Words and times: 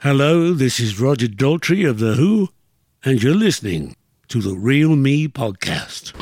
Hello, 0.00 0.52
this 0.52 0.78
is 0.78 1.00
Roger 1.00 1.26
Daltrey 1.26 1.88
of 1.88 1.98
The 1.98 2.16
Who, 2.16 2.50
and 3.02 3.22
you're 3.22 3.34
listening 3.34 3.96
to 4.28 4.42
the 4.42 4.54
Real 4.54 4.94
Me 4.94 5.26
podcast. 5.26 6.12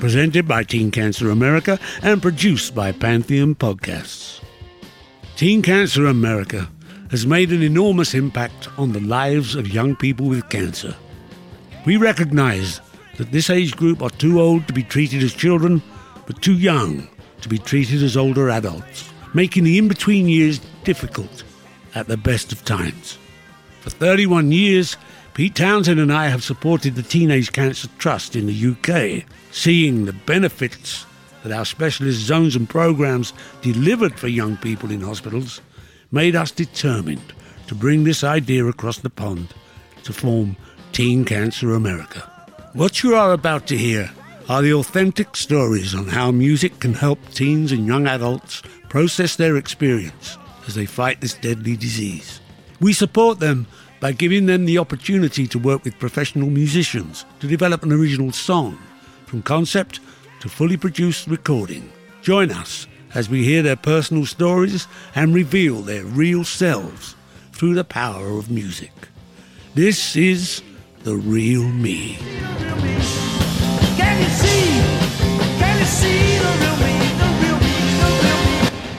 Presented 0.00 0.48
by 0.48 0.64
Teen 0.64 0.90
Cancer 0.90 1.30
America 1.30 1.78
and 2.02 2.20
produced 2.20 2.74
by 2.74 2.90
Pantheon 2.90 3.54
Podcasts. 3.54 4.42
Teen 5.36 5.62
Cancer 5.62 6.06
America 6.06 6.68
has 7.12 7.24
made 7.24 7.52
an 7.52 7.62
enormous 7.62 8.14
impact 8.14 8.68
on 8.80 8.90
the 8.90 9.00
lives 9.00 9.54
of 9.54 9.72
young 9.72 9.94
people 9.94 10.26
with 10.26 10.48
cancer. 10.48 10.96
We 11.86 11.98
recognize 11.98 12.80
that 13.16 13.30
this 13.30 13.48
age 13.48 13.76
group 13.76 14.02
are 14.02 14.10
too 14.10 14.40
old 14.40 14.66
to 14.66 14.72
be 14.72 14.82
treated 14.82 15.22
as 15.22 15.32
children, 15.32 15.80
but 16.26 16.42
too 16.42 16.54
young 16.54 17.08
to 17.42 17.48
be 17.48 17.58
treated 17.58 18.02
as 18.02 18.16
older 18.16 18.50
adults, 18.50 19.08
making 19.34 19.64
the 19.64 19.78
in 19.78 19.88
between 19.88 20.28
years 20.28 20.58
difficult 20.84 21.44
at 21.94 22.08
the 22.08 22.16
best 22.16 22.52
of 22.52 22.64
times. 22.64 23.18
For 23.80 23.90
31 23.90 24.52
years, 24.52 24.96
Pete 25.34 25.54
Townshend 25.54 26.00
and 26.00 26.12
I 26.12 26.28
have 26.28 26.42
supported 26.42 26.94
the 26.94 27.02
Teenage 27.02 27.52
Cancer 27.52 27.88
Trust 27.98 28.36
in 28.36 28.46
the 28.46 28.70
UK, 28.70 29.24
seeing 29.52 30.04
the 30.04 30.12
benefits 30.12 31.06
that 31.42 31.52
our 31.52 31.64
specialist 31.64 32.20
zones 32.20 32.56
and 32.56 32.68
programs 32.68 33.32
delivered 33.62 34.18
for 34.18 34.28
young 34.28 34.56
people 34.56 34.90
in 34.90 35.00
hospitals 35.00 35.60
made 36.10 36.36
us 36.36 36.50
determined 36.50 37.32
to 37.66 37.74
bring 37.74 38.04
this 38.04 38.24
idea 38.24 38.66
across 38.66 38.98
the 38.98 39.10
pond 39.10 39.54
to 40.02 40.12
form 40.12 40.56
Teen 40.92 41.24
Cancer 41.24 41.72
America. 41.74 42.20
What 42.72 43.02
you 43.02 43.14
are 43.14 43.32
about 43.32 43.66
to 43.68 43.76
hear 43.76 44.10
are 44.50 44.62
the 44.62 44.74
authentic 44.74 45.36
stories 45.36 45.94
on 45.94 46.08
how 46.08 46.32
music 46.32 46.80
can 46.80 46.92
help 46.92 47.20
teens 47.28 47.70
and 47.70 47.86
young 47.86 48.08
adults 48.08 48.64
process 48.88 49.36
their 49.36 49.56
experience 49.56 50.36
as 50.66 50.74
they 50.74 50.84
fight 50.84 51.20
this 51.20 51.34
deadly 51.34 51.76
disease. 51.76 52.40
We 52.80 52.92
support 52.92 53.38
them 53.38 53.68
by 54.00 54.10
giving 54.10 54.46
them 54.46 54.64
the 54.64 54.78
opportunity 54.78 55.46
to 55.46 55.58
work 55.60 55.84
with 55.84 56.00
professional 56.00 56.50
musicians 56.50 57.24
to 57.38 57.46
develop 57.46 57.84
an 57.84 57.92
original 57.92 58.32
song 58.32 58.76
from 59.24 59.40
concept 59.40 60.00
to 60.40 60.48
fully 60.48 60.76
produced 60.76 61.28
recording. 61.28 61.92
Join 62.20 62.50
us 62.50 62.88
as 63.14 63.30
we 63.30 63.44
hear 63.44 63.62
their 63.62 63.76
personal 63.76 64.26
stories 64.26 64.88
and 65.14 65.32
reveal 65.32 65.80
their 65.80 66.04
real 66.04 66.42
selves 66.42 67.14
through 67.52 67.74
the 67.74 67.84
power 67.84 68.36
of 68.36 68.50
music. 68.50 68.90
This 69.76 70.16
is 70.16 70.60
The 71.04 71.14
Real 71.14 71.68
Me. 71.68 72.18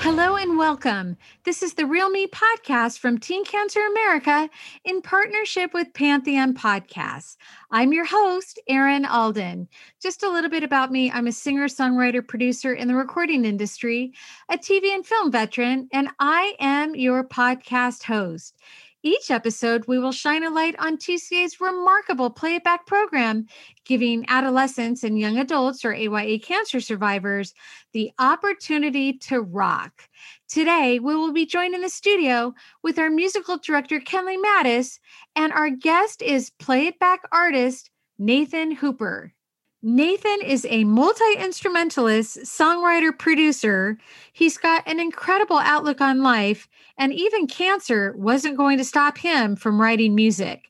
Hello 0.04 0.36
and 0.36 0.58
welcome. 0.58 1.16
This 1.46 1.64
is 1.64 1.76
the 1.76 1.86
Real 1.86 2.10
Me 2.10 2.28
podcast 2.28 3.00
from 3.00 3.18
Teen 3.18 3.46
Cancer 3.46 3.80
America 3.80 4.50
in 4.84 5.02
partnership 5.02 5.74
with 5.74 5.94
Pantheon 5.94 6.54
Podcasts. 6.54 7.38
I'm 7.72 7.94
your 7.94 8.06
host, 8.06 8.60
Erin 8.68 9.06
Alden. 9.06 9.70
Just 10.02 10.22
a 10.22 10.30
little 10.30 10.50
bit 10.50 10.64
about 10.64 10.92
me 10.92 11.10
I'm 11.10 11.28
a 11.28 11.32
singer, 11.32 11.68
songwriter, 11.68 12.28
producer 12.28 12.74
in 12.74 12.88
the 12.88 12.96
recording 12.96 13.46
industry, 13.46 14.14
a 14.50 14.58
TV 14.58 14.94
and 14.94 15.06
film 15.06 15.32
veteran, 15.32 15.88
and 15.94 16.10
I 16.20 16.56
am 16.60 16.94
your 16.96 17.24
podcast 17.24 18.04
host. 18.04 18.60
Each 19.04 19.32
episode, 19.32 19.86
we 19.88 19.98
will 19.98 20.12
shine 20.12 20.44
a 20.44 20.52
light 20.52 20.76
on 20.78 20.96
TCA's 20.96 21.60
remarkable 21.60 22.30
playback 22.30 22.86
program, 22.86 23.48
giving 23.84 24.26
adolescents 24.28 25.04
and 25.04 25.18
young 25.18 25.40
adults 25.40 25.84
or 25.84 25.92
AYA 25.92 26.38
cancer 26.38 26.80
survivors 26.80 27.56
the 27.94 28.12
opportunity 28.20 29.14
to 29.14 29.42
rock. 29.42 30.08
Today, 30.48 31.00
we 31.00 31.16
will 31.16 31.34
be 31.34 31.48
joined 31.48 31.74
in 31.74 31.82
the 31.82 31.90
studio 31.90 32.54
with 32.84 33.00
our 33.00 33.10
musical 33.10 33.58
director, 33.58 34.00
Kenley 34.00 34.38
Mattis, 34.38 35.00
and 35.36 35.52
our 35.52 35.72
guest 35.72 36.22
is 36.22 36.52
playback 36.60 37.22
artist 37.32 37.90
Nathan 38.20 38.70
Hooper. 38.70 39.34
Nathan 39.84 40.42
is 40.44 40.68
a 40.70 40.84
multi 40.84 41.34
instrumentalist, 41.40 42.38
songwriter, 42.42 43.18
producer. 43.18 43.98
He's 44.32 44.56
got 44.56 44.88
an 44.88 45.00
incredible 45.00 45.58
outlook 45.58 46.02
on 46.02 46.22
life, 46.22 46.68
and 47.00 47.12
even 47.12 47.48
cancer 47.48 48.14
wasn't 48.16 48.58
going 48.58 48.78
to 48.78 48.84
stop 48.84 49.18
him 49.18 49.56
from 49.56 49.82
writing 49.82 50.14
music. 50.14 50.66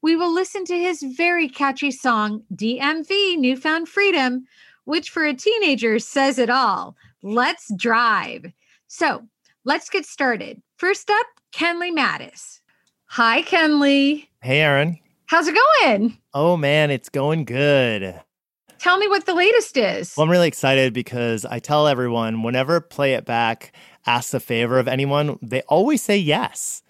We 0.00 0.14
will 0.14 0.32
listen 0.32 0.64
to 0.66 0.78
his 0.78 1.02
very 1.02 1.48
catchy 1.48 1.90
song, 1.90 2.44
DMV 2.54 3.36
Newfound 3.36 3.88
Freedom, 3.88 4.46
which 4.84 5.10
for 5.10 5.24
a 5.24 5.34
teenager 5.34 5.98
says 5.98 6.38
it 6.38 6.50
all. 6.50 6.96
Let's 7.20 7.68
drive. 7.76 8.52
So 8.86 9.26
let's 9.64 9.90
get 9.90 10.06
started. 10.06 10.62
First 10.76 11.10
up, 11.10 11.26
Kenley 11.52 11.90
Mattis. 11.90 12.60
Hi, 13.06 13.42
Kenley. 13.42 14.28
Hey, 14.40 14.60
Erin. 14.60 15.00
How's 15.26 15.48
it 15.48 15.58
going? 15.82 16.16
Oh, 16.32 16.56
man, 16.56 16.92
it's 16.92 17.08
going 17.08 17.44
good. 17.44 18.20
Tell 18.82 18.98
me 18.98 19.06
what 19.06 19.26
the 19.26 19.34
latest 19.34 19.76
is. 19.76 20.12
Well, 20.16 20.24
I'm 20.24 20.30
really 20.30 20.48
excited 20.48 20.92
because 20.92 21.44
I 21.44 21.60
tell 21.60 21.86
everyone 21.86 22.42
whenever 22.42 22.80
Play 22.80 23.14
It 23.14 23.24
Back 23.24 23.72
asks 24.06 24.34
a 24.34 24.40
favor 24.40 24.76
of 24.76 24.88
anyone, 24.88 25.38
they 25.40 25.60
always 25.62 26.02
say 26.02 26.16
yes. 26.16 26.82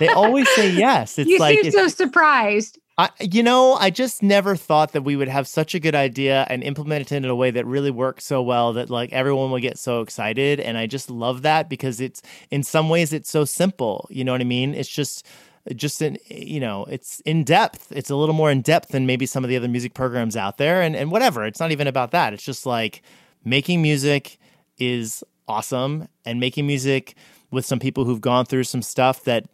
They 0.00 0.08
always 0.08 0.48
say 0.56 0.70
yes. 0.72 1.16
It's 1.16 1.30
you 1.30 1.38
like 1.38 1.60
seem 1.60 1.70
so 1.70 1.86
surprised. 1.86 2.80
I, 2.98 3.10
you 3.20 3.44
know, 3.44 3.74
I 3.74 3.90
just 3.90 4.24
never 4.24 4.56
thought 4.56 4.90
that 4.94 5.02
we 5.02 5.14
would 5.14 5.28
have 5.28 5.46
such 5.46 5.76
a 5.76 5.78
good 5.78 5.94
idea 5.94 6.44
and 6.50 6.64
implement 6.64 7.12
it 7.12 7.14
in 7.14 7.24
a 7.24 7.36
way 7.36 7.52
that 7.52 7.64
really 7.64 7.92
works 7.92 8.24
so 8.24 8.42
well 8.42 8.72
that 8.72 8.90
like 8.90 9.12
everyone 9.12 9.52
will 9.52 9.60
get 9.60 9.78
so 9.78 10.00
excited. 10.00 10.58
And 10.58 10.76
I 10.76 10.88
just 10.88 11.08
love 11.08 11.42
that 11.42 11.68
because 11.68 12.00
it's 12.00 12.20
in 12.50 12.64
some 12.64 12.88
ways 12.88 13.12
it's 13.12 13.30
so 13.30 13.44
simple. 13.44 14.08
You 14.10 14.24
know 14.24 14.32
what 14.32 14.40
I 14.40 14.44
mean? 14.44 14.74
It's 14.74 14.88
just 14.88 15.24
just 15.74 16.02
in 16.02 16.18
you 16.26 16.60
know 16.60 16.84
it's 16.86 17.20
in 17.20 17.44
depth. 17.44 17.92
It's 17.92 18.10
a 18.10 18.16
little 18.16 18.34
more 18.34 18.50
in 18.50 18.62
depth 18.62 18.88
than 18.88 19.06
maybe 19.06 19.26
some 19.26 19.44
of 19.44 19.50
the 19.50 19.56
other 19.56 19.68
music 19.68 19.94
programs 19.94 20.36
out 20.36 20.58
there 20.58 20.82
and 20.82 20.96
and 20.96 21.10
whatever. 21.10 21.44
It's 21.44 21.60
not 21.60 21.72
even 21.72 21.86
about 21.86 22.10
that. 22.12 22.32
It's 22.32 22.44
just 22.44 22.66
like 22.66 23.02
making 23.44 23.82
music 23.82 24.38
is 24.78 25.24
awesome 25.46 26.08
and 26.24 26.38
making 26.38 26.66
music 26.66 27.14
with 27.50 27.64
some 27.64 27.78
people 27.78 28.04
who've 28.04 28.20
gone 28.20 28.44
through 28.44 28.64
some 28.64 28.82
stuff 28.82 29.24
that 29.24 29.46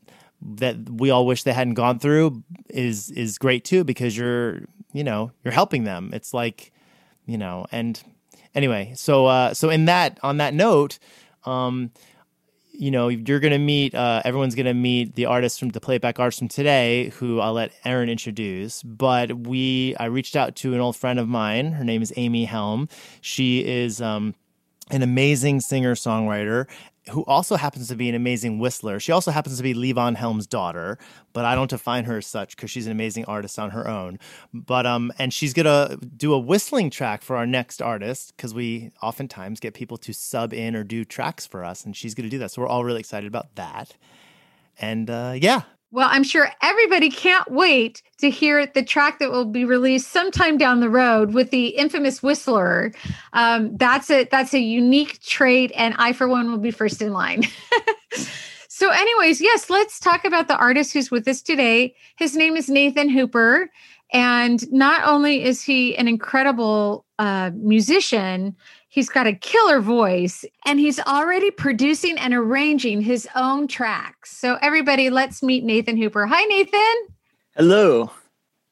that 0.43 0.76
we 0.90 1.11
all 1.11 1.26
wish 1.26 1.43
they 1.43 1.52
hadn't 1.52 1.75
gone 1.75 1.99
through 1.99 2.43
is 2.69 3.10
is 3.10 3.38
great 3.38 3.64
too 3.64 3.84
because 3.84 4.17
you're 4.17 4.62
you 4.93 5.05
know 5.05 5.32
you're 5.43 5.55
helping 5.55 5.84
them. 5.84 6.10
It's 6.12 6.34
like 6.34 6.72
you 7.26 7.38
know 7.38 7.67
and 7.72 8.02
anyway 8.55 8.93
so 8.94 9.26
uh 9.26 9.55
so 9.55 9.70
in 9.70 9.87
that 9.87 10.19
on 10.22 10.37
that 10.37 10.55
note 10.55 10.99
um 11.44 11.90
you 12.76 12.91
know, 12.91 13.09
you're 13.09 13.41
going 13.41 13.53
to 13.53 13.59
meet, 13.59 13.94
uh, 13.94 14.23
everyone's 14.25 14.55
going 14.55 14.67
to 14.67 14.75
meet 14.75 15.15
the 15.15 15.26
artists 15.26 15.59
from 15.59 15.69
the 15.71 15.81
playback 15.81 16.19
artists 16.19 16.38
from 16.38 16.49
today, 16.49 17.11
who 17.11 17.41
I'll 17.41 17.53
let 17.53 17.73
Erin 17.85 18.09
introduce. 18.09 18.82
But 18.82 19.47
we, 19.47 19.94
I 19.97 20.06
reached 20.06 20.37
out 20.37 20.56
to 20.56 20.75
an 20.75 20.81
old 20.81 20.97
friend 20.97 21.19
of 21.19 21.29
mine. 21.29 21.73
Her 21.73 21.85
name 21.85 22.03
is 22.03 22.12
Amy 22.17 22.44
Helm. 22.44 22.88
She 23.21 23.65
is 23.65 24.03
um, 24.03 24.35
an 24.91 25.03
amazing 25.03 25.61
singer 25.61 25.94
songwriter. 25.94 26.67
Who 27.11 27.25
also 27.25 27.56
happens 27.56 27.89
to 27.89 27.97
be 27.97 28.09
an 28.09 28.15
amazing 28.15 28.59
whistler. 28.59 28.99
She 28.99 29.12
also 29.12 29.31
happens 29.31 29.56
to 29.59 29.62
be 29.62 29.75
Levon 29.75 30.17
Helm's 30.17 30.47
daughter, 30.47 30.99
but 31.33 31.45
I 31.45 31.55
don't 31.55 31.71
define 31.71 32.05
her 32.05 32.19
as 32.19 32.27
such 32.27 32.56
because 32.56 32.71
she's 32.71 32.87
an 32.87 32.93
amazing 32.93 33.27
artist 33.27 33.59
on 33.59 33.71
her 33.71 33.87
own. 33.87 34.19
But 34.53 34.87
um, 34.87 35.12
and 35.19 35.33
she's 35.33 35.53
gonna 35.53 35.99
do 36.17 36.33
a 36.33 36.39
whistling 36.39 36.91
track 36.91 37.23
for 37.23 37.37
our 37.37 37.47
next 37.47 37.83
artist 37.83 38.35
because 38.37 38.55
we 38.55 38.91
oftentimes 39.03 39.61
get 39.61 39.75
people 39.75 39.97
to 39.99 40.15
sub 40.15 40.55
in 40.55 40.75
or 40.75 40.85
do 40.85 41.05
tracks 41.05 41.47
for 41.47 41.65
us, 41.65 41.85
and 41.85 41.95
she's 41.97 42.15
gonna 42.15 42.31
do 42.31 42.39
that. 42.39 42.51
So 42.51 42.62
we're 42.62 42.69
all 42.69 42.85
really 42.85 43.01
excited 43.01 43.27
about 43.27 43.55
that. 43.56 43.97
And 44.79 45.11
uh, 45.11 45.35
yeah, 45.37 45.62
well, 45.94 46.08
I'm 46.11 46.25
sure 46.25 46.50
everybody 46.61 47.08
can't 47.08 47.49
wait 47.52 48.02
to 48.19 48.29
hear 48.29 48.67
the 48.67 48.82
track 48.82 49.20
that 49.20 49.31
will 49.31 49.44
be 49.44 49.64
released 49.64 50.11
sometime 50.11 50.58
down 50.58 50.81
the 50.81 50.91
road 50.91 51.35
with 51.35 51.52
the 51.52 51.69
infamous 51.69 52.20
whistler. 52.20 52.93
Um, 53.32 53.76
that's 53.76 54.11
a 54.11 54.25
that's 54.25 54.52
a 54.55 54.58
unique 54.58 55.23
trait, 55.23 55.70
and 55.76 55.94
I, 55.96 56.12
for 56.12 56.26
one, 56.26 56.50
will 56.50 56.58
be 56.58 56.73
first 56.73 57.00
in 57.00 57.12
line. 57.12 57.44
so, 58.69 58.91
anyways, 58.91 59.41
yes, 59.41 59.70
let's 59.70 60.00
talk 60.00 60.25
about 60.25 60.49
the 60.49 60.56
artist 60.56 60.93
who's 60.93 61.12
with 61.12 61.29
us 61.29 61.41
today. 61.41 61.94
His 62.17 62.35
name 62.35 62.56
is 62.56 62.69
Nathan 62.69 63.08
Hooper, 63.08 63.70
and 64.12 64.69
not 64.73 65.06
only 65.06 65.44
is 65.44 65.62
he 65.62 65.96
an 65.96 66.08
incredible 66.08 67.05
uh, 67.20 67.52
musician, 67.55 68.56
He's 68.94 69.08
got 69.08 69.26
a 69.26 69.32
killer 69.32 69.81
voice 69.81 70.44
and 70.64 70.79
he's 70.79 71.00
already 71.00 71.50
producing 71.50 72.17
and 72.17 72.32
arranging 72.32 73.00
his 73.00 73.26
own 73.35 73.67
tracks. 73.67 74.31
So, 74.31 74.56
everybody, 74.62 75.11
let's 75.11 75.43
meet 75.43 75.64
Nathan 75.64 75.96
Hooper. 75.96 76.26
Hi, 76.26 76.44
Nathan. 76.44 76.94
Hello. 77.56 78.12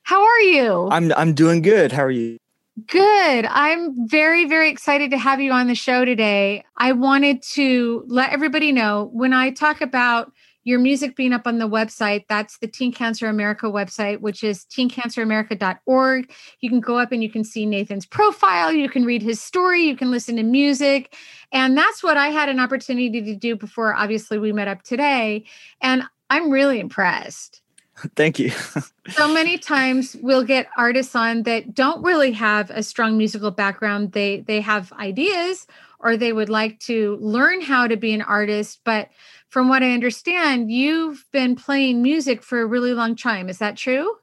How 0.05 0.23
are 0.25 0.41
you? 0.43 0.89
I'm 0.93 1.13
I'm 1.15 1.35
doing 1.35 1.61
good. 1.61 1.91
How 1.91 2.05
are 2.05 2.11
you? 2.13 2.39
Good. 2.87 3.47
I'm 3.47 4.07
very, 4.07 4.45
very 4.45 4.71
excited 4.71 5.11
to 5.11 5.19
have 5.19 5.41
you 5.41 5.51
on 5.51 5.67
the 5.67 5.75
show 5.75 6.05
today. 6.05 6.63
I 6.77 6.93
wanted 6.93 7.43
to 7.55 8.05
let 8.07 8.31
everybody 8.33 8.71
know 8.71 9.11
when 9.13 9.33
I 9.33 9.51
talk 9.51 9.81
about 9.81 10.31
your 10.65 10.79
music 10.79 11.17
being 11.17 11.33
up 11.33 11.47
on 11.47 11.59
the 11.59 11.69
website. 11.69 12.25
That's 12.29 12.59
the 12.59 12.67
Teen 12.67 12.93
Cancer 12.93 13.29
America 13.29 13.67
website, 13.67 14.21
which 14.21 14.45
is 14.45 14.65
teencanceramerica.org. 14.67 16.33
You 16.61 16.69
can 16.71 16.81
go 16.81 16.99
up 16.99 17.13
and 17.13 17.23
you 17.23 17.31
can 17.31 17.45
see 17.45 17.67
Nathan's 17.67 18.07
profile, 18.07 18.73
you 18.73 18.89
can 18.89 19.05
read 19.05 19.23
his 19.23 19.41
story, 19.41 19.83
you 19.83 19.97
can 19.97 20.11
listen 20.11 20.37
to 20.37 20.43
music. 20.43 21.15
And 21.53 21.77
that's 21.77 22.03
what 22.03 22.17
I 22.17 22.29
had 22.29 22.49
an 22.49 22.61
opportunity 22.61 23.23
to 23.23 23.35
do 23.37 23.57
before, 23.57 23.95
obviously, 23.95 24.39
we 24.39 24.53
met 24.53 24.69
up 24.69 24.83
today. 24.83 25.45
And 25.81 26.05
I'm 26.31 26.51
really 26.51 26.81
impressed. 26.81 27.63
Thank 28.17 28.39
you. 28.39 28.51
so 29.11 29.33
many 29.33 29.59
times 29.59 30.17
we'll 30.23 30.45
get 30.45 30.67
artists 30.77 31.15
on 31.15 31.43
that 31.43 31.75
don't 31.75 32.03
really 32.03 32.33
have 32.33 32.71
a 32.71 32.83
strong 32.83 33.19
musical 33.19 33.51
background. 33.51 34.13
They 34.13 34.41
they 34.41 34.61
have 34.61 34.93
ideas 34.95 35.67
or 36.03 36.17
they 36.17 36.33
would 36.33 36.49
like 36.49 36.79
to 36.81 37.17
learn 37.21 37.61
how 37.61 37.87
to 37.87 37.97
be 37.97 38.13
an 38.13 38.23
artist, 38.23 38.81
but 38.85 39.09
from 39.49 39.69
what 39.69 39.83
I 39.83 39.93
understand, 39.93 40.71
you've 40.71 41.25
been 41.33 41.55
playing 41.57 42.03
music 42.03 42.43
for 42.43 42.61
a 42.61 42.67
really 42.67 42.95
long 42.95 43.15
time. 43.15 43.49
Is 43.49 43.59
that 43.59 43.77
true? 43.77 44.17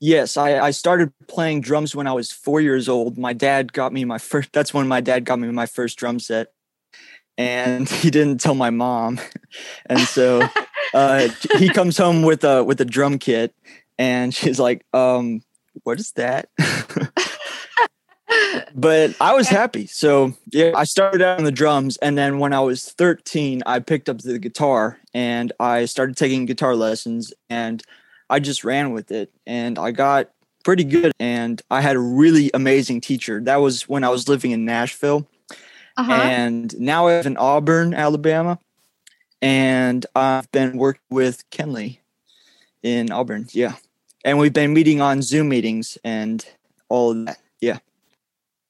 Yes, 0.00 0.36
I, 0.36 0.58
I 0.58 0.70
started 0.72 1.12
playing 1.28 1.60
drums 1.60 1.94
when 1.94 2.08
I 2.08 2.12
was 2.12 2.32
four 2.32 2.60
years 2.60 2.88
old. 2.88 3.16
My 3.16 3.32
dad 3.32 3.72
got 3.72 3.92
me 3.92 4.04
my 4.04 4.18
first, 4.18 4.52
that's 4.52 4.74
when 4.74 4.88
my 4.88 5.00
dad 5.00 5.24
got 5.24 5.38
me 5.38 5.48
my 5.52 5.66
first 5.66 5.96
drum 5.98 6.18
set. 6.18 6.48
And 7.38 7.88
he 8.02 8.10
didn't 8.10 8.40
tell 8.40 8.54
my 8.54 8.70
mom. 8.70 9.20
And 9.86 10.00
so 10.00 10.48
uh, 10.94 11.28
he 11.58 11.68
comes 11.68 11.98
home 11.98 12.22
with 12.22 12.42
a 12.42 12.64
with 12.64 12.80
a 12.80 12.86
drum 12.86 13.18
kit 13.18 13.54
and 13.98 14.34
she's 14.34 14.58
like, 14.58 14.82
um, 14.94 15.42
what 15.84 16.00
is 16.00 16.12
that? 16.12 16.48
But 18.74 19.14
I 19.20 19.34
was 19.34 19.48
happy. 19.48 19.86
So 19.86 20.34
yeah, 20.50 20.72
I 20.74 20.84
started 20.84 21.22
out 21.22 21.38
on 21.38 21.44
the 21.44 21.52
drums, 21.52 21.96
and 21.98 22.16
then 22.16 22.38
when 22.38 22.52
I 22.52 22.60
was 22.60 22.90
13, 22.90 23.62
I 23.66 23.78
picked 23.80 24.08
up 24.08 24.18
the 24.18 24.38
guitar 24.38 24.98
and 25.14 25.52
I 25.60 25.84
started 25.84 26.16
taking 26.16 26.46
guitar 26.46 26.74
lessons, 26.74 27.32
and 27.50 27.82
I 28.30 28.40
just 28.40 28.64
ran 28.64 28.92
with 28.92 29.10
it, 29.10 29.32
and 29.46 29.78
I 29.78 29.90
got 29.90 30.30
pretty 30.64 30.84
good. 30.84 31.12
And 31.18 31.60
I 31.70 31.80
had 31.80 31.96
a 31.96 32.00
really 32.00 32.50
amazing 32.54 33.00
teacher. 33.00 33.40
That 33.40 33.56
was 33.56 33.88
when 33.88 34.04
I 34.04 34.08
was 34.08 34.28
living 34.28 34.52
in 34.52 34.64
Nashville, 34.64 35.28
uh-huh. 35.96 36.12
and 36.12 36.78
now 36.78 37.06
I 37.06 37.16
live 37.16 37.26
in 37.26 37.36
Auburn, 37.36 37.94
Alabama, 37.94 38.58
and 39.40 40.06
I've 40.14 40.50
been 40.52 40.76
working 40.76 41.02
with 41.10 41.48
Kenley 41.50 41.98
in 42.82 43.10
Auburn. 43.10 43.48
Yeah, 43.52 43.74
and 44.24 44.38
we've 44.38 44.52
been 44.52 44.72
meeting 44.72 45.00
on 45.00 45.22
Zoom 45.22 45.48
meetings 45.48 45.98
and 46.04 46.44
all 46.88 47.12
of 47.12 47.26
that. 47.26 47.38
Yeah. 47.60 47.78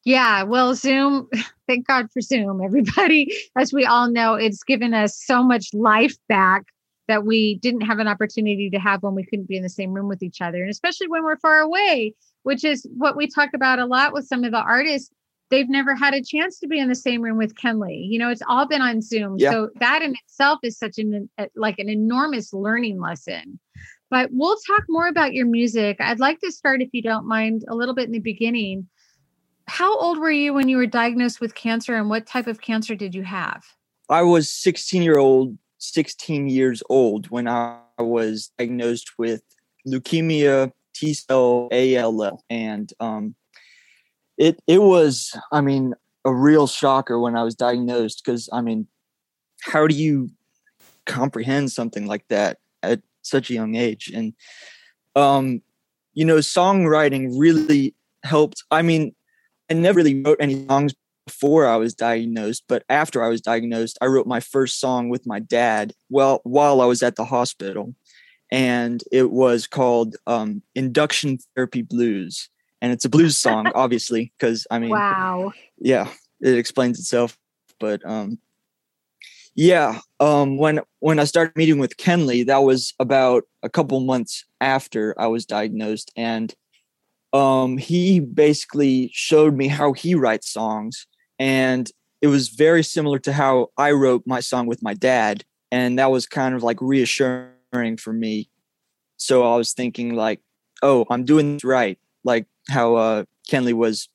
Yeah, 0.05 0.43
well, 0.43 0.75
Zoom, 0.75 1.29
thank 1.67 1.87
God 1.87 2.11
for 2.11 2.21
Zoom, 2.21 2.61
everybody. 2.63 3.33
As 3.57 3.73
we 3.73 3.85
all 3.85 4.09
know, 4.09 4.35
it's 4.35 4.63
given 4.63 4.93
us 4.93 5.17
so 5.17 5.43
much 5.43 5.73
life 5.73 6.15
back 6.27 6.63
that 7.07 7.25
we 7.25 7.55
didn't 7.59 7.81
have 7.81 7.99
an 7.99 8.07
opportunity 8.07 8.69
to 8.69 8.79
have 8.79 9.03
when 9.03 9.15
we 9.15 9.25
couldn't 9.25 9.47
be 9.47 9.57
in 9.57 9.63
the 9.63 9.69
same 9.69 9.93
room 9.93 10.07
with 10.07 10.23
each 10.23 10.41
other. 10.41 10.61
And 10.61 10.69
especially 10.69 11.07
when 11.07 11.23
we're 11.23 11.37
far 11.37 11.59
away, 11.59 12.13
which 12.43 12.63
is 12.63 12.87
what 12.95 13.17
we 13.17 13.27
talk 13.27 13.49
about 13.53 13.79
a 13.79 13.85
lot 13.85 14.13
with 14.13 14.27
some 14.27 14.43
of 14.43 14.51
the 14.51 14.61
artists. 14.61 15.09
They've 15.49 15.69
never 15.69 15.93
had 15.93 16.15
a 16.15 16.23
chance 16.23 16.59
to 16.59 16.67
be 16.67 16.79
in 16.79 16.89
the 16.89 16.95
same 16.95 17.21
room 17.21 17.37
with 17.37 17.53
Kenley. 17.55 18.07
You 18.09 18.17
know, 18.17 18.29
it's 18.29 18.41
all 18.47 18.67
been 18.67 18.81
on 18.81 19.01
Zoom. 19.01 19.35
Yeah. 19.37 19.51
So 19.51 19.69
that 19.79 20.01
in 20.01 20.15
itself 20.25 20.59
is 20.63 20.77
such 20.77 20.97
an 20.97 21.29
uh, 21.37 21.45
like 21.55 21.77
an 21.77 21.89
enormous 21.89 22.53
learning 22.53 22.99
lesson. 22.99 23.59
But 24.09 24.29
we'll 24.31 24.57
talk 24.65 24.83
more 24.89 25.07
about 25.07 25.33
your 25.33 25.45
music. 25.45 25.97
I'd 25.99 26.19
like 26.19 26.39
to 26.39 26.51
start, 26.51 26.81
if 26.81 26.89
you 26.91 27.01
don't 27.01 27.27
mind, 27.27 27.65
a 27.67 27.75
little 27.75 27.93
bit 27.93 28.05
in 28.05 28.11
the 28.11 28.19
beginning 28.19 28.87
how 29.67 29.97
old 29.97 30.19
were 30.19 30.31
you 30.31 30.53
when 30.53 30.67
you 30.67 30.77
were 30.77 30.85
diagnosed 30.85 31.39
with 31.39 31.55
cancer 31.55 31.95
and 31.95 32.09
what 32.09 32.25
type 32.25 32.47
of 32.47 32.61
cancer 32.61 32.95
did 32.95 33.15
you 33.15 33.23
have? 33.23 33.63
I 34.09 34.21
was 34.21 34.49
16 34.49 35.01
year 35.01 35.17
old, 35.17 35.57
16 35.77 36.49
years 36.49 36.83
old 36.89 37.29
when 37.29 37.47
I 37.47 37.79
was 37.97 38.51
diagnosed 38.57 39.11
with 39.17 39.41
leukemia 39.87 40.71
T 40.93 41.13
cell 41.13 41.69
ALL. 41.71 42.43
And 42.49 42.91
um, 42.99 43.35
it, 44.37 44.59
it 44.67 44.81
was, 44.81 45.37
I 45.51 45.61
mean, 45.61 45.93
a 46.25 46.33
real 46.33 46.67
shocker 46.67 47.19
when 47.19 47.35
I 47.35 47.43
was 47.43 47.55
diagnosed 47.55 48.21
because, 48.23 48.49
I 48.51 48.61
mean, 48.61 48.87
how 49.61 49.87
do 49.87 49.95
you 49.95 50.29
comprehend 51.05 51.71
something 51.71 52.05
like 52.05 52.27
that 52.29 52.59
at 52.81 53.01
such 53.21 53.49
a 53.49 53.53
young 53.53 53.75
age? 53.75 54.11
And, 54.13 54.33
um, 55.15 55.61
you 56.13 56.25
know, 56.25 56.37
songwriting 56.37 57.33
really 57.37 57.95
helped. 58.23 58.63
I 58.71 58.81
mean, 58.81 59.13
I 59.69 59.73
never 59.75 59.97
really 59.97 60.21
wrote 60.21 60.37
any 60.39 60.65
songs 60.67 60.93
before 61.25 61.67
I 61.67 61.77
was 61.77 61.93
diagnosed, 61.93 62.63
but 62.67 62.83
after 62.89 63.23
I 63.23 63.29
was 63.29 63.41
diagnosed, 63.41 63.97
I 64.01 64.05
wrote 64.05 64.27
my 64.27 64.39
first 64.39 64.79
song 64.79 65.09
with 65.09 65.25
my 65.25 65.39
dad. 65.39 65.93
Well, 66.09 66.41
while 66.43 66.81
I 66.81 66.85
was 66.85 67.01
at 67.01 67.15
the 67.15 67.25
hospital, 67.25 67.95
and 68.51 69.03
it 69.11 69.31
was 69.31 69.67
called 69.67 70.15
um, 70.27 70.61
"Induction 70.75 71.39
Therapy 71.55 71.81
Blues," 71.81 72.49
and 72.81 72.91
it's 72.91 73.05
a 73.05 73.09
blues 73.09 73.37
song, 73.37 73.71
obviously, 73.75 74.33
because 74.37 74.67
I 74.69 74.79
mean, 74.79 74.91
wow, 74.91 75.53
yeah, 75.77 76.11
it 76.41 76.57
explains 76.57 76.99
itself. 76.99 77.37
But 77.79 78.05
um, 78.05 78.39
yeah, 79.55 79.99
um, 80.19 80.57
when 80.57 80.81
when 80.99 81.19
I 81.19 81.23
started 81.23 81.55
meeting 81.55 81.79
with 81.79 81.97
Kenley, 81.97 82.45
that 82.45 82.63
was 82.63 82.93
about 82.99 83.43
a 83.61 83.69
couple 83.69 83.99
months 84.01 84.45
after 84.59 85.19
I 85.19 85.27
was 85.27 85.45
diagnosed, 85.45 86.11
and 86.15 86.53
um, 87.33 87.77
he 87.77 88.19
basically 88.19 89.09
showed 89.11 89.55
me 89.55 89.67
how 89.67 89.93
he 89.93 90.15
writes 90.15 90.49
songs. 90.49 91.07
And 91.39 91.89
it 92.21 92.27
was 92.27 92.49
very 92.49 92.83
similar 92.83 93.19
to 93.19 93.33
how 93.33 93.71
I 93.77 93.91
wrote 93.91 94.23
my 94.25 94.39
song 94.39 94.67
with 94.67 94.83
my 94.83 94.93
dad. 94.93 95.43
And 95.71 95.97
that 95.97 96.11
was 96.11 96.27
kind 96.27 96.53
of 96.55 96.61
like 96.61 96.77
reassuring 96.79 97.97
for 97.97 98.13
me. 98.13 98.49
So 99.17 99.51
I 99.51 99.57
was 99.57 99.73
thinking, 99.73 100.13
like, 100.15 100.41
oh, 100.83 101.05
I'm 101.09 101.25
doing 101.25 101.55
this 101.55 101.63
right. 101.63 101.97
Like 102.23 102.45
how 102.69 102.95
uh, 102.95 103.23
Kenley 103.49 103.73
was, 103.73 104.07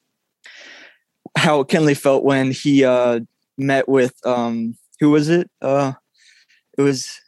how 1.37 1.65
Kenley 1.65 1.97
felt 1.97 2.25
when 2.25 2.53
he 2.53 2.85
uh, 2.85 3.21
met 3.59 3.89
with, 3.89 4.15
um, 4.25 4.77
who 5.01 5.11
was 5.11 5.29
it? 5.29 5.51
Uh, 5.61 5.93
it 6.77 6.83
was 6.83 7.21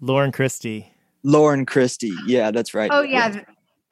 Lauren 0.00 0.30
Christy. 0.30 0.94
Lauren 1.24 1.66
Christy. 1.66 2.12
Yeah, 2.26 2.50
that's 2.52 2.74
right. 2.74 2.90
Oh, 2.92 3.02
yeah. 3.02 3.34
yeah 3.34 3.40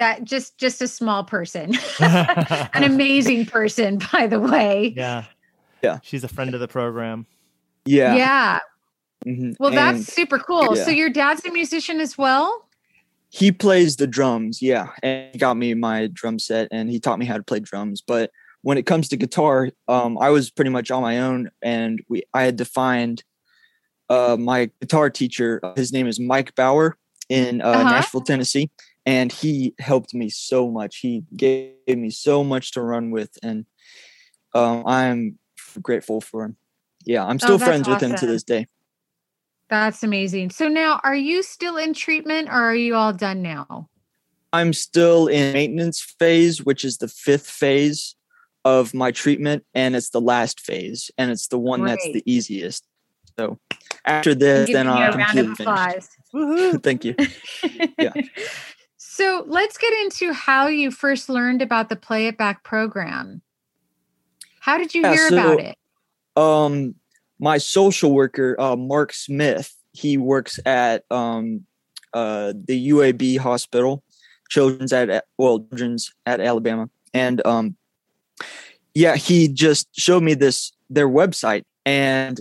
that 0.00 0.24
just 0.24 0.58
just 0.58 0.82
a 0.82 0.88
small 0.88 1.22
person. 1.22 1.76
An 2.00 2.82
amazing 2.82 3.46
person 3.46 4.00
by 4.12 4.26
the 4.26 4.40
way. 4.40 4.92
Yeah. 4.96 5.24
Yeah. 5.82 6.00
She's 6.02 6.24
a 6.24 6.28
friend 6.28 6.52
of 6.54 6.60
the 6.60 6.68
program. 6.68 7.26
Yeah. 7.84 8.16
Yeah. 8.16 8.58
Mm-hmm. 9.26 9.52
well 9.58 9.68
and, 9.68 9.76
that's 9.76 10.12
super 10.12 10.38
cool. 10.38 10.74
yeah. 10.74 10.84
so 10.84 10.90
your 10.90 11.10
dad's 11.10 11.44
a 11.44 11.52
musician 11.52 12.00
as 12.00 12.16
well? 12.16 12.66
He 13.28 13.52
plays 13.52 13.96
the 13.96 14.06
drums 14.06 14.60
yeah. 14.60 14.88
And 15.02 15.32
he 15.32 15.38
got 15.38 15.56
me 15.56 15.74
my 15.74 16.08
drum 16.12 16.38
set 16.38 16.68
and 16.72 16.90
he 16.90 16.98
taught 16.98 17.18
me 17.18 17.26
how 17.26 17.36
to 17.36 17.42
play 17.42 17.60
drums. 17.60 18.00
But 18.00 18.30
when 18.62 18.78
it 18.78 18.86
comes 18.86 19.08
to 19.08 19.16
guitar 19.16 19.70
um, 19.88 20.18
i 20.18 20.28
was 20.28 20.50
pretty 20.50 20.70
much 20.70 20.90
on 20.90 21.00
my 21.00 21.18
own 21.18 21.50
and 21.62 22.02
we 22.08 22.22
i 22.34 22.42
had 22.42 22.58
to 22.58 22.64
find 22.64 23.22
uh, 24.10 24.36
my 24.36 24.68
guitar 24.80 25.08
teacher. 25.08 25.60
His 25.76 25.92
name 25.92 26.08
is 26.08 26.18
mike 26.18 26.54
bauer 26.54 26.96
in 27.28 27.60
uh, 27.60 27.66
uh-huh. 27.66 27.90
nashville 27.90 28.22
tennessee 28.22 28.70
and 29.10 29.32
he 29.32 29.74
helped 29.80 30.14
me 30.14 30.28
so 30.28 30.70
much. 30.70 30.98
He 30.98 31.24
gave 31.34 31.74
me 31.88 32.10
so 32.10 32.44
much 32.44 32.70
to 32.72 32.80
run 32.80 33.10
with, 33.10 33.36
and 33.42 33.66
um, 34.54 34.84
I'm 34.86 35.38
grateful 35.82 36.20
for 36.20 36.44
him. 36.44 36.56
Yeah, 37.04 37.26
I'm 37.26 37.40
still 37.40 37.56
oh, 37.56 37.58
friends 37.58 37.88
awesome. 37.88 37.94
with 37.94 38.02
him 38.02 38.14
to 38.18 38.26
this 38.26 38.44
day. 38.44 38.68
That's 39.68 40.04
amazing. 40.04 40.50
So 40.50 40.68
now, 40.68 41.00
are 41.02 41.16
you 41.16 41.42
still 41.42 41.76
in 41.76 41.92
treatment 41.92 42.50
or 42.50 42.52
are 42.52 42.74
you 42.74 42.94
all 42.94 43.12
done 43.12 43.42
now? 43.42 43.88
I'm 44.52 44.72
still 44.72 45.26
in 45.26 45.54
maintenance 45.54 46.00
phase, 46.00 46.64
which 46.64 46.84
is 46.84 46.98
the 46.98 47.08
fifth 47.08 47.48
phase 47.50 48.14
of 48.64 48.94
my 48.94 49.10
treatment, 49.10 49.64
and 49.74 49.96
it's 49.96 50.10
the 50.10 50.20
last 50.20 50.60
phase, 50.60 51.10
and 51.18 51.32
it's 51.32 51.48
the 51.48 51.58
one 51.58 51.80
Great. 51.80 51.90
that's 51.90 52.12
the 52.12 52.22
easiest. 52.26 52.86
So 53.36 53.58
after 54.04 54.36
this, 54.36 54.70
then 54.70 54.86
I'll 54.86 55.12
completely 55.12 55.54
finish. 55.56 56.80
Thank 56.82 57.04
you. 57.04 57.16
yeah. 57.98 58.12
So 59.20 59.44
let's 59.46 59.76
get 59.76 59.92
into 60.00 60.32
how 60.32 60.68
you 60.68 60.90
first 60.90 61.28
learned 61.28 61.60
about 61.60 61.90
the 61.90 61.96
Play 61.96 62.26
It 62.26 62.38
Back 62.38 62.64
program. 62.64 63.42
How 64.60 64.78
did 64.78 64.94
you 64.94 65.02
yeah, 65.02 65.12
hear 65.12 65.28
so, 65.28 65.36
about 65.36 65.60
it? 65.60 65.76
Um, 66.36 66.94
my 67.38 67.58
social 67.58 68.12
worker, 68.14 68.58
uh, 68.58 68.76
Mark 68.76 69.12
Smith, 69.12 69.76
he 69.92 70.16
works 70.16 70.58
at 70.64 71.04
um, 71.10 71.66
uh, 72.14 72.54
the 72.64 72.88
UAB 72.88 73.36
hospital, 73.36 74.02
children's 74.48 74.90
at 74.90 75.26
well, 75.36 75.58
children's 75.58 76.14
at 76.24 76.40
Alabama, 76.40 76.88
and 77.12 77.46
um, 77.46 77.76
yeah, 78.94 79.16
he 79.16 79.48
just 79.48 79.88
showed 79.94 80.22
me 80.22 80.32
this 80.32 80.72
their 80.88 81.10
website, 81.10 81.64
and 81.84 82.40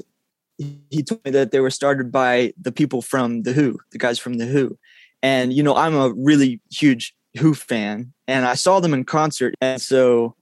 he 0.58 1.04
told 1.04 1.26
me 1.26 1.32
that 1.32 1.52
they 1.52 1.60
were 1.60 1.72
started 1.72 2.10
by 2.10 2.54
the 2.58 2.72
people 2.72 3.02
from 3.02 3.44
the 3.44 3.52
Who, 3.52 3.82
the 3.92 3.98
guys 3.98 4.18
from 4.18 4.36
the 4.36 4.46
Who, 4.46 4.78
and 5.22 5.54
you 5.54 5.64
know 5.64 5.76
I'm 5.76 5.96
a 5.96 6.14
really 6.14 6.62
huge 6.72 7.14
Who 7.40 7.54
fan, 7.54 8.14
and 8.28 8.46
I 8.46 8.56
saw 8.56 8.80
them 8.80 8.94
in 8.94 9.04
concert, 9.06 9.56
and 9.62 9.82
so 9.82 10.36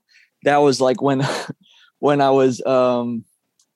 that 0.44 0.58
was 0.58 0.80
like 0.80 1.02
when 1.02 1.22
when 1.98 2.20
I 2.20 2.30
was 2.30 2.64
um 2.64 3.24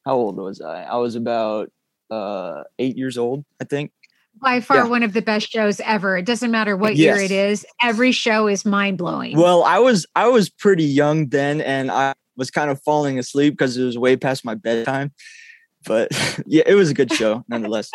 how 0.05 0.15
old 0.15 0.37
was 0.37 0.61
I? 0.61 0.83
I 0.83 0.97
was 0.97 1.15
about 1.15 1.71
uh, 2.11 2.63
eight 2.79 2.97
years 2.97 3.17
old, 3.17 3.45
I 3.61 3.65
think. 3.65 3.93
By 4.41 4.61
far, 4.61 4.79
yeah. 4.79 4.85
one 4.85 5.03
of 5.03 5.13
the 5.13 5.23
best 5.23 5.51
shows 5.51 5.79
ever. 5.81 6.17
It 6.17 6.27
doesn't 6.27 6.51
matter 6.51 6.77
what 6.77 6.97
yes. 6.97 7.17
year 7.17 7.25
it 7.25 7.31
is. 7.31 7.65
Every 7.81 8.13
show 8.13 8.49
is 8.49 8.65
mind 8.65 8.99
blowing. 8.99 9.37
Well, 9.37 9.63
I 9.63 9.79
was 9.79 10.07
I 10.17 10.29
was 10.29 10.51
pretty 10.51 10.85
young 10.85 11.29
then, 11.29 11.61
and 11.61 11.91
I 11.91 12.15
was 12.37 12.51
kind 12.51 12.71
of 12.71 12.83
falling 12.83 13.19
asleep 13.19 13.55
because 13.55 13.77
it 13.77 13.85
was 13.85 13.99
way 13.99 14.17
past 14.17 14.45
my 14.45 14.55
bedtime. 14.55 15.13
But 15.85 16.09
yeah, 16.47 16.65
it 16.67 16.75
was 16.75 16.91
a 16.91 16.95
good 16.95 17.13
show 17.13 17.45
nonetheless. 17.49 17.91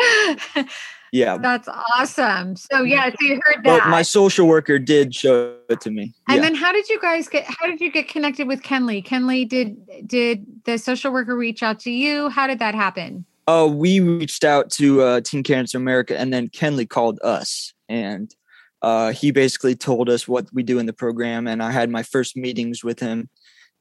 Yeah. 1.12 1.38
That's 1.38 1.68
awesome. 1.68 2.56
So 2.56 2.84
yeah, 2.84 3.10
so 3.10 3.16
you 3.26 3.40
heard 3.44 3.64
that. 3.64 3.82
But 3.84 3.90
my 3.90 4.02
social 4.02 4.48
worker 4.48 4.80
did 4.80 5.16
show 5.16 5.58
it 5.70 5.82
to 5.82 5.92
me. 5.92 6.14
And 6.28 6.38
yeah. 6.38 6.42
then 6.42 6.56
how 6.56 6.72
did 6.72 6.90
you 6.90 7.00
guys 7.00 7.28
get 7.28 7.46
how 7.46 7.68
did 7.68 7.80
you 7.80 7.92
get 7.92 8.08
connected 8.08 8.48
with 8.48 8.62
Kenley? 8.62 9.06
Kenley 9.06 9.48
did 9.48 9.78
did 10.08 10.46
the 10.66 10.78
social 10.78 11.12
worker 11.12 11.36
reach 11.36 11.64
out 11.64 11.80
to 11.82 11.92
you? 11.92 12.30
How 12.30 12.48
did 12.48 12.60
that 12.60 12.76
happen? 12.76 13.26
Oh, 13.48 13.70
uh, 13.70 13.74
we 13.74 14.02
reached 14.02 14.44
out 14.44 14.70
to 14.72 15.02
uh, 15.02 15.22
Teen 15.22 15.42
Cancer 15.44 15.78
America 15.78 16.20
and 16.20 16.34
then 16.34 16.50
Kenley 16.50 16.88
called 16.88 17.20
us 17.24 17.74
and 17.88 18.34
uh, 18.82 19.12
he 19.12 19.32
basically 19.32 19.76
told 19.76 20.10
us 20.10 20.28
what 20.28 20.48
we 20.54 20.64
do 20.64 20.80
in 20.80 20.86
the 20.86 20.94
program 20.94 21.48
and 21.48 21.64
I 21.64 21.72
had 21.72 21.90
my 21.90 22.04
first 22.04 22.36
meetings 22.36 22.84
with 22.84 23.00
him 23.00 23.30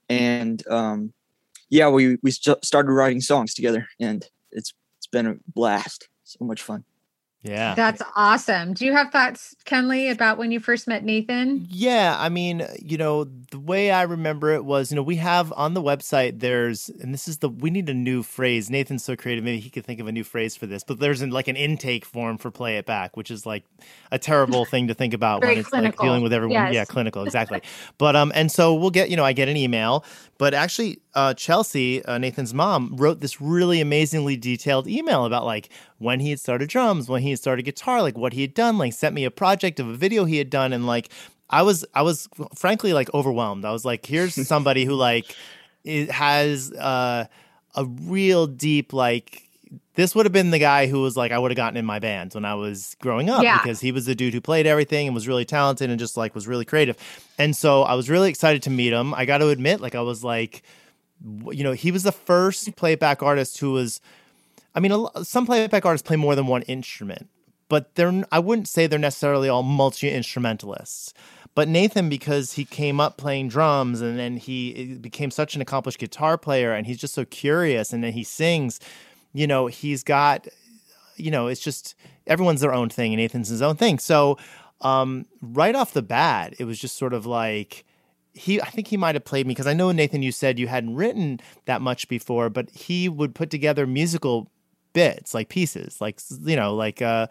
and 0.09 0.65
um, 0.69 1.13
yeah, 1.69 1.89
we 1.89 2.17
we 2.23 2.31
st- 2.31 2.63
started 2.63 2.91
writing 2.91 3.21
songs 3.21 3.53
together 3.53 3.87
and 3.99 4.25
it's 4.51 4.73
it's 4.97 5.07
been 5.07 5.27
a 5.27 5.35
blast. 5.53 6.07
So 6.23 6.43
much 6.45 6.61
fun. 6.61 6.83
Yeah. 7.47 7.75
That's 7.75 8.01
awesome. 8.15 8.73
Do 8.73 8.85
you 8.85 8.93
have 8.93 9.11
thoughts, 9.11 9.55
Kenley, 9.65 10.11
about 10.11 10.37
when 10.37 10.51
you 10.51 10.59
first 10.59 10.87
met 10.87 11.03
Nathan? 11.03 11.65
Yeah. 11.69 12.15
I 12.17 12.29
mean, 12.29 12.65
you 12.81 12.97
know, 12.97 13.25
the 13.51 13.59
way 13.59 13.91
I 13.91 14.03
remember 14.03 14.51
it 14.51 14.65
was, 14.65 14.91
you 14.91 14.95
know, 14.95 15.03
we 15.03 15.15
have 15.17 15.53
on 15.53 15.73
the 15.73 15.81
website, 15.81 16.39
there's, 16.39 16.89
and 16.89 17.13
this 17.13 17.27
is 17.27 17.39
the, 17.39 17.49
we 17.49 17.69
need 17.69 17.89
a 17.89 17.93
new 17.93 18.23
phrase. 18.23 18.69
Nathan's 18.69 19.03
so 19.03 19.15
creative. 19.15 19.43
Maybe 19.43 19.59
he 19.59 19.69
could 19.69 19.85
think 19.85 19.99
of 19.99 20.07
a 20.07 20.11
new 20.11 20.23
phrase 20.23 20.55
for 20.55 20.65
this, 20.65 20.83
but 20.83 20.99
there's 20.99 21.21
an, 21.21 21.31
like 21.31 21.47
an 21.47 21.55
intake 21.55 22.05
form 22.05 22.37
for 22.37 22.51
Play 22.51 22.77
It 22.77 22.85
Back, 22.85 23.15
which 23.17 23.31
is 23.31 23.45
like 23.45 23.63
a 24.11 24.19
terrible 24.19 24.65
thing 24.71 24.87
to 24.87 24.93
think 24.93 25.13
about 25.13 25.41
when 25.41 25.57
it's 25.57 25.69
clinical. 25.69 26.05
like 26.05 26.07
dealing 26.07 26.23
with 26.23 26.33
everyone. 26.33 26.53
Yes. 26.53 26.73
Yeah, 26.73 26.85
clinical. 26.85 27.23
Exactly. 27.23 27.61
but, 27.97 28.15
um, 28.15 28.31
and 28.35 28.51
so 28.51 28.73
we'll 28.73 28.91
get, 28.91 29.09
you 29.09 29.15
know, 29.15 29.25
I 29.25 29.33
get 29.33 29.47
an 29.47 29.57
email, 29.57 30.03
but 30.37 30.53
actually, 30.53 30.99
uh, 31.17 31.33
Chelsea, 31.33 32.05
uh, 32.05 32.19
Nathan's 32.19 32.53
mom, 32.53 32.95
wrote 32.95 33.21
this 33.21 33.41
really 33.41 33.81
amazingly 33.81 34.37
detailed 34.37 34.87
email 34.87 35.25
about 35.25 35.45
like 35.45 35.69
when 35.97 36.19
he 36.19 36.29
had 36.29 36.39
started 36.39 36.69
drums, 36.69 37.09
when 37.09 37.23
he 37.23 37.31
had 37.31 37.39
started 37.39 37.63
guitar, 37.63 38.03
like 38.03 38.15
what 38.15 38.33
he 38.33 38.41
had 38.41 38.53
done, 38.53 38.77
like 38.77 38.93
sent 38.93 39.15
me 39.15 39.25
a 39.25 39.31
project 39.31 39.79
of 39.79 39.87
a 39.87 39.95
video 39.95 40.25
he 40.25 40.37
had 40.37 40.51
done, 40.51 40.73
and 40.73 40.85
like 40.85 41.09
I 41.49 41.63
was, 41.63 41.83
I 41.95 42.03
was 42.03 42.29
frankly 42.55 42.93
like 42.93 43.11
overwhelmed. 43.15 43.65
I 43.65 43.71
was 43.71 43.83
like, 43.83 44.05
here's 44.05 44.35
somebody 44.47 44.85
who 44.85 44.93
like 44.93 45.35
has 46.11 46.71
uh, 46.73 47.25
a 47.73 47.85
real 47.85 48.45
deep 48.45 48.93
like 48.93 49.41
this 49.95 50.13
would 50.13 50.27
have 50.27 50.33
been 50.33 50.51
the 50.51 50.59
guy 50.59 50.85
who 50.85 51.01
was 51.01 51.17
like 51.17 51.31
I 51.31 51.39
would 51.39 51.49
have 51.49 51.55
gotten 51.55 51.77
in 51.77 51.85
my 51.85 51.97
bands 51.97 52.35
when 52.35 52.45
I 52.45 52.53
was 52.53 52.95
growing 53.01 53.31
up 53.31 53.41
yeah. 53.41 53.57
because 53.57 53.79
he 53.79 53.91
was 53.91 54.05
the 54.05 54.13
dude 54.13 54.35
who 54.35 54.41
played 54.41 54.67
everything 54.67 55.07
and 55.07 55.15
was 55.15 55.27
really 55.27 55.45
talented 55.45 55.89
and 55.89 55.97
just 55.97 56.15
like 56.15 56.35
was 56.35 56.47
really 56.47 56.63
creative. 56.63 56.95
And 57.39 57.55
so 57.55 57.81
I 57.81 57.95
was 57.95 58.07
really 58.07 58.29
excited 58.29 58.61
to 58.63 58.69
meet 58.69 58.93
him. 58.93 59.15
I 59.15 59.25
got 59.25 59.39
to 59.39 59.49
admit 59.49 59.81
like 59.81 59.95
I 59.95 60.01
was 60.01 60.23
like 60.23 60.61
you 61.51 61.63
know, 61.63 61.73
he 61.73 61.91
was 61.91 62.03
the 62.03 62.11
first 62.11 62.75
playback 62.75 63.23
artist 63.23 63.57
who 63.59 63.71
was 63.71 64.01
I 64.75 64.79
mean, 64.79 65.07
some 65.23 65.47
playback 65.47 65.85
artists 65.85 66.07
play 66.07 66.17
more 66.17 66.35
than 66.35 66.45
one 66.45 66.61
instrument, 66.63 67.29
but 67.67 67.95
they're 67.95 68.23
I 68.31 68.39
wouldn't 68.39 68.67
say 68.67 68.85
they're 68.85 68.99
necessarily 68.99 69.49
all 69.49 69.63
multi-instrumentalists. 69.63 71.13
But 71.55 71.67
Nathan, 71.67 72.07
because 72.07 72.53
he 72.53 72.65
came 72.65 72.99
up 72.99 73.17
playing 73.17 73.47
drums 73.47 73.99
and 74.01 74.19
then 74.19 74.37
he 74.37 74.93
became 75.01 75.31
such 75.31 75.55
an 75.55 75.61
accomplished 75.61 75.97
guitar 75.97 76.37
player 76.37 76.71
and 76.73 76.85
he's 76.85 76.99
just 76.99 77.15
so 77.15 77.25
curious 77.25 77.91
and 77.91 78.03
then 78.03 78.13
he 78.13 78.23
sings, 78.23 78.79
you 79.33 79.47
know, 79.47 79.65
he's 79.65 80.03
got, 80.03 80.47
you 81.15 81.31
know, 81.31 81.47
it's 81.47 81.61
just 81.61 81.95
everyone's 82.27 82.61
their 82.61 82.75
own 82.75 82.89
thing 82.89 83.11
and 83.11 83.19
Nathan's 83.19 83.49
his 83.49 83.63
own 83.63 83.75
thing. 83.75 83.97
So 83.97 84.37
um, 84.81 85.25
right 85.41 85.73
off 85.73 85.93
the 85.93 86.03
bat, 86.03 86.53
it 86.59 86.65
was 86.65 86.77
just 86.77 86.95
sort 86.95 87.13
of 87.15 87.25
like, 87.25 87.83
he 88.37 88.61
I 88.61 88.69
think 88.69 88.87
he 88.87 88.97
might 88.97 89.15
have 89.15 89.25
played 89.25 89.47
me 89.47 89.53
because 89.53 89.67
I 89.67 89.73
know 89.73 89.91
Nathan 89.91 90.21
you 90.21 90.31
said 90.31 90.59
you 90.59 90.67
hadn't 90.67 90.95
written 90.95 91.39
that 91.65 91.81
much 91.81 92.07
before, 92.07 92.49
but 92.49 92.69
he 92.69 93.09
would 93.09 93.35
put 93.35 93.49
together 93.49 93.87
musical 93.87 94.49
bits, 94.93 95.33
like 95.33 95.49
pieces, 95.49 95.99
like 95.99 96.19
you 96.43 96.55
know, 96.55 96.75
like 96.75 97.01
uh 97.01 97.27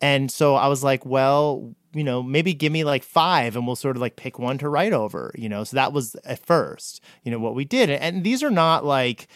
and 0.00 0.30
so 0.30 0.54
I 0.54 0.68
was 0.68 0.82
like, 0.82 1.04
well, 1.04 1.74
you 1.92 2.04
know, 2.04 2.22
maybe 2.22 2.54
give 2.54 2.72
me 2.72 2.84
like 2.84 3.02
five 3.02 3.56
and 3.56 3.66
we'll 3.66 3.76
sort 3.76 3.96
of 3.96 4.00
like 4.00 4.16
pick 4.16 4.38
one 4.38 4.58
to 4.58 4.68
write 4.68 4.92
over, 4.92 5.32
you 5.36 5.48
know. 5.48 5.64
So 5.64 5.76
that 5.76 5.92
was 5.92 6.14
at 6.24 6.44
first, 6.44 7.02
you 7.22 7.30
know, 7.30 7.38
what 7.38 7.54
we 7.54 7.64
did. 7.64 7.90
And 7.90 8.24
these 8.24 8.42
are 8.42 8.50
not 8.50 8.84
like 8.84 9.28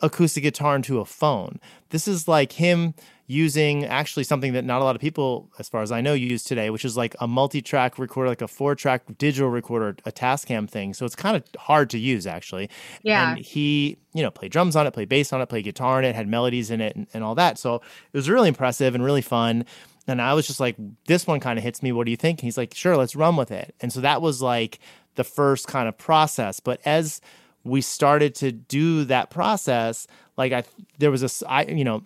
acoustic 0.00 0.42
guitar 0.42 0.76
into 0.76 1.00
a 1.00 1.04
phone. 1.04 1.60
This 1.90 2.06
is 2.06 2.28
like 2.28 2.52
him 2.52 2.94
using 3.26 3.84
actually 3.84 4.24
something 4.24 4.52
that 4.52 4.64
not 4.64 4.80
a 4.80 4.84
lot 4.84 4.94
of 4.94 5.00
people, 5.00 5.48
as 5.58 5.68
far 5.68 5.80
as 5.82 5.92
I 5.92 6.00
know, 6.00 6.12
use 6.12 6.44
today, 6.44 6.70
which 6.70 6.84
is 6.84 6.96
like 6.96 7.14
a 7.20 7.26
multi-track 7.26 7.98
recorder, 7.98 8.28
like 8.28 8.42
a 8.42 8.48
four-track 8.48 9.02
digital 9.16 9.48
recorder, 9.48 9.96
a 10.04 10.12
Tascam 10.12 10.68
thing. 10.68 10.92
So 10.92 11.06
it's 11.06 11.14
kind 11.14 11.36
of 11.36 11.44
hard 11.58 11.88
to 11.90 11.98
use 11.98 12.26
actually. 12.26 12.68
Yeah. 13.02 13.30
And 13.30 13.38
he, 13.38 13.96
you 14.12 14.22
know, 14.22 14.30
played 14.30 14.52
drums 14.52 14.76
on 14.76 14.86
it, 14.86 14.90
played 14.92 15.08
bass 15.08 15.32
on 15.32 15.40
it, 15.40 15.46
played 15.46 15.64
guitar 15.64 15.98
on 15.98 16.04
it, 16.04 16.14
had 16.14 16.28
melodies 16.28 16.70
in 16.70 16.80
it, 16.80 16.96
and, 16.96 17.06
and 17.14 17.24
all 17.24 17.34
that. 17.36 17.58
So 17.58 17.76
it 17.76 18.16
was 18.16 18.28
really 18.28 18.48
impressive 18.48 18.94
and 18.94 19.04
really 19.04 19.22
fun. 19.22 19.64
And 20.06 20.20
I 20.20 20.34
was 20.34 20.46
just 20.46 20.58
like, 20.58 20.76
this 21.06 21.26
one 21.26 21.38
kind 21.38 21.58
of 21.58 21.62
hits 21.62 21.82
me. 21.82 21.92
What 21.92 22.06
do 22.06 22.10
you 22.10 22.16
think? 22.16 22.40
And 22.40 22.44
he's 22.44 22.58
like, 22.58 22.74
sure, 22.74 22.96
let's 22.96 23.14
run 23.14 23.36
with 23.36 23.52
it. 23.52 23.74
And 23.80 23.92
so 23.92 24.00
that 24.00 24.20
was 24.20 24.42
like 24.42 24.80
the 25.14 25.24
first 25.24 25.68
kind 25.68 25.88
of 25.88 25.96
process. 25.96 26.58
But 26.58 26.80
as 26.84 27.20
we 27.62 27.80
started 27.80 28.34
to 28.34 28.50
do 28.50 29.04
that 29.04 29.30
process, 29.30 30.08
like 30.36 30.52
I, 30.52 30.64
there 30.98 31.12
was 31.12 31.22
a, 31.22 31.48
I, 31.48 31.64
you 31.66 31.84
know, 31.84 32.02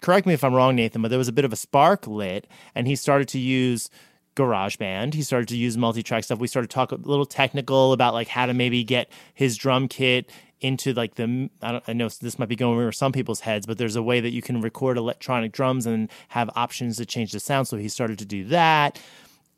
correct 0.00 0.26
me 0.26 0.34
if 0.34 0.44
I'm 0.44 0.54
wrong, 0.54 0.76
Nathan, 0.76 1.02
but 1.02 1.08
there 1.08 1.18
was 1.18 1.28
a 1.28 1.32
bit 1.32 1.44
of 1.44 1.52
a 1.52 1.56
spark 1.56 2.06
lit, 2.06 2.46
and 2.74 2.86
he 2.86 2.96
started 2.96 3.28
to 3.28 3.38
use 3.38 3.90
GarageBand. 4.36 5.14
He 5.14 5.22
started 5.22 5.48
to 5.48 5.56
use 5.56 5.76
multi-track 5.76 6.24
stuff. 6.24 6.38
We 6.38 6.46
started 6.48 6.70
to 6.70 6.74
talk 6.74 6.92
a 6.92 6.96
little 6.96 7.26
technical 7.26 7.92
about 7.92 8.14
like 8.14 8.28
how 8.28 8.46
to 8.46 8.54
maybe 8.54 8.84
get 8.84 9.10
his 9.34 9.56
drum 9.56 9.88
kit 9.88 10.30
into 10.60 10.92
like 10.92 11.14
the 11.14 11.48
I, 11.62 11.80
I 11.88 11.92
know 11.92 12.08
this 12.08 12.38
might 12.38 12.48
be 12.48 12.56
going 12.56 12.78
over 12.78 12.92
some 12.92 13.12
people's 13.12 13.40
heads, 13.40 13.66
but 13.66 13.78
there's 13.78 13.96
a 13.96 14.02
way 14.02 14.20
that 14.20 14.30
you 14.30 14.42
can 14.42 14.60
record 14.60 14.96
electronic 14.98 15.52
drums 15.52 15.86
and 15.86 16.10
have 16.28 16.50
options 16.54 16.96
to 16.98 17.06
change 17.06 17.32
the 17.32 17.40
sound. 17.40 17.68
So 17.68 17.76
he 17.76 17.88
started 17.88 18.18
to 18.18 18.26
do 18.26 18.44
that, 18.46 19.00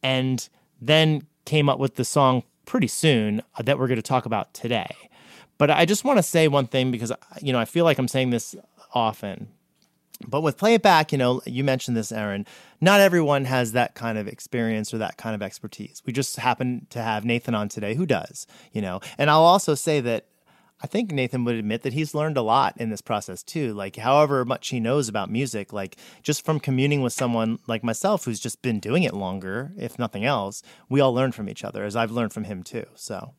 and 0.02 0.48
then 0.80 1.26
came 1.44 1.68
up 1.68 1.78
with 1.78 1.96
the 1.96 2.04
song 2.04 2.44
pretty 2.66 2.86
soon 2.86 3.42
uh, 3.56 3.62
that 3.62 3.78
we're 3.78 3.88
going 3.88 3.96
to 3.96 4.02
talk 4.02 4.26
about 4.26 4.54
today. 4.54 4.94
But 5.58 5.70
I 5.70 5.84
just 5.84 6.04
want 6.04 6.18
to 6.18 6.22
say 6.22 6.48
one 6.48 6.66
thing 6.66 6.90
because 6.90 7.12
you 7.40 7.52
know 7.52 7.58
I 7.58 7.64
feel 7.64 7.84
like 7.84 7.98
I'm 7.98 8.08
saying 8.08 8.30
this 8.30 8.54
often, 8.94 9.48
but 10.28 10.42
with 10.42 10.58
play 10.58 10.74
it 10.74 10.82
back, 10.82 11.12
you 11.12 11.18
know, 11.18 11.40
you 11.46 11.64
mentioned 11.64 11.96
this, 11.96 12.12
Erin. 12.12 12.46
Not 12.80 13.00
everyone 13.00 13.44
has 13.44 13.72
that 13.72 13.94
kind 13.94 14.18
of 14.18 14.26
experience 14.28 14.92
or 14.92 14.98
that 14.98 15.16
kind 15.16 15.34
of 15.34 15.42
expertise. 15.42 16.02
We 16.04 16.12
just 16.12 16.36
happen 16.36 16.86
to 16.90 17.00
have 17.00 17.24
Nathan 17.24 17.54
on 17.54 17.68
today 17.68 17.94
who 17.94 18.06
does, 18.06 18.46
you 18.72 18.82
know. 18.82 19.00
And 19.18 19.30
I'll 19.30 19.42
also 19.42 19.74
say 19.74 20.00
that 20.00 20.26
I 20.82 20.88
think 20.88 21.12
Nathan 21.12 21.44
would 21.44 21.54
admit 21.54 21.82
that 21.82 21.92
he's 21.92 22.12
learned 22.12 22.36
a 22.36 22.42
lot 22.42 22.74
in 22.76 22.90
this 22.90 23.00
process 23.00 23.44
too. 23.44 23.72
Like, 23.72 23.96
however 23.96 24.44
much 24.44 24.68
he 24.68 24.80
knows 24.80 25.08
about 25.08 25.30
music, 25.30 25.72
like 25.72 25.96
just 26.22 26.44
from 26.44 26.58
communing 26.58 27.02
with 27.02 27.12
someone 27.12 27.60
like 27.68 27.84
myself 27.84 28.24
who's 28.24 28.40
just 28.40 28.62
been 28.62 28.80
doing 28.80 29.04
it 29.04 29.14
longer, 29.14 29.72
if 29.78 29.98
nothing 29.98 30.24
else, 30.24 30.62
we 30.88 31.00
all 31.00 31.14
learn 31.14 31.30
from 31.30 31.48
each 31.48 31.62
other, 31.62 31.84
as 31.84 31.94
I've 31.94 32.10
learned 32.10 32.32
from 32.32 32.44
him 32.44 32.64
too. 32.64 32.84
So, 32.96 33.34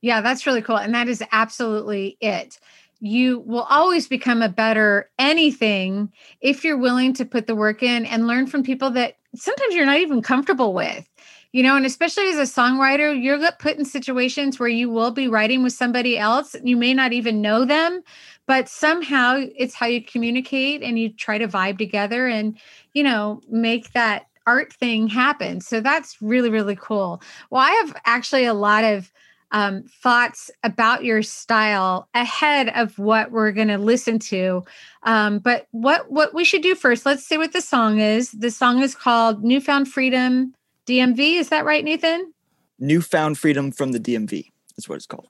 yeah, 0.00 0.22
that's 0.22 0.46
really 0.46 0.62
cool. 0.62 0.78
And 0.78 0.94
that 0.94 1.08
is 1.08 1.22
absolutely 1.32 2.16
it 2.20 2.58
you 3.00 3.40
will 3.40 3.62
always 3.62 4.08
become 4.08 4.42
a 4.42 4.48
better 4.48 5.10
anything 5.18 6.12
if 6.40 6.64
you're 6.64 6.78
willing 6.78 7.12
to 7.14 7.24
put 7.24 7.46
the 7.46 7.54
work 7.54 7.82
in 7.82 8.04
and 8.06 8.26
learn 8.26 8.46
from 8.46 8.62
people 8.62 8.90
that 8.90 9.16
sometimes 9.34 9.74
you're 9.74 9.86
not 9.86 9.98
even 9.98 10.22
comfortable 10.22 10.74
with 10.74 11.08
you 11.52 11.62
know 11.62 11.76
and 11.76 11.86
especially 11.86 12.28
as 12.28 12.36
a 12.36 12.60
songwriter 12.60 13.20
you're 13.20 13.38
put 13.58 13.76
in 13.76 13.84
situations 13.84 14.58
where 14.58 14.68
you 14.68 14.90
will 14.90 15.10
be 15.10 15.28
writing 15.28 15.62
with 15.62 15.72
somebody 15.72 16.18
else. 16.18 16.54
You 16.62 16.76
may 16.76 16.94
not 16.94 17.12
even 17.12 17.40
know 17.40 17.64
them 17.64 18.02
but 18.46 18.68
somehow 18.68 19.42
it's 19.56 19.74
how 19.74 19.86
you 19.86 20.02
communicate 20.02 20.82
and 20.82 20.98
you 20.98 21.12
try 21.12 21.38
to 21.38 21.46
vibe 21.46 21.78
together 21.78 22.26
and 22.26 22.58
you 22.94 23.02
know 23.02 23.40
make 23.48 23.92
that 23.92 24.26
art 24.46 24.72
thing 24.72 25.08
happen. 25.08 25.60
So 25.60 25.80
that's 25.80 26.20
really 26.20 26.50
really 26.50 26.76
cool. 26.76 27.22
Well 27.50 27.62
i 27.62 27.70
have 27.70 27.96
actually 28.04 28.44
a 28.44 28.54
lot 28.54 28.84
of 28.84 29.12
um, 29.50 29.84
thoughts 30.02 30.50
about 30.62 31.04
your 31.04 31.22
style 31.22 32.08
ahead 32.14 32.70
of 32.74 32.98
what 32.98 33.30
we're 33.30 33.52
going 33.52 33.68
to 33.68 33.78
listen 33.78 34.18
to. 34.18 34.64
Um, 35.04 35.38
but 35.38 35.66
what 35.70 36.10
what 36.10 36.34
we 36.34 36.44
should 36.44 36.62
do 36.62 36.74
first? 36.74 37.06
Let's 37.06 37.24
see 37.24 37.38
what 37.38 37.52
the 37.52 37.60
song 37.60 38.00
is. 38.00 38.32
The 38.32 38.50
song 38.50 38.82
is 38.82 38.94
called 38.94 39.44
"Newfound 39.44 39.88
Freedom 39.88 40.54
DMV." 40.86 41.36
Is 41.36 41.48
that 41.48 41.64
right, 41.64 41.84
Nathan? 41.84 42.32
Newfound 42.78 43.38
Freedom 43.38 43.72
from 43.72 43.92
the 43.92 44.00
DMV 44.00 44.50
is 44.76 44.88
what 44.88 44.96
it's 44.96 45.06
called. 45.06 45.28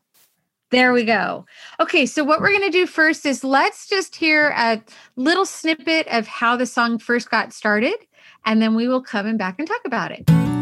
There 0.70 0.92
we 0.92 1.04
go. 1.04 1.46
Okay, 1.80 2.04
so 2.04 2.24
what 2.24 2.40
we're 2.40 2.50
going 2.50 2.60
to 2.60 2.70
do 2.70 2.86
first 2.86 3.24
is 3.24 3.42
let's 3.42 3.88
just 3.88 4.14
hear 4.14 4.50
a 4.50 4.82
little 5.16 5.46
snippet 5.46 6.06
of 6.08 6.26
how 6.26 6.56
the 6.56 6.66
song 6.66 6.98
first 6.98 7.30
got 7.30 7.54
started, 7.54 7.96
and 8.44 8.60
then 8.60 8.74
we 8.74 8.86
will 8.86 9.02
come 9.02 9.26
and 9.26 9.38
back 9.38 9.58
and 9.58 9.66
talk 9.66 9.80
about 9.86 10.12
it. 10.12 10.57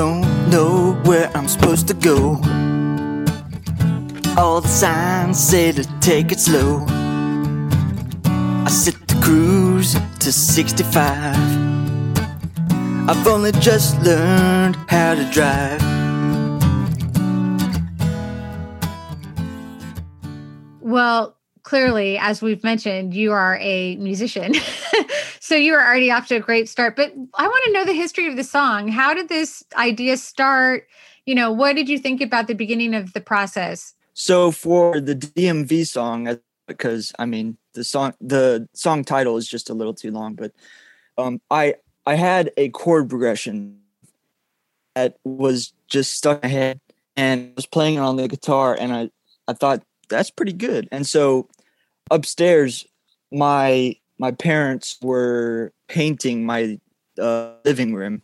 Don't 0.00 0.48
know 0.48 0.94
where 1.04 1.30
I'm 1.36 1.46
supposed 1.46 1.86
to 1.88 1.92
go. 1.92 2.40
All 4.38 4.62
the 4.62 4.68
signs 4.68 5.38
say 5.38 5.72
to 5.72 5.84
take 6.00 6.32
it 6.32 6.40
slow. 6.40 6.86
I 8.64 8.70
set 8.70 8.94
the 9.08 9.20
cruise 9.22 9.98
to 10.20 10.32
65. 10.32 11.36
I've 13.10 13.26
only 13.26 13.52
just 13.52 14.00
learned 14.00 14.76
how 14.88 15.16
to 15.16 15.30
drive. 15.30 15.82
Well, 20.80 21.36
clearly, 21.70 22.18
as 22.18 22.42
we've 22.42 22.64
mentioned, 22.64 23.14
you 23.14 23.30
are 23.30 23.56
a 23.60 23.94
musician. 23.94 24.54
so 25.38 25.54
you 25.54 25.72
are 25.72 25.86
already 25.86 26.10
off 26.10 26.26
to 26.26 26.34
a 26.34 26.40
great 26.40 26.68
start. 26.68 26.96
But 26.96 27.12
I 27.34 27.46
want 27.46 27.64
to 27.66 27.72
know 27.72 27.84
the 27.84 27.92
history 27.92 28.26
of 28.26 28.34
the 28.34 28.42
song. 28.42 28.88
How 28.88 29.14
did 29.14 29.28
this 29.28 29.62
idea 29.76 30.16
start? 30.16 30.88
You 31.26 31.36
know, 31.36 31.52
what 31.52 31.76
did 31.76 31.88
you 31.88 31.96
think 31.96 32.20
about 32.20 32.48
the 32.48 32.56
beginning 32.56 32.92
of 32.92 33.12
the 33.12 33.20
process? 33.20 33.94
So 34.14 34.50
for 34.50 35.00
the 35.00 35.14
DMV 35.14 35.86
song, 35.86 36.40
because 36.66 37.12
I 37.20 37.26
mean 37.26 37.56
the 37.74 37.84
song 37.84 38.14
the 38.20 38.68
song 38.74 39.04
title 39.04 39.36
is 39.36 39.46
just 39.46 39.70
a 39.70 39.74
little 39.74 39.94
too 39.94 40.10
long, 40.10 40.34
but 40.34 40.50
um, 41.18 41.40
I 41.52 41.76
I 42.04 42.16
had 42.16 42.50
a 42.56 42.70
chord 42.70 43.08
progression 43.08 43.78
that 44.96 45.18
was 45.22 45.72
just 45.86 46.14
stuck 46.14 46.42
in 46.42 46.50
my 46.50 46.52
head, 46.52 46.80
and 47.16 47.50
I 47.50 47.52
was 47.54 47.66
playing 47.66 47.94
it 47.94 48.00
on 48.00 48.16
the 48.16 48.26
guitar, 48.26 48.76
and 48.76 48.92
I 48.92 49.10
I 49.46 49.52
thought 49.52 49.84
that's 50.08 50.30
pretty 50.30 50.52
good, 50.52 50.88
and 50.90 51.06
so 51.06 51.48
upstairs 52.10 52.86
my 53.32 53.96
my 54.18 54.32
parents 54.32 54.98
were 55.00 55.72
painting 55.88 56.44
my 56.44 56.78
uh, 57.18 57.52
living 57.64 57.94
room. 57.94 58.22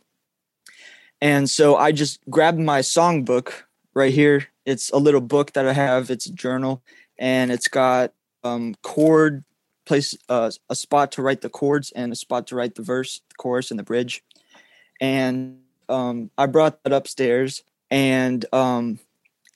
And 1.19 1.49
so 1.49 1.75
I 1.75 1.91
just 1.91 2.19
grabbed 2.29 2.59
my 2.59 2.81
songbook 2.81 3.51
right 3.95 4.13
here. 4.13 4.47
It's 4.65 4.91
a 4.91 4.97
little 4.97 5.21
book 5.21 5.53
that 5.53 5.67
I 5.67 5.73
have. 5.73 6.11
It's 6.11 6.27
a 6.27 6.33
journal, 6.33 6.83
and 7.17 7.51
it's 7.51 7.67
got 7.67 8.13
um, 8.43 8.75
chord 8.83 9.43
place 9.87 10.15
uh, 10.29 10.51
a 10.69 10.75
spot 10.75 11.13
to 11.13 11.21
write 11.21 11.41
the 11.41 11.49
chords 11.49 11.91
and 11.91 12.11
a 12.11 12.15
spot 12.15 12.45
to 12.47 12.55
write 12.55 12.75
the 12.75 12.83
verse, 12.83 13.21
the 13.29 13.35
chorus, 13.35 13.71
and 13.71 13.79
the 13.79 13.83
bridge. 13.83 14.23
And 15.01 15.61
um, 15.89 16.29
I 16.37 16.45
brought 16.45 16.83
that 16.83 16.93
upstairs, 16.93 17.63
and 17.89 18.45
um, 18.53 18.99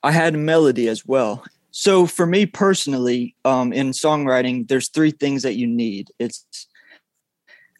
I 0.01 0.11
had 0.11 0.33
a 0.33 0.39
melody 0.39 0.87
as 0.87 1.05
well. 1.05 1.43
So 1.71 2.05
for 2.05 2.25
me 2.25 2.45
personally, 2.45 3.35
um, 3.45 3.71
in 3.71 3.91
songwriting, 3.91 4.67
there's 4.67 4.89
three 4.89 5.11
things 5.11 5.43
that 5.43 5.55
you 5.55 5.67
need. 5.67 6.11
It's 6.19 6.67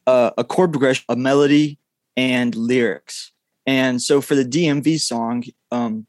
uh, 0.08 0.32
a 0.38 0.44
chord 0.44 0.72
progression, 0.72 1.06
a 1.10 1.16
melody, 1.16 1.78
and 2.16 2.56
lyrics. 2.56 3.32
And 3.66 4.02
so 4.02 4.22
for 4.22 4.36
the 4.36 4.46
DMV 4.46 5.00
song, 5.00 5.44
um, 5.72 6.08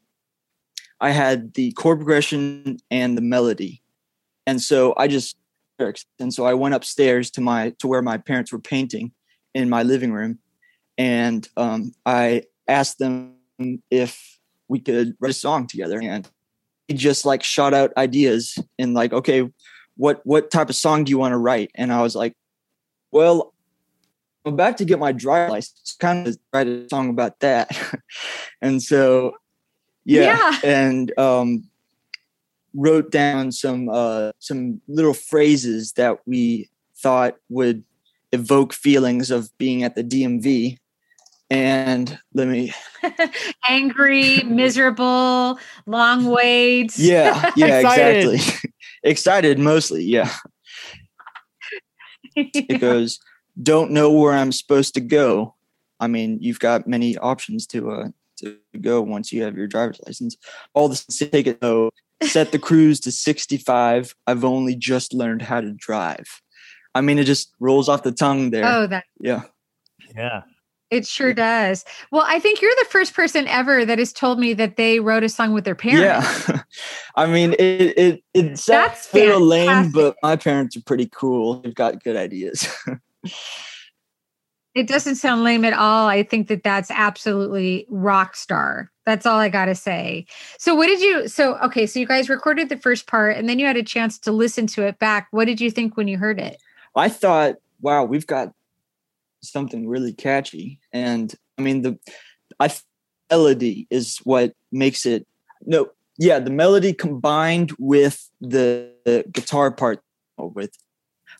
I 0.99 1.11
had 1.11 1.53
the 1.53 1.73
chord 1.73 1.99
progression 1.99 2.79
and 2.89 3.17
the 3.17 3.21
melody. 3.21 3.81
And 4.47 4.61
so 4.61 4.93
I 4.97 5.07
just 5.07 5.35
lyrics. 5.77 6.05
And 6.19 6.33
so 6.33 6.45
I 6.45 6.53
went 6.53 6.75
upstairs 6.75 7.29
to 7.31 7.41
my 7.41 7.71
to 7.79 7.87
where 7.87 8.01
my 8.01 8.17
parents 8.17 8.51
were 8.51 8.59
painting 8.59 9.11
in 9.53 9.69
my 9.69 9.83
living 9.83 10.11
room, 10.11 10.39
and 10.97 11.47
um, 11.57 11.93
I 12.05 12.43
asked 12.67 12.97
them 12.97 13.35
if 13.91 14.39
we 14.67 14.79
could 14.79 15.15
write 15.19 15.31
a 15.31 15.33
song 15.33 15.67
together. 15.67 16.01
And 16.01 16.27
just 16.91 17.25
like 17.25 17.43
shot 17.43 17.73
out 17.73 17.95
ideas 17.97 18.57
and 18.77 18.93
like, 18.93 19.13
okay, 19.13 19.49
what 19.95 20.21
what 20.25 20.51
type 20.51 20.69
of 20.69 20.75
song 20.75 21.03
do 21.03 21.09
you 21.09 21.17
want 21.17 21.33
to 21.33 21.37
write? 21.37 21.71
And 21.75 21.91
I 21.91 22.01
was 22.01 22.15
like, 22.15 22.35
well, 23.11 23.53
I'm 24.45 24.53
about 24.53 24.77
to 24.79 24.85
get 24.85 24.99
my 24.99 25.11
driver's 25.11 25.51
license, 25.51 25.95
kind 25.99 26.27
of 26.27 26.37
write 26.51 26.67
a 26.67 26.87
song 26.89 27.09
about 27.09 27.39
that. 27.39 27.69
and 28.61 28.81
so, 28.81 29.33
yeah, 30.03 30.59
yeah. 30.63 30.69
and 30.69 31.17
um, 31.17 31.69
wrote 32.73 33.11
down 33.11 33.51
some 33.51 33.89
uh, 33.89 34.31
some 34.39 34.81
little 34.87 35.13
phrases 35.13 35.93
that 35.93 36.17
we 36.25 36.69
thought 36.97 37.37
would 37.49 37.83
evoke 38.31 38.73
feelings 38.73 39.31
of 39.31 39.55
being 39.57 39.83
at 39.83 39.95
the 39.95 40.03
DMV 40.03 40.77
and 41.53 42.17
let 42.33 42.47
me 42.47 42.73
angry 43.69 44.41
miserable 44.43 45.59
long 45.85 46.25
waits. 46.25 46.97
Yeah 46.97 47.51
yeah 47.55 47.79
excited. 47.79 48.33
exactly. 48.33 48.69
Excited 49.05 49.59
mostly 49.59 50.03
yeah. 50.03 50.33
yeah 52.35 52.45
it 52.53 52.79
goes 52.79 53.19
don't 53.61 53.91
know 53.91 54.09
where 54.11 54.33
i'm 54.33 54.51
supposed 54.51 54.93
to 54.95 55.01
go. 55.01 55.55
I 55.99 56.07
mean 56.07 56.39
you've 56.41 56.59
got 56.59 56.87
many 56.87 57.17
options 57.17 57.67
to 57.67 57.91
uh 57.91 58.07
to 58.37 58.57
go 58.81 59.01
once 59.01 59.31
you 59.31 59.43
have 59.43 59.55
your 59.55 59.67
driver's 59.67 59.99
license. 60.07 60.35
All 60.73 60.89
the 60.89 61.27
take 61.31 61.47
it 61.47 61.61
though. 61.61 61.91
Set 62.23 62.51
the 62.51 62.59
cruise 62.59 62.99
to 63.01 63.11
65 63.11 64.15
i've 64.25 64.43
only 64.43 64.75
just 64.75 65.13
learned 65.13 65.43
how 65.43 65.61
to 65.61 65.71
drive. 65.73 66.41
I 66.95 67.01
mean 67.01 67.19
it 67.19 67.25
just 67.25 67.53
rolls 67.59 67.89
off 67.89 68.03
the 68.03 68.11
tongue 68.11 68.49
there. 68.49 68.65
Oh 68.65 68.87
that 68.87 69.03
yeah. 69.19 69.43
Yeah 70.15 70.43
it 70.93 71.07
sure 71.07 71.33
does. 71.33 71.83
Well, 72.11 72.23
I 72.27 72.39
think 72.39 72.61
you're 72.61 72.75
the 72.79 72.87
first 72.89 73.13
person 73.13 73.47
ever 73.47 73.83
that 73.83 73.97
has 73.97 74.13
told 74.13 74.39
me 74.39 74.53
that 74.53 74.77
they 74.77 74.99
wrote 74.99 75.23
a 75.23 75.29
song 75.29 75.53
with 75.53 75.65
their 75.65 75.75
parents. 75.75 76.47
Yeah. 76.47 76.61
I 77.15 77.25
mean, 77.25 77.53
it 77.53 77.97
it 77.97 78.23
it 78.33 78.59
sounds 78.59 79.09
a 79.11 79.17
little 79.17 79.41
lame, 79.41 79.91
but 79.91 80.15
my 80.21 80.35
parents 80.35 80.77
are 80.77 80.83
pretty 80.83 81.09
cool. 81.11 81.55
They've 81.61 81.73
got 81.73 82.03
good 82.03 82.15
ideas. 82.15 82.67
it 84.75 84.87
doesn't 84.87 85.15
sound 85.15 85.43
lame 85.43 85.65
at 85.65 85.73
all. 85.73 86.07
I 86.07 86.21
think 86.21 86.47
that 86.49 86.63
that's 86.63 86.91
absolutely 86.91 87.87
rock 87.89 88.35
star. 88.35 88.91
That's 89.05 89.25
all 89.25 89.39
I 89.39 89.49
got 89.49 89.65
to 89.65 89.75
say. 89.75 90.27
So, 90.59 90.75
what 90.75 90.87
did 90.87 91.01
you? 91.01 91.27
So, 91.27 91.57
okay, 91.57 91.87
so 91.87 91.99
you 91.99 92.05
guys 92.05 92.29
recorded 92.29 92.69
the 92.69 92.77
first 92.77 93.07
part 93.07 93.35
and 93.35 93.49
then 93.49 93.57
you 93.57 93.65
had 93.65 93.77
a 93.77 93.83
chance 93.83 94.19
to 94.19 94.31
listen 94.31 94.67
to 94.67 94.85
it 94.85 94.99
back. 94.99 95.27
What 95.31 95.45
did 95.45 95.59
you 95.59 95.71
think 95.71 95.97
when 95.97 96.07
you 96.07 96.17
heard 96.19 96.39
it? 96.39 96.61
I 96.95 97.09
thought, 97.09 97.55
wow, 97.81 98.03
we've 98.03 98.27
got 98.27 98.53
something 99.43 99.87
really 99.87 100.13
catchy. 100.13 100.79
And 100.91 101.33
I 101.57 101.61
mean, 101.61 101.81
the 101.81 101.99
I 102.59 102.71
melody 103.29 103.87
is 103.89 104.19
what 104.23 104.53
makes 104.71 105.05
it. 105.05 105.27
No, 105.65 105.89
yeah, 106.17 106.39
the 106.39 106.51
melody 106.51 106.93
combined 106.93 107.73
with 107.79 108.29
the, 108.41 108.91
the 109.05 109.25
guitar 109.31 109.71
part 109.71 110.01
with 110.37 110.71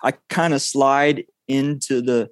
I 0.02 0.13
kind 0.30 0.54
of 0.54 0.62
slide 0.62 1.26
into 1.48 2.02
the 2.02 2.30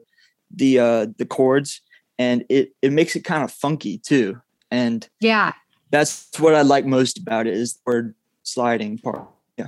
the 0.54 0.80
uh 0.80 1.08
the 1.18 1.26
chords 1.26 1.82
and 2.18 2.46
it 2.50 2.74
it 2.82 2.92
makes 2.92 3.16
it 3.16 3.24
kind 3.24 3.44
of 3.44 3.52
funky 3.52 3.98
too. 3.98 4.42
And 4.70 5.08
yeah, 5.20 5.54
that's 5.90 6.28
what 6.40 6.56
I 6.56 6.62
like 6.62 6.86
most 6.86 7.18
about 7.18 7.48
it 7.48 7.54
is 7.54 7.74
the 7.74 7.80
word 7.86 8.16
sliding 8.44 8.98
part. 8.98 9.28
Yeah. 9.58 9.68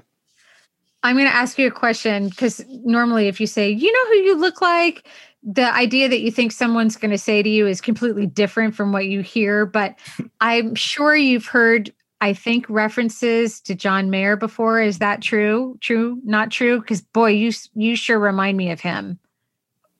I'm 1.03 1.15
going 1.15 1.27
to 1.27 1.35
ask 1.35 1.57
you 1.57 1.67
a 1.67 1.71
question 1.71 2.29
because 2.29 2.63
normally, 2.69 3.27
if 3.27 3.39
you 3.41 3.47
say, 3.47 3.69
you 3.69 3.91
know 3.91 4.07
who 4.07 4.17
you 4.19 4.37
look 4.37 4.61
like, 4.61 5.07
the 5.45 5.73
idea 5.75 6.07
that 6.07 6.21
you 6.21 6.31
think 6.31 6.51
someone's 6.51 6.95
going 6.95 7.11
to 7.11 7.17
say 7.17 7.43
to 7.43 7.49
you 7.49 7.67
is 7.67 7.81
completely 7.81 8.25
different 8.25 8.75
from 8.75 8.91
what 8.91 9.07
you 9.07 9.21
hear 9.21 9.65
but 9.65 9.97
i'm 10.41 10.75
sure 10.75 11.15
you've 11.15 11.45
heard 11.47 11.93
i 12.21 12.33
think 12.33 12.65
references 12.69 13.59
to 13.61 13.75
john 13.75 14.09
mayer 14.09 14.35
before 14.35 14.81
is 14.81 14.99
that 14.99 15.21
true 15.21 15.77
true 15.81 16.19
not 16.23 16.49
true 16.51 16.79
because 16.79 17.01
boy 17.01 17.29
you 17.29 17.51
you 17.75 17.95
sure 17.95 18.19
remind 18.19 18.57
me 18.57 18.71
of 18.71 18.79
him 18.79 19.19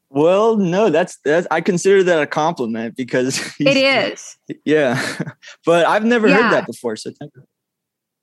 Well, 0.10 0.58
no, 0.58 0.92
that's 0.92 1.18
that's 1.26 1.48
I 1.50 1.60
consider 1.62 2.04
that 2.04 2.22
a 2.22 2.28
compliment 2.28 2.96
because 2.96 3.40
it 3.60 3.78
is. 3.78 4.38
Yeah, 4.64 5.02
but 5.66 5.88
I've 5.88 6.06
never 6.06 6.28
Yeah. 6.30 6.36
heard 6.44 6.52
that 6.52 6.68
before. 6.68 6.96
So 6.98 7.12
thank 7.20 7.32
you. 7.36 7.44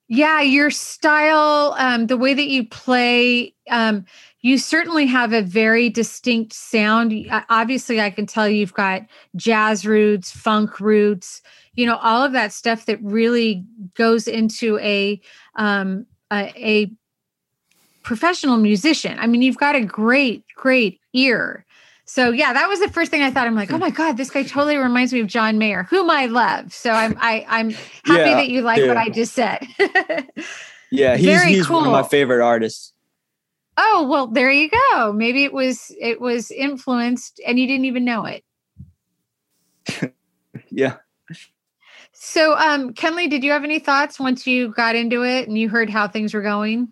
Yeah, 0.07 0.41
your 0.41 0.71
style, 0.71 1.75
um, 1.79 2.07
the 2.09 2.17
way 2.17 2.35
that 2.35 2.47
you 2.49 2.67
play, 2.69 3.55
um, 3.71 4.05
you 4.42 4.59
certainly 4.59 5.07
have 5.07 5.33
a 5.33 5.42
very 5.42 5.90
distinct 5.90 6.53
sound. 6.53 7.12
Uh, 7.31 7.42
Obviously, 7.48 8.00
I 8.00 8.11
can 8.11 8.26
tell 8.26 8.48
you've 8.48 8.74
got 8.74 9.03
jazz 9.37 9.87
roots, 9.87 10.31
funk 10.31 10.81
roots, 10.81 11.42
you 11.74 11.87
know, 11.87 11.96
all 11.96 12.22
of 12.22 12.33
that 12.33 12.53
stuff 12.53 12.87
that 12.87 13.03
really 13.03 13.64
goes 13.94 14.26
into 14.26 14.79
a 14.79 15.20
um, 15.57 16.07
a, 16.33 16.53
a 16.57 16.90
professional 18.03 18.57
musician. 18.57 19.18
I 19.18 19.26
mean, 19.26 19.42
you've 19.42 19.59
got 19.59 19.74
a 19.74 19.85
great, 19.85 20.44
great 20.55 21.00
ear. 21.12 21.66
So 22.07 22.31
yeah, 22.31 22.53
that 22.53 22.68
was 22.68 22.81
the 22.81 22.88
first 22.88 23.11
thing 23.11 23.22
I 23.22 23.31
thought. 23.31 23.46
I'm 23.46 23.55
like, 23.55 23.70
oh 23.72 23.79
my 23.79 23.90
god, 23.90 24.16
this 24.16 24.31
guy 24.31 24.42
totally 24.42 24.76
reminds 24.76 25.12
me 25.12 25.20
of 25.20 25.29
John 25.29 25.59
Mayer, 25.59 25.85
whom 25.85 26.11
I 26.11 26.26
love. 26.26 26.72
So 26.72 26.90
I'm 26.90 27.16
I, 27.20 27.46
I'm 27.48 27.70
happy 27.70 28.31
Yeah, 28.31 28.35
that 28.35 28.48
you 28.48 28.62
like 28.62 28.85
what. 28.85 28.96
I 28.96 29.11
just 29.11 29.33
said. 29.35 29.64
Yeah, 30.90 31.16
he's 31.16 31.26
Very 31.26 31.55
he's 31.55 31.70
one 31.70 31.87
of 31.87 31.92
my 31.92 32.03
favorite 32.03 32.44
artists. 32.44 32.92
Oh 33.77 34.07
well, 34.09 34.27
there 34.27 34.51
you 34.51 34.71
go. 34.71 35.13
Maybe 35.13 35.45
it 35.45 35.53
was 35.53 35.95
it 36.01 36.21
was 36.21 36.51
influenced 36.51 37.41
and 37.47 37.59
you 37.59 37.67
didn't 37.67 37.87
even 37.87 38.05
know 38.05 38.25
it. 38.27 38.45
Yeah. 40.71 40.97
So 42.13 42.57
um 42.57 42.93
Kenley, 42.93 43.29
did 43.29 43.43
you 43.43 43.53
have 43.53 43.65
any 43.65 43.79
thoughts 43.79 44.21
once 44.21 44.47
you 44.47 44.73
got 44.73 44.95
into 44.97 45.25
it 45.25 45.49
and 45.49 45.59
you 45.59 45.69
heard 45.69 45.91
how 45.91 46.07
things 46.09 46.35
were 46.35 46.43
going? 46.43 46.89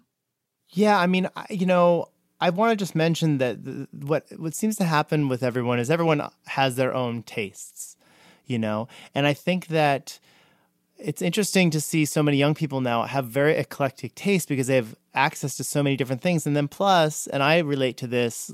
Yeah, 0.70 0.98
I 0.98 1.06
mean, 1.06 1.28
I, 1.36 1.46
you 1.50 1.66
know, 1.66 2.08
I 2.40 2.50
want 2.50 2.72
to 2.72 2.76
just 2.76 2.94
mention 2.94 3.38
that 3.38 3.64
the, 3.64 3.88
what 3.92 4.26
what 4.36 4.54
seems 4.54 4.76
to 4.76 4.84
happen 4.84 5.28
with 5.28 5.42
everyone 5.42 5.78
is 5.78 5.90
everyone 5.90 6.28
has 6.46 6.76
their 6.76 6.94
own 6.94 7.22
tastes, 7.22 7.96
you 8.46 8.58
know, 8.58 8.88
and 9.14 9.26
I 9.26 9.34
think 9.34 9.68
that 9.68 10.18
it's 10.98 11.22
interesting 11.22 11.70
to 11.70 11.80
see 11.80 12.04
so 12.04 12.22
many 12.22 12.36
young 12.36 12.54
people 12.54 12.80
now 12.80 13.04
have 13.04 13.26
very 13.26 13.56
eclectic 13.56 14.14
taste 14.14 14.48
because 14.48 14.66
they 14.66 14.76
have 14.76 14.96
access 15.18 15.56
to 15.56 15.64
so 15.64 15.82
many 15.82 15.96
different 15.96 16.22
things, 16.22 16.46
and 16.46 16.56
then 16.56 16.68
plus, 16.68 17.26
and 17.26 17.42
I 17.42 17.58
relate 17.58 17.96
to 17.98 18.06
this 18.06 18.50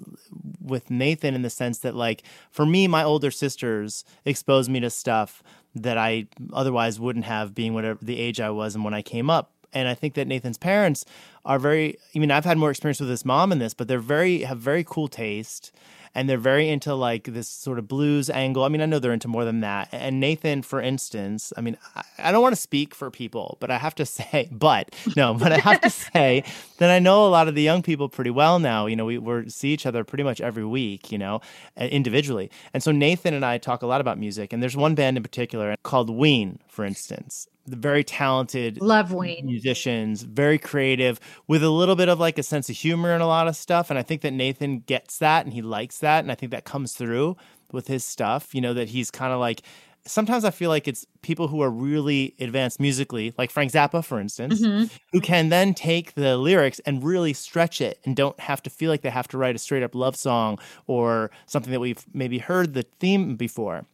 with 0.61 0.91
Nathan 0.91 1.35
in 1.35 1.43
the 1.43 1.51
sense 1.51 1.79
that, 1.81 1.95
like, 1.95 2.23
for 2.51 2.65
me, 2.65 2.89
my 2.89 3.05
older 3.05 3.31
sisters 3.31 4.05
exposed 4.25 4.71
me 4.71 4.81
to 4.81 4.91
stuff 4.91 5.43
that 5.75 5.99
I 5.99 6.27
otherwise 6.53 6.99
wouldn't 6.99 7.27
have, 7.27 7.55
being 7.55 7.75
whatever 7.75 7.99
the 8.03 8.19
age 8.19 8.41
I 8.41 8.51
was 8.51 8.75
and 8.75 8.85
when 8.85 8.95
I 8.95 9.03
came 9.03 9.29
up. 9.29 9.51
And 9.73 9.89
I 9.89 9.95
think 9.95 10.15
that 10.15 10.29
Nathan's 10.29 10.57
parents 10.57 11.05
are 11.45 11.59
very. 11.59 11.99
I 12.15 12.19
mean, 12.21 12.31
I've 12.31 12.45
had 12.45 12.59
more 12.59 12.71
experience 12.71 13.01
with 13.01 13.11
his 13.11 13.25
mom 13.25 13.51
in 13.51 13.59
this, 13.59 13.75
but 13.75 13.89
they're 13.89 13.99
very 13.99 14.43
have 14.43 14.59
very 14.59 14.85
cool 14.85 15.09
taste, 15.09 15.73
and 16.15 16.29
they're 16.29 16.39
very 16.39 16.69
into 16.69 16.95
like 16.95 17.25
this 17.25 17.49
sort 17.49 17.79
of 17.79 17.89
blues 17.89 18.31
angle. 18.31 18.65
I 18.65 18.69
mean, 18.69 18.81
I 18.81 18.87
know 18.87 18.99
they're 18.99 19.13
into 19.13 19.29
more 19.29 19.45
than 19.45 19.61
that. 19.61 19.89
And 19.93 20.21
Nathan, 20.21 20.63
for 20.63 20.81
instance, 20.81 21.53
I 21.57 21.61
mean, 21.61 21.77
I, 21.97 22.03
I 22.19 22.33
don't 22.33 22.43
want 22.43 22.55
to 22.55 22.61
speak 22.61 22.95
for 22.95 23.11
people, 23.11 23.57
but 23.61 23.71
I 23.71 23.79
have 23.79 23.95
to 23.97 24.07
say, 24.15 24.49
but 24.53 24.95
no, 25.17 25.35
but 25.35 25.53
I 25.53 25.59
have 25.59 25.81
to 25.81 25.91
say 26.15 26.45
that 26.79 26.91
I 26.91 26.99
know 26.99 27.27
a 27.27 27.29
lot 27.29 27.49
of 27.49 27.55
the 27.55 27.63
young 27.63 27.83
people 27.83 28.09
pretty 28.09 28.31
well 28.31 28.59
now. 28.59 28.87
You 28.87 28.97
know, 28.97 29.05
we 29.05 29.19
we 29.19 29.49
see 29.49 29.73
each 29.73 29.87
other 29.87 30.05
pretty 30.05 30.25
much 30.25 30.41
every 30.41 30.65
week. 30.65 31.11
You 31.11 31.19
know, 31.19 31.41
individually, 31.77 32.51
and 32.73 32.83
so 32.83 32.93
Nathan 32.93 33.35
and 33.35 33.45
I 33.45 33.59
talk 33.59 33.83
a 33.83 33.87
lot 33.87 34.01
about 34.01 34.19
music. 34.19 34.53
And 34.53 34.63
there's 34.63 34.77
one 34.77 34.95
band 34.95 35.17
in 35.17 35.23
particular 35.23 35.75
called 35.83 36.11
Ween, 36.11 36.61
for 36.69 36.85
instance. 36.85 37.49
The 37.67 37.77
very 37.77 38.05
talented 38.05 38.81
Love 38.81 39.13
Wayne. 39.13 39.47
musicians, 39.47 40.23
very 40.23 40.59
creative, 40.59 41.19
with 41.49 41.63
a 41.63 41.71
little 41.71 41.97
bit 41.97 42.09
of 42.09 42.21
like 42.21 42.39
a 42.39 42.43
sense 42.43 42.69
of 42.69 42.77
humor 42.77 43.13
and 43.13 43.23
a 43.23 43.27
lot 43.27 43.49
of 43.49 43.57
stuff. 43.57 43.91
And 43.91 43.99
I 43.99 44.03
think 44.03 44.21
that 44.23 44.33
Nathan 44.33 44.81
gets 44.81 45.19
that 45.19 45.45
and 45.45 45.55
he 45.55 45.63
likes 45.63 45.99
that. 45.99 46.25
And 46.25 46.31
I 46.31 46.35
think 46.35 46.53
that 46.53 46.65
comes 46.65 46.93
through 46.93 47.37
with 47.73 47.87
his 47.87 48.05
stuff, 48.05 48.55
you 48.55 48.61
know, 48.61 48.75
that 48.75 48.89
he's 48.89 49.11
kind 49.11 49.33
of 49.33 49.41
like, 49.41 49.63
sometimes 50.07 50.45
I 50.45 50.51
feel 50.51 50.71
like 50.71 50.87
it's 50.87 51.07
people 51.23 51.49
who 51.49 51.63
are 51.63 51.71
really 51.71 52.35
advanced 52.41 52.81
musically, 52.81 53.35
like 53.39 53.51
Frank 53.51 53.73
Zappa, 53.73 54.05
for 54.05 54.21
instance, 54.21 54.61
mm-hmm. 54.61 54.87
who 55.13 55.21
can 55.21 55.49
then 55.49 55.75
take 55.75 56.15
the 56.15 56.37
lyrics 56.37 56.81
and 56.81 57.03
really 57.03 57.33
stretch 57.33 57.81
it 57.81 57.99
and 58.05 58.15
don't 58.15 58.39
have 58.41 58.63
to 58.65 58.71
feel 58.71 58.91
like 58.91 59.03
they 59.03 59.11
have 59.11 59.29
to 59.29 59.39
write 59.39 59.55
a 59.55 59.59
straight 59.59 59.83
up 59.83 59.95
love 59.95 60.17
song 60.17 60.59
or 60.87 61.31
something 61.47 61.73
that 61.73 61.81
we've 61.81 62.05
maybe 62.13 62.39
heard 62.39 62.75
the 62.75 62.85
theme 63.01 63.37
before. 63.37 63.87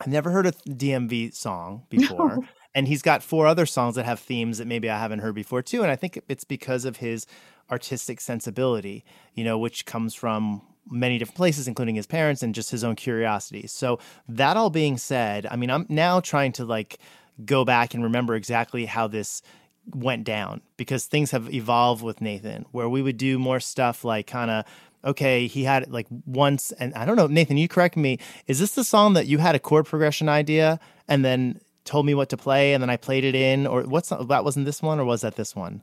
I've 0.00 0.08
never 0.08 0.30
heard 0.30 0.46
a 0.46 0.52
DMV 0.52 1.34
song 1.34 1.82
before. 1.90 2.38
And 2.74 2.86
he's 2.86 3.02
got 3.02 3.22
four 3.22 3.46
other 3.46 3.66
songs 3.66 3.96
that 3.96 4.04
have 4.04 4.20
themes 4.20 4.58
that 4.58 4.66
maybe 4.66 4.88
I 4.88 4.98
haven't 4.98 5.20
heard 5.20 5.34
before 5.34 5.62
too. 5.62 5.82
And 5.82 5.90
I 5.90 5.96
think 5.96 6.20
it's 6.28 6.44
because 6.44 6.84
of 6.84 6.98
his 6.98 7.26
artistic 7.70 8.20
sensibility, 8.20 9.04
you 9.34 9.44
know, 9.44 9.58
which 9.58 9.86
comes 9.86 10.14
from 10.14 10.62
many 10.88 11.18
different 11.18 11.36
places, 11.36 11.68
including 11.68 11.94
his 11.94 12.06
parents 12.06 12.42
and 12.42 12.54
just 12.54 12.70
his 12.70 12.84
own 12.84 12.96
curiosity. 12.96 13.66
So 13.66 13.98
that 14.28 14.56
all 14.56 14.70
being 14.70 14.98
said, 14.98 15.46
I 15.50 15.56
mean, 15.56 15.70
I'm 15.70 15.86
now 15.88 16.20
trying 16.20 16.52
to 16.52 16.64
like 16.64 16.98
go 17.44 17.64
back 17.64 17.94
and 17.94 18.02
remember 18.02 18.34
exactly 18.34 18.86
how 18.86 19.06
this 19.06 19.42
went 19.86 20.24
down 20.24 20.60
because 20.76 21.06
things 21.06 21.30
have 21.30 21.52
evolved 21.52 22.02
with 22.02 22.20
Nathan, 22.20 22.66
where 22.72 22.88
we 22.88 23.02
would 23.02 23.16
do 23.16 23.38
more 23.38 23.60
stuff 23.60 24.04
like 24.04 24.26
kind 24.26 24.50
of 24.50 24.64
okay, 25.02 25.46
he 25.46 25.64
had 25.64 25.90
like 25.90 26.06
once, 26.26 26.72
and 26.72 26.92
I 26.94 27.06
don't 27.06 27.16
know, 27.16 27.26
Nathan, 27.26 27.56
you 27.56 27.68
correct 27.68 27.96
me. 27.96 28.18
Is 28.46 28.58
this 28.58 28.74
the 28.74 28.84
song 28.84 29.14
that 29.14 29.26
you 29.26 29.38
had 29.38 29.54
a 29.54 29.58
chord 29.58 29.86
progression 29.86 30.28
idea 30.28 30.78
and 31.08 31.24
then 31.24 31.58
told 31.84 32.06
me 32.06 32.14
what 32.14 32.28
to 32.30 32.36
play, 32.36 32.74
and 32.74 32.82
then 32.82 32.90
I 32.90 32.96
played 32.96 33.24
it 33.24 33.34
in, 33.34 33.66
or 33.66 33.82
what's 33.82 34.10
that? 34.10 34.44
Wasn't 34.44 34.66
this 34.66 34.82
one, 34.82 35.00
or 35.00 35.04
was 35.04 35.22
that 35.22 35.36
this 35.36 35.56
one? 35.56 35.82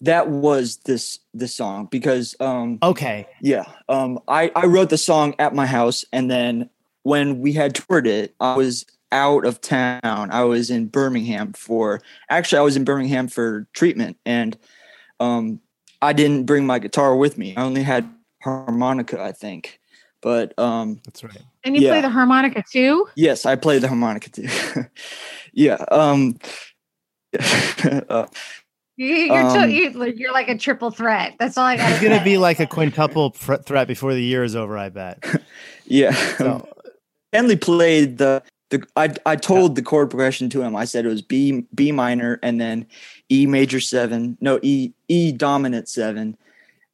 That 0.00 0.28
was 0.28 0.76
this 0.78 1.20
this 1.32 1.54
song 1.54 1.88
because 1.90 2.36
um 2.38 2.78
Okay, 2.82 3.26
yeah 3.40 3.64
um 3.88 4.18
I 4.28 4.50
I 4.54 4.66
wrote 4.66 4.90
the 4.90 4.98
song 4.98 5.34
at 5.38 5.54
my 5.54 5.64
house 5.64 6.04
and 6.12 6.30
then 6.30 6.68
when 7.02 7.40
we 7.40 7.52
had 7.54 7.74
toured 7.74 8.06
it 8.06 8.34
I 8.38 8.56
was 8.56 8.84
out 9.10 9.46
of 9.46 9.62
town 9.62 10.02
I 10.02 10.44
was 10.44 10.68
in 10.68 10.88
Birmingham 10.88 11.54
for 11.54 12.02
actually 12.28 12.58
I 12.58 12.62
was 12.62 12.76
in 12.76 12.84
Birmingham 12.84 13.28
for 13.28 13.66
treatment 13.72 14.18
and 14.26 14.58
um 15.18 15.60
I 16.02 16.12
didn't 16.12 16.44
bring 16.44 16.66
my 16.66 16.78
guitar 16.78 17.16
with 17.16 17.38
me 17.38 17.56
I 17.56 17.62
only 17.62 17.82
had 17.82 18.12
harmonica 18.42 19.22
I 19.22 19.32
think 19.32 19.80
but 20.26 20.58
um 20.58 21.00
that's 21.04 21.22
right. 21.22 21.40
And 21.62 21.76
you 21.76 21.82
play 21.82 22.00
the 22.00 22.10
harmonica 22.10 22.64
too? 22.68 23.06
Yes, 23.14 23.46
I 23.46 23.54
play 23.54 23.78
the 23.78 23.86
harmonica 23.86 24.28
too. 24.28 24.48
yeah. 25.52 25.76
Um 25.88 26.36
uh, 27.38 28.26
You, 28.96 29.06
you're, 29.06 29.36
Um, 29.36 29.70
you, 29.70 30.14
you're 30.16 30.32
like 30.32 30.48
a 30.48 30.58
triple 30.58 30.90
threat. 30.90 31.36
That's 31.38 31.56
all 31.56 31.64
I 31.64 31.76
got 31.76 31.92
It's 31.92 32.02
gonna 32.02 32.24
be 32.24 32.38
like 32.38 32.58
a 32.58 32.66
quintuple 32.66 33.34
fr- 33.34 33.54
threat 33.54 33.86
before 33.86 34.14
the 34.14 34.22
year 34.22 34.42
is 34.42 34.56
over. 34.56 34.76
I 34.76 34.88
bet. 34.88 35.22
yeah. 35.84 36.10
So 36.38 36.68
Kenley 37.32 37.60
played 37.60 38.18
the 38.18 38.42
the 38.70 38.84
I 38.96 39.14
I 39.26 39.36
told 39.36 39.76
the 39.76 39.82
chord 39.82 40.10
progression 40.10 40.50
to 40.50 40.62
him. 40.62 40.74
I 40.74 40.86
said 40.86 41.06
it 41.06 41.08
was 41.08 41.22
B 41.22 41.66
B 41.72 41.92
minor 41.92 42.40
and 42.42 42.60
then 42.60 42.84
E 43.30 43.46
major 43.46 43.78
seven. 43.78 44.36
No, 44.40 44.58
E 44.60 44.90
E 45.06 45.30
dominant 45.30 45.88
seven. 45.88 46.36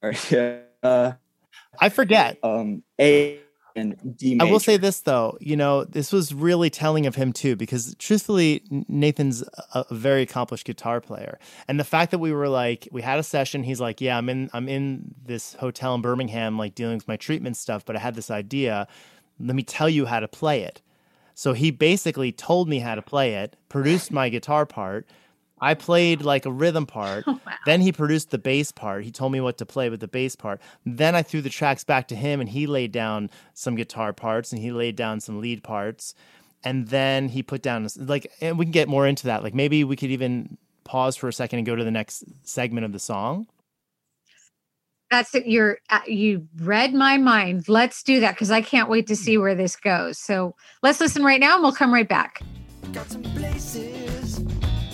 Or 0.03 0.13
yeah, 0.29 0.59
uh 0.83 1.13
I 1.81 1.89
forget. 1.89 2.39
um 2.43 2.83
A 3.01 3.39
and 3.75 3.97
D 4.19 4.35
I 4.35 4.45
major. 4.45 4.53
will 4.53 4.61
say 4.61 4.77
this 4.77 5.01
though, 5.01 5.39
you 5.41 5.57
know, 5.57 5.85
this 5.85 6.13
was 6.13 6.35
really 6.35 6.69
telling 6.69 7.07
of 7.07 7.15
him 7.15 7.33
too, 7.33 7.57
because 7.57 7.95
truthfully, 7.99 8.63
Nathan's 8.89 9.43
a, 9.75 9.87
a 9.89 9.95
very 9.95 10.23
accomplished 10.23 10.67
guitar 10.67 11.01
player, 11.01 11.39
and 11.69 11.81
the 11.81 11.85
fact 11.85 12.11
that 12.11 12.19
we 12.19 12.33
were 12.33 12.49
like, 12.49 12.87
we 12.93 13.01
had 13.03 13.19
a 13.19 13.23
session. 13.23 13.63
He's 13.63 13.81
like, 13.81 14.01
"Yeah, 14.01 14.19
I'm 14.19 14.29
in, 14.29 14.51
I'm 14.53 14.69
in 14.69 15.15
this 15.25 15.55
hotel 15.55 15.95
in 15.95 16.03
Birmingham, 16.03 16.59
like 16.59 16.75
dealing 16.75 16.97
with 16.97 17.09
my 17.09 17.17
treatment 17.17 17.57
stuff, 17.57 17.85
but 17.85 17.97
I 17.97 17.99
had 18.01 18.15
this 18.15 18.31
idea. 18.31 18.87
Let 19.41 19.57
me 19.57 19.63
tell 19.63 19.89
you 19.89 20.05
how 20.07 20.21
to 20.21 20.29
play 20.29 20.63
it." 20.63 20.83
So 21.35 21.55
he 21.55 21.71
basically 21.71 22.31
told 22.31 22.69
me 22.69 22.81
how 22.81 22.95
to 22.95 23.01
play 23.01 23.37
it, 23.37 23.57
produced 23.71 24.13
my 24.13 24.29
guitar 24.29 24.67
part. 24.67 25.07
I 25.63 25.75
played 25.75 26.23
like 26.23 26.45
a 26.45 26.51
rhythm 26.53 26.85
part. 26.85 27.25
Then 27.65 27.81
he 27.81 27.93
produced 27.93 28.31
the 28.31 28.39
bass 28.39 28.73
part. 28.73 29.05
He 29.05 29.13
told 29.13 29.31
me 29.31 29.41
what 29.41 29.57
to 29.59 29.67
play 29.67 29.89
with 29.89 30.01
the 30.01 30.09
bass 30.09 30.35
part. 30.35 30.61
Then 30.85 31.15
I 31.15 31.23
threw 31.23 31.41
the 31.41 31.49
tracks 31.49 31.85
back 31.85 32.09
to 32.09 32.17
him 32.17 32.41
and 32.41 32.49
he 32.49 32.67
laid 32.67 32.91
down 32.91 33.31
some 33.55 33.77
guitar 33.77 34.13
parts 34.13 34.51
and 34.51 34.61
he 34.61 34.73
laid 34.73 34.97
down 34.97 35.21
some 35.21 35.41
lead 35.41 35.63
parts. 35.63 36.17
And 36.65 36.89
then 36.89 37.29
he 37.29 37.41
put 37.41 37.63
down 37.63 37.87
like 37.97 38.33
and 38.41 38.59
we 38.59 38.65
can 38.65 38.73
get 38.73 38.89
more 38.89 39.07
into 39.07 39.27
that. 39.27 39.45
Like 39.45 39.55
maybe 39.55 39.85
we 39.85 39.95
could 39.95 40.11
even 40.11 40.59
pause 40.83 41.17
for 41.17 41.29
a 41.29 41.33
second 41.33 41.61
and 41.61 41.67
go 41.67 41.77
to 41.77 41.85
the 41.85 41.93
next 41.93 42.25
segment 42.43 42.85
of 42.85 42.93
the 42.93 42.99
song. 42.99 43.47
That's 45.09 45.35
it. 45.37 45.47
You're 45.47 45.79
uh, 45.91 46.01
you 46.07 46.49
read 46.57 46.95
my 46.95 47.19
mind. 47.19 47.69
Let's 47.69 48.03
do 48.03 48.19
that 48.21 48.33
because 48.35 48.51
I 48.51 48.63
can't 48.63 48.89
wait 48.89 49.07
to 49.09 49.15
see 49.15 49.39
where 49.39 49.55
this 49.55 49.77
goes. 49.77 50.19
So 50.19 50.57
let's 50.83 51.01
listen 51.01 51.23
right 51.23 51.39
now, 51.39 51.55
and 51.55 51.63
we'll 51.63 51.73
come 51.73 51.93
right 51.93 52.09
back. 52.09 52.41
Got 52.93 53.11
some 53.11 53.23
places 53.23 54.41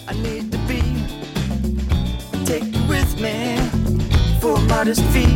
I 0.08 0.14
need 0.14 0.50
to 0.50 0.57
be 0.57 0.57
take 2.48 2.64
you 2.74 2.82
with 2.88 3.20
me 3.20 3.58
for 4.40 4.56
a 4.56 4.60
modest 4.62 5.02
fee. 5.12 5.26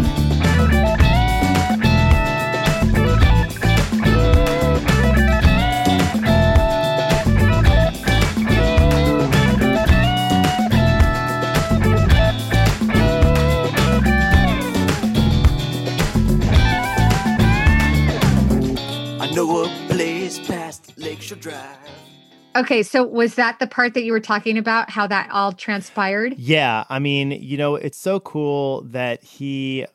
I 19.20 19.30
know 19.34 19.64
a 19.64 19.68
place 19.90 20.38
past 20.48 20.94
Lakeshore 20.96 21.36
Drive. 21.36 22.11
Okay, 22.54 22.82
so 22.82 23.02
was 23.02 23.36
that 23.36 23.58
the 23.58 23.66
part 23.66 23.94
that 23.94 24.02
you 24.02 24.12
were 24.12 24.20
talking 24.20 24.58
about? 24.58 24.90
How 24.90 25.06
that 25.06 25.30
all 25.30 25.52
transpired? 25.52 26.34
Yeah, 26.38 26.84
I 26.88 26.98
mean, 26.98 27.30
you 27.30 27.56
know, 27.56 27.76
it's 27.76 27.98
so 27.98 28.20
cool 28.20 28.82
that 28.82 29.22
he 29.22 29.86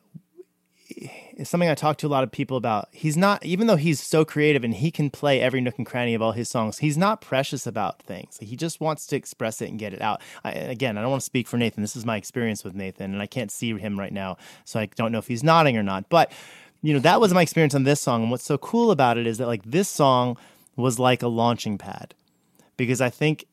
is 1.36 1.48
something 1.48 1.68
I 1.68 1.76
talk 1.76 1.98
to 1.98 2.06
a 2.06 2.08
lot 2.08 2.24
of 2.24 2.32
people 2.32 2.56
about. 2.56 2.88
He's 2.90 3.16
not, 3.16 3.44
even 3.44 3.68
though 3.68 3.76
he's 3.76 4.00
so 4.00 4.24
creative 4.24 4.64
and 4.64 4.74
he 4.74 4.90
can 4.90 5.08
play 5.08 5.40
every 5.40 5.60
nook 5.60 5.78
and 5.78 5.86
cranny 5.86 6.14
of 6.14 6.22
all 6.22 6.32
his 6.32 6.48
songs, 6.48 6.78
he's 6.78 6.98
not 6.98 7.20
precious 7.20 7.64
about 7.64 8.02
things. 8.02 8.38
He 8.40 8.56
just 8.56 8.80
wants 8.80 9.06
to 9.06 9.16
express 9.16 9.62
it 9.62 9.70
and 9.70 9.78
get 9.78 9.92
it 9.92 10.02
out. 10.02 10.20
I, 10.42 10.50
again, 10.50 10.98
I 10.98 11.02
don't 11.02 11.10
want 11.10 11.20
to 11.20 11.26
speak 11.26 11.46
for 11.46 11.58
Nathan. 11.58 11.82
This 11.82 11.94
is 11.94 12.04
my 12.04 12.16
experience 12.16 12.64
with 12.64 12.74
Nathan, 12.74 13.12
and 13.12 13.22
I 13.22 13.26
can't 13.26 13.52
see 13.52 13.72
him 13.74 13.96
right 13.96 14.12
now, 14.12 14.36
so 14.64 14.80
I 14.80 14.86
don't 14.96 15.12
know 15.12 15.18
if 15.18 15.28
he's 15.28 15.44
nodding 15.44 15.76
or 15.76 15.84
not. 15.84 16.08
But, 16.08 16.32
you 16.82 16.92
know, 16.92 17.00
that 17.00 17.20
was 17.20 17.32
my 17.32 17.42
experience 17.42 17.76
on 17.76 17.84
this 17.84 18.00
song. 18.00 18.22
And 18.22 18.30
what's 18.32 18.44
so 18.44 18.58
cool 18.58 18.90
about 18.90 19.16
it 19.16 19.28
is 19.28 19.38
that, 19.38 19.46
like, 19.46 19.62
this 19.64 19.88
song 19.88 20.36
was 20.74 20.98
like 20.98 21.22
a 21.22 21.28
launching 21.28 21.78
pad 21.78 22.14
because 22.78 23.02
I 23.02 23.10
think 23.10 23.44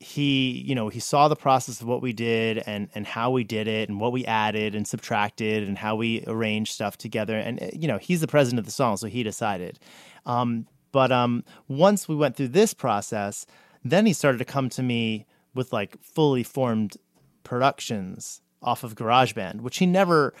he 0.00 0.64
you 0.66 0.74
know 0.74 0.88
he 0.88 0.98
saw 0.98 1.28
the 1.28 1.36
process 1.36 1.80
of 1.80 1.86
what 1.86 2.02
we 2.02 2.12
did 2.12 2.58
and 2.66 2.88
and 2.92 3.06
how 3.06 3.30
we 3.30 3.44
did 3.44 3.68
it 3.68 3.88
and 3.88 4.00
what 4.00 4.10
we 4.10 4.24
added 4.24 4.74
and 4.74 4.88
subtracted 4.88 5.62
and 5.62 5.78
how 5.78 5.94
we 5.94 6.24
arranged 6.26 6.72
stuff 6.72 6.98
together. 6.98 7.36
And 7.36 7.62
uh, 7.62 7.66
you 7.72 7.86
know 7.86 7.98
he's 7.98 8.20
the 8.20 8.26
president 8.26 8.58
of 8.58 8.64
the 8.64 8.72
song 8.72 8.96
so 8.96 9.06
he 9.06 9.22
decided. 9.22 9.78
Um, 10.26 10.66
but 10.90 11.12
um, 11.12 11.44
once 11.68 12.08
we 12.08 12.16
went 12.16 12.34
through 12.36 12.48
this 12.48 12.74
process 12.74 13.46
then 13.84 14.06
he 14.06 14.12
started 14.12 14.38
to 14.38 14.44
come 14.44 14.68
to 14.70 14.82
me 14.82 15.26
with 15.54 15.72
like 15.72 16.02
fully 16.02 16.42
formed 16.42 16.96
productions 17.44 18.40
off 18.60 18.82
of 18.82 18.96
GarageBand 18.96 19.60
which 19.60 19.78
he 19.78 19.86
never 19.86 20.34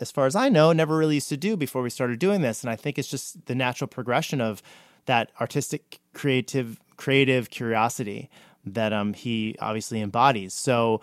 as 0.00 0.12
far 0.12 0.26
as 0.26 0.36
I 0.36 0.48
know 0.48 0.72
never 0.72 0.96
really 0.96 1.16
used 1.16 1.28
to 1.30 1.36
do 1.36 1.56
before 1.56 1.82
we 1.82 1.90
started 1.90 2.20
doing 2.20 2.40
this. 2.40 2.62
And 2.62 2.70
I 2.70 2.76
think 2.76 2.98
it's 2.98 3.08
just 3.08 3.46
the 3.46 3.54
natural 3.56 3.88
progression 3.88 4.40
of 4.40 4.62
that 5.06 5.32
artistic 5.40 5.98
creative 6.14 6.78
creative 6.98 7.48
curiosity 7.48 8.28
that 8.66 8.92
um, 8.92 9.14
he 9.14 9.56
obviously 9.60 10.02
embodies. 10.02 10.52
So, 10.52 11.00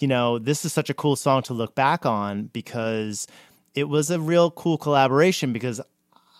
you 0.00 0.08
know, 0.08 0.40
this 0.40 0.64
is 0.64 0.72
such 0.72 0.90
a 0.90 0.94
cool 0.94 1.14
song 1.14 1.42
to 1.44 1.54
look 1.54 1.76
back 1.76 2.04
on 2.04 2.44
because 2.46 3.28
it 3.76 3.84
was 3.84 4.10
a 4.10 4.18
real 4.18 4.50
cool 4.50 4.76
collaboration 4.76 5.52
because 5.52 5.80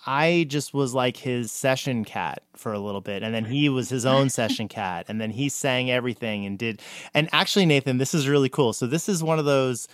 I 0.07 0.47
just 0.49 0.73
was 0.73 0.95
like 0.95 1.17
his 1.17 1.53
session 1.53 2.05
cat 2.05 2.43
for 2.57 2.73
a 2.73 2.79
little 2.79 3.03
bit, 3.03 3.23
and 3.23 3.35
then 3.35 3.45
he 3.45 3.69
was 3.69 3.89
his 3.91 4.07
own 4.07 4.31
session 4.31 4.67
cat, 4.67 5.07
and 5.09 5.21
then 5.21 5.31
he 5.31 5.49
sang 5.49 5.91
everything 5.91 6.47
and 6.47 6.59
did. 6.59 6.81
And 7.15 7.29
actually, 7.33 7.67
Nathan, 7.67 7.99
this 7.99 8.15
is 8.15 8.27
really 8.27 8.49
cool. 8.49 8.73
So 8.73 8.87
this 8.87 9.09
is 9.09 9.23
one 9.23 9.39
of 9.39 9.45
those 9.45 9.89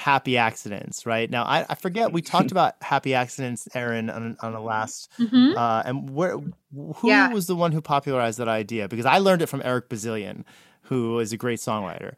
happy 0.00 0.38
accidents, 0.38 1.04
right? 1.04 1.30
Now, 1.30 1.44
I, 1.44 1.66
I 1.68 1.74
forget 1.74 2.10
we 2.10 2.22
talked 2.22 2.50
about 2.56 2.74
happy 2.80 3.14
accidents, 3.14 3.68
Erin, 3.74 4.08
on, 4.08 4.36
on 4.40 4.52
the 4.52 4.60
last, 4.60 5.10
mm-hmm. 5.18 5.56
uh, 5.56 5.82
and 5.84 6.10
where 6.10 6.38
who 6.72 7.08
yeah. 7.08 7.32
was 7.32 7.46
the 7.46 7.56
one 7.56 7.72
who 7.72 7.80
popularized 7.80 8.38
that 8.38 8.48
idea? 8.48 8.88
Because 8.88 9.06
I 9.06 9.18
learned 9.18 9.42
it 9.42 9.46
from 9.46 9.60
Eric 9.62 9.88
Bazilian, 9.88 10.44
who 10.82 11.18
is 11.18 11.32
a 11.32 11.36
great 11.36 11.58
songwriter. 11.58 12.14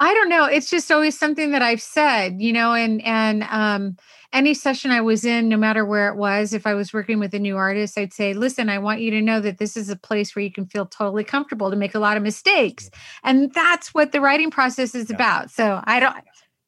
I 0.00 0.14
don't 0.14 0.28
know. 0.28 0.44
It's 0.44 0.70
just 0.70 0.92
always 0.92 1.18
something 1.18 1.50
that 1.50 1.62
I've 1.62 1.82
said, 1.82 2.40
you 2.40 2.52
know, 2.52 2.72
and 2.72 3.02
and 3.02 3.42
um, 3.44 3.96
any 4.32 4.54
session 4.54 4.92
I 4.92 5.00
was 5.00 5.24
in, 5.24 5.48
no 5.48 5.56
matter 5.56 5.84
where 5.84 6.08
it 6.08 6.16
was, 6.16 6.52
if 6.52 6.66
I 6.66 6.74
was 6.74 6.92
working 6.92 7.18
with 7.18 7.34
a 7.34 7.38
new 7.40 7.56
artist, 7.56 7.98
I'd 7.98 8.12
say, 8.12 8.34
"Listen, 8.34 8.68
I 8.68 8.78
want 8.78 9.00
you 9.00 9.10
to 9.10 9.20
know 9.20 9.40
that 9.40 9.58
this 9.58 9.76
is 9.76 9.88
a 9.88 9.96
place 9.96 10.36
where 10.36 10.44
you 10.44 10.52
can 10.52 10.66
feel 10.66 10.86
totally 10.86 11.24
comfortable 11.24 11.70
to 11.70 11.76
make 11.76 11.96
a 11.96 11.98
lot 11.98 12.16
of 12.16 12.22
mistakes," 12.22 12.88
and 13.24 13.52
that's 13.52 13.92
what 13.92 14.12
the 14.12 14.20
writing 14.20 14.52
process 14.52 14.94
is 14.94 15.10
yeah. 15.10 15.16
about. 15.16 15.50
So 15.50 15.80
I 15.82 15.98
don't. 15.98 16.14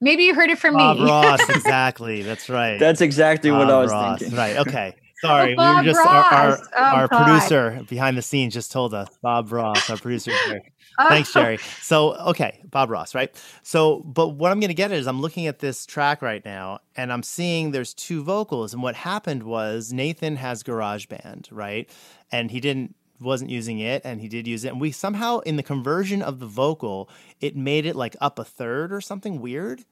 Maybe 0.00 0.24
you 0.24 0.34
heard 0.34 0.50
it 0.50 0.58
from 0.58 0.74
Bob 0.74 0.98
me. 0.98 1.04
Ross, 1.04 1.40
exactly. 1.48 2.22
That's 2.22 2.48
right. 2.48 2.78
That's 2.78 3.00
exactly 3.00 3.50
Bob 3.50 3.58
what 3.60 3.70
I 3.70 3.78
was 3.80 3.90
Ross. 3.90 4.18
thinking. 4.20 4.38
Right. 4.38 4.56
Okay. 4.66 4.94
Sorry, 5.20 5.54
oh, 5.58 5.70
we 5.72 5.76
were 5.76 5.84
just 5.84 6.00
our, 6.00 6.24
our, 6.24 6.58
oh, 6.58 6.82
our 6.82 7.08
producer 7.08 7.84
behind 7.90 8.16
the 8.16 8.22
scenes 8.22 8.54
just 8.54 8.72
told 8.72 8.94
us 8.94 9.10
Bob 9.20 9.52
Ross, 9.52 9.90
our 9.90 9.96
producer. 9.98 10.32
Oh. 10.98 11.08
Thanks, 11.08 11.32
Jerry. 11.32 11.56
So, 11.80 12.14
okay, 12.16 12.60
Bob 12.68 12.90
Ross, 12.90 13.14
right? 13.14 13.34
So, 13.62 14.00
but 14.00 14.30
what 14.30 14.52
I'm 14.52 14.60
going 14.60 14.68
to 14.68 14.74
get 14.74 14.92
is 14.92 15.06
I'm 15.06 15.22
looking 15.22 15.46
at 15.46 15.60
this 15.60 15.86
track 15.86 16.20
right 16.20 16.44
now 16.44 16.80
and 16.94 17.10
I'm 17.10 17.22
seeing 17.22 17.70
there's 17.70 17.94
two 17.94 18.22
vocals. 18.22 18.74
And 18.74 18.82
what 18.82 18.96
happened 18.96 19.44
was 19.44 19.94
Nathan 19.94 20.36
has 20.36 20.62
GarageBand, 20.62 21.46
right? 21.52 21.88
And 22.30 22.50
he 22.50 22.60
didn't 22.60 22.96
wasn't 23.20 23.50
using 23.50 23.78
it 23.78 24.02
and 24.04 24.20
he 24.20 24.28
did 24.28 24.46
use 24.46 24.64
it. 24.64 24.68
And 24.68 24.80
we 24.80 24.92
somehow 24.92 25.38
in 25.40 25.56
the 25.56 25.62
conversion 25.62 26.22
of 26.22 26.38
the 26.38 26.46
vocal 26.46 27.08
it 27.40 27.56
made 27.56 27.86
it 27.86 27.96
like 27.96 28.16
up 28.20 28.38
a 28.38 28.44
third 28.44 28.92
or 28.92 29.00
something 29.00 29.40
weird. 29.40 29.84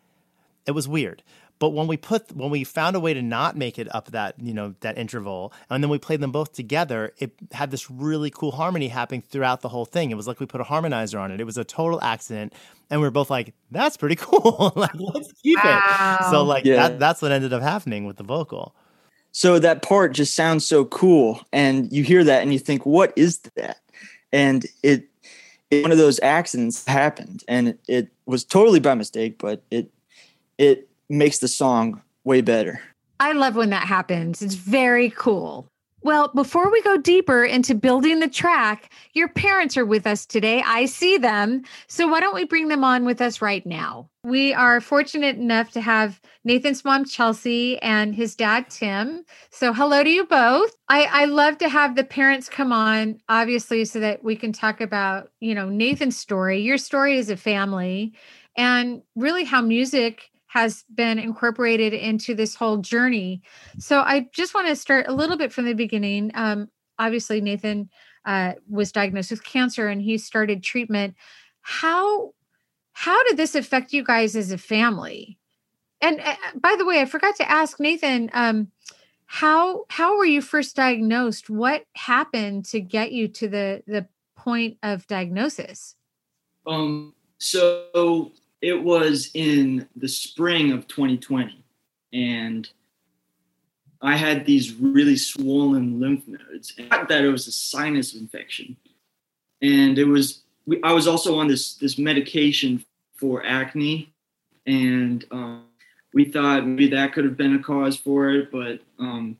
It 0.67 0.73
was 0.73 0.89
weird. 0.89 1.23
But 1.59 1.71
when 1.71 1.89
we 1.89 1.97
put 1.97 2.31
when 2.37 2.51
we 2.51 2.63
found 2.63 2.95
a 2.95 3.01
way 3.01 3.15
to 3.15 3.23
not 3.23 3.57
make 3.57 3.79
it 3.79 3.93
up 3.95 4.13
that 4.13 4.37
you 4.39 4.55
know 4.55 4.75
that 4.81 4.97
interval 4.97 5.53
and 5.69 5.83
then 5.83 5.91
we 5.91 5.99
played 5.99 6.21
them 6.21 6.31
both 6.31 6.53
together 6.53 7.13
it 7.19 7.33
had 7.51 7.73
this 7.73 7.91
really 7.91 8.31
cool 8.31 8.53
harmony 8.53 8.89
happening 8.89 9.23
throughout 9.23 9.61
the 9.61 9.69
whole 9.69 9.85
thing. 9.85 10.11
It 10.11 10.15
was 10.15 10.29
like 10.29 10.39
we 10.39 10.47
put 10.47 10.61
a 10.61 10.65
harmonizer 10.65 11.19
on 11.19 11.33
it. 11.33 11.41
It 11.41 11.45
was 11.45 11.59
a 11.59 11.65
total 11.65 12.01
accident 12.01 12.53
and 12.91 13.01
we 13.01 13.07
are 13.07 13.11
both 13.11 13.31
like 13.31 13.55
that's 13.71 13.97
pretty 13.97 14.17
cool. 14.19 14.73
Like 14.77 14.95
let's 14.95 15.33
keep 15.43 15.63
wow. 15.65 16.19
it. 16.21 16.31
So 16.31 16.45
like 16.45 16.65
yeah. 16.65 16.89
that, 16.89 16.99
that's 17.01 17.21
what 17.21 17.33
ended 17.33 17.53
up 17.53 17.63
happening 17.63 18.05
with 18.05 18.17
the 18.17 18.25
vocal 18.25 18.75
so 19.39 19.61
that 19.61 19.83
part 19.83 20.15
just 20.15 20.35
sounds 20.35 20.67
so 20.67 20.85
cool. 20.85 21.41
And 21.53 21.93
you 21.93 22.03
hear 22.03 22.25
that 22.25 22.43
and 22.43 22.53
you 22.53 22.59
think, 22.59 22.85
what 22.85 23.13
is 23.15 23.39
that? 23.55 23.79
And 24.33 24.67
it, 24.83 25.05
it 25.71 25.85
one 25.85 25.93
of 25.93 25.99
those 25.99 26.19
accidents 26.25 26.85
happened 26.85 27.45
and 27.47 27.69
it, 27.69 27.79
it 27.87 28.09
was 28.27 28.43
totally 28.43 28.81
by 28.81 28.97
mistake, 28.97 29.39
but 29.39 29.63
it 29.71 29.93
it 30.59 30.89
makes 31.09 31.39
the 31.39 31.47
song 31.47 32.03
way 32.25 32.41
better. 32.41 32.81
I 33.21 33.31
love 33.31 33.55
when 33.55 33.71
that 33.71 33.87
happens. 33.87 34.43
It's 34.43 34.55
very 34.55 35.11
cool. 35.11 35.69
Well, 36.01 36.29
before 36.29 36.71
we 36.71 36.81
go 36.83 36.97
deeper 36.97 37.45
into 37.45 37.75
building 37.75 38.21
the 38.21 38.29
track, 38.29 38.93
your 39.15 39.29
parents 39.29 39.77
are 39.77 39.85
with 39.85 40.07
us 40.07 40.25
today. 40.25 40.63
I 40.65 40.87
see 40.87 41.19
them. 41.19 41.63
So 41.89 42.07
why 42.07 42.21
don't 42.21 42.35
we 42.35 42.45
bring 42.45 42.69
them 42.69 42.85
on 42.85 43.05
with 43.05 43.21
us 43.21 43.43
right 43.43 43.67
now? 43.67 44.09
We 44.23 44.55
are 44.55 44.81
fortunate 44.81 45.37
enough 45.37 45.73
to 45.73 45.81
have 45.81 46.21
Nathan's 46.45 46.85
mom, 46.85 47.05
Chelsea, 47.05 47.83
and 47.83 48.15
his 48.15 48.37
dad, 48.37 48.71
Tim. 48.71 49.25
So 49.51 49.73
hello 49.73 50.05
to 50.05 50.11
you 50.11 50.25
both. 50.25 50.71
I, 50.89 51.09
I 51.11 51.25
love 51.25 51.59
to 51.59 51.69
have 51.69 51.97
the 51.97 52.05
parents 52.05 52.49
come 52.49 52.73
on, 52.73 53.19
obviously, 53.29 53.85
so 53.85 53.99
that 53.99 54.23
we 54.23 54.37
can 54.37 54.53
talk 54.53 54.81
about, 54.81 55.31
you 55.41 55.55
know, 55.55 55.69
Nathan's 55.69 56.17
story, 56.17 56.61
your 56.61 56.79
story 56.79 57.19
as 57.19 57.29
a 57.29 57.37
family, 57.37 58.15
and 58.57 59.03
really 59.17 59.45
how 59.45 59.63
music 59.63 60.31
has 60.49 60.85
been 60.93 61.19
incorporated 61.19 61.93
into 61.93 62.35
this 62.35 62.55
whole 62.55 62.79
journey. 62.79 63.43
So 63.79 64.01
I 64.01 64.29
just 64.33 64.55
want 64.55 64.67
to 64.69 64.77
start 64.77 65.07
a 65.09 65.13
little 65.13 65.37
bit 65.37 65.53
from 65.53 65.67
the 65.67 65.75
beginning. 65.75 66.31
Um, 66.35 66.69
obviously, 66.99 67.41
Nathan 67.41 67.91
uh, 68.25 68.55
was 68.69 68.91
diagnosed 68.91 69.31
with 69.31 69.45
cancer 69.45 69.89
and 69.89 70.03
he 70.03 70.19
started 70.19 70.63
treatment. 70.63 71.15
How 71.61 72.33
how 72.93 73.23
did 73.25 73.37
this 73.37 73.55
affect 73.55 73.93
you 73.93 74.03
guys 74.03 74.35
as 74.35 74.51
a 74.51 74.59
family? 74.59 75.39
And 76.01 76.21
uh, 76.21 76.35
by 76.57 76.75
the 76.77 76.85
way, 76.85 77.01
I 77.01 77.05
forgot 77.05 77.37
to 77.37 77.49
ask 77.49 77.79
Nathan. 77.79 78.31
Um, 78.33 78.73
how 79.27 79.85
how 79.91 80.17
were 80.17 80.25
you 80.25 80.41
first 80.41 80.75
diagnosed? 80.75 81.51
What 81.51 81.85
happened 81.95 82.65
to 82.67 82.81
get 82.81 83.13
you 83.13 83.29
to 83.29 83.49
the 83.49 83.83
the 83.87 84.07
point 84.37 84.79
of 84.83 85.07
diagnosis? 85.07 85.95
Um. 86.67 87.15
So 87.37 88.33
it 88.61 88.83
was 88.83 89.31
in 89.35 89.89
the 89.97 90.09
spring 90.09 90.73
of 90.73 90.87
2020 90.89 91.63
and 92.13 92.71
i 94.03 94.17
had 94.17 94.45
these 94.47 94.75
really 94.75 95.17
swollen 95.17 96.01
lymph 96.01 96.27
nodes 96.27 96.75
thought 96.91 97.09
that 97.09 97.25
it 97.25 97.31
was 97.31 97.47
a 97.47 97.53
sinus 97.53 98.15
infection. 98.15 98.77
And 99.61 99.99
it 99.99 100.05
was 100.05 100.43
i 100.85 100.93
was 100.93 101.09
also 101.09 101.39
on 101.39 101.49
this 101.49 101.75
this 101.75 101.99
medication 101.99 102.85
for 103.15 103.45
acne 103.45 104.13
and 104.67 105.25
um, 105.33 105.65
we 106.15 106.25
thought 106.25 106.67
maybe 106.67 106.89
that 106.89 107.13
could 107.13 107.25
have 107.25 107.37
been 107.37 107.57
a 107.57 107.63
cause 107.63 107.97
for 107.97 108.31
it 108.31 108.53
but 108.53 108.81
um, 108.99 109.37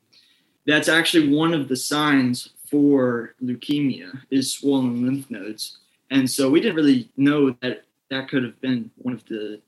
that's 0.67 0.89
actually 0.89 1.35
one 1.35 1.55
of 1.55 1.69
the 1.69 1.77
signs 1.77 2.51
for 2.71 3.35
leukemia 3.43 4.21
is 4.31 4.53
swollen 4.53 5.05
lymph 5.05 5.31
nodes. 5.31 5.79
And 6.11 6.31
so 6.31 6.51
we 6.51 6.61
didn't 6.61 6.77
really 6.77 7.09
know 7.17 7.57
that 7.63 7.85
that 8.11 8.29
could 8.29 8.43
have 8.43 8.61
been 8.61 8.91
one 8.97 9.15
of 9.15 9.25
the 9.27 9.61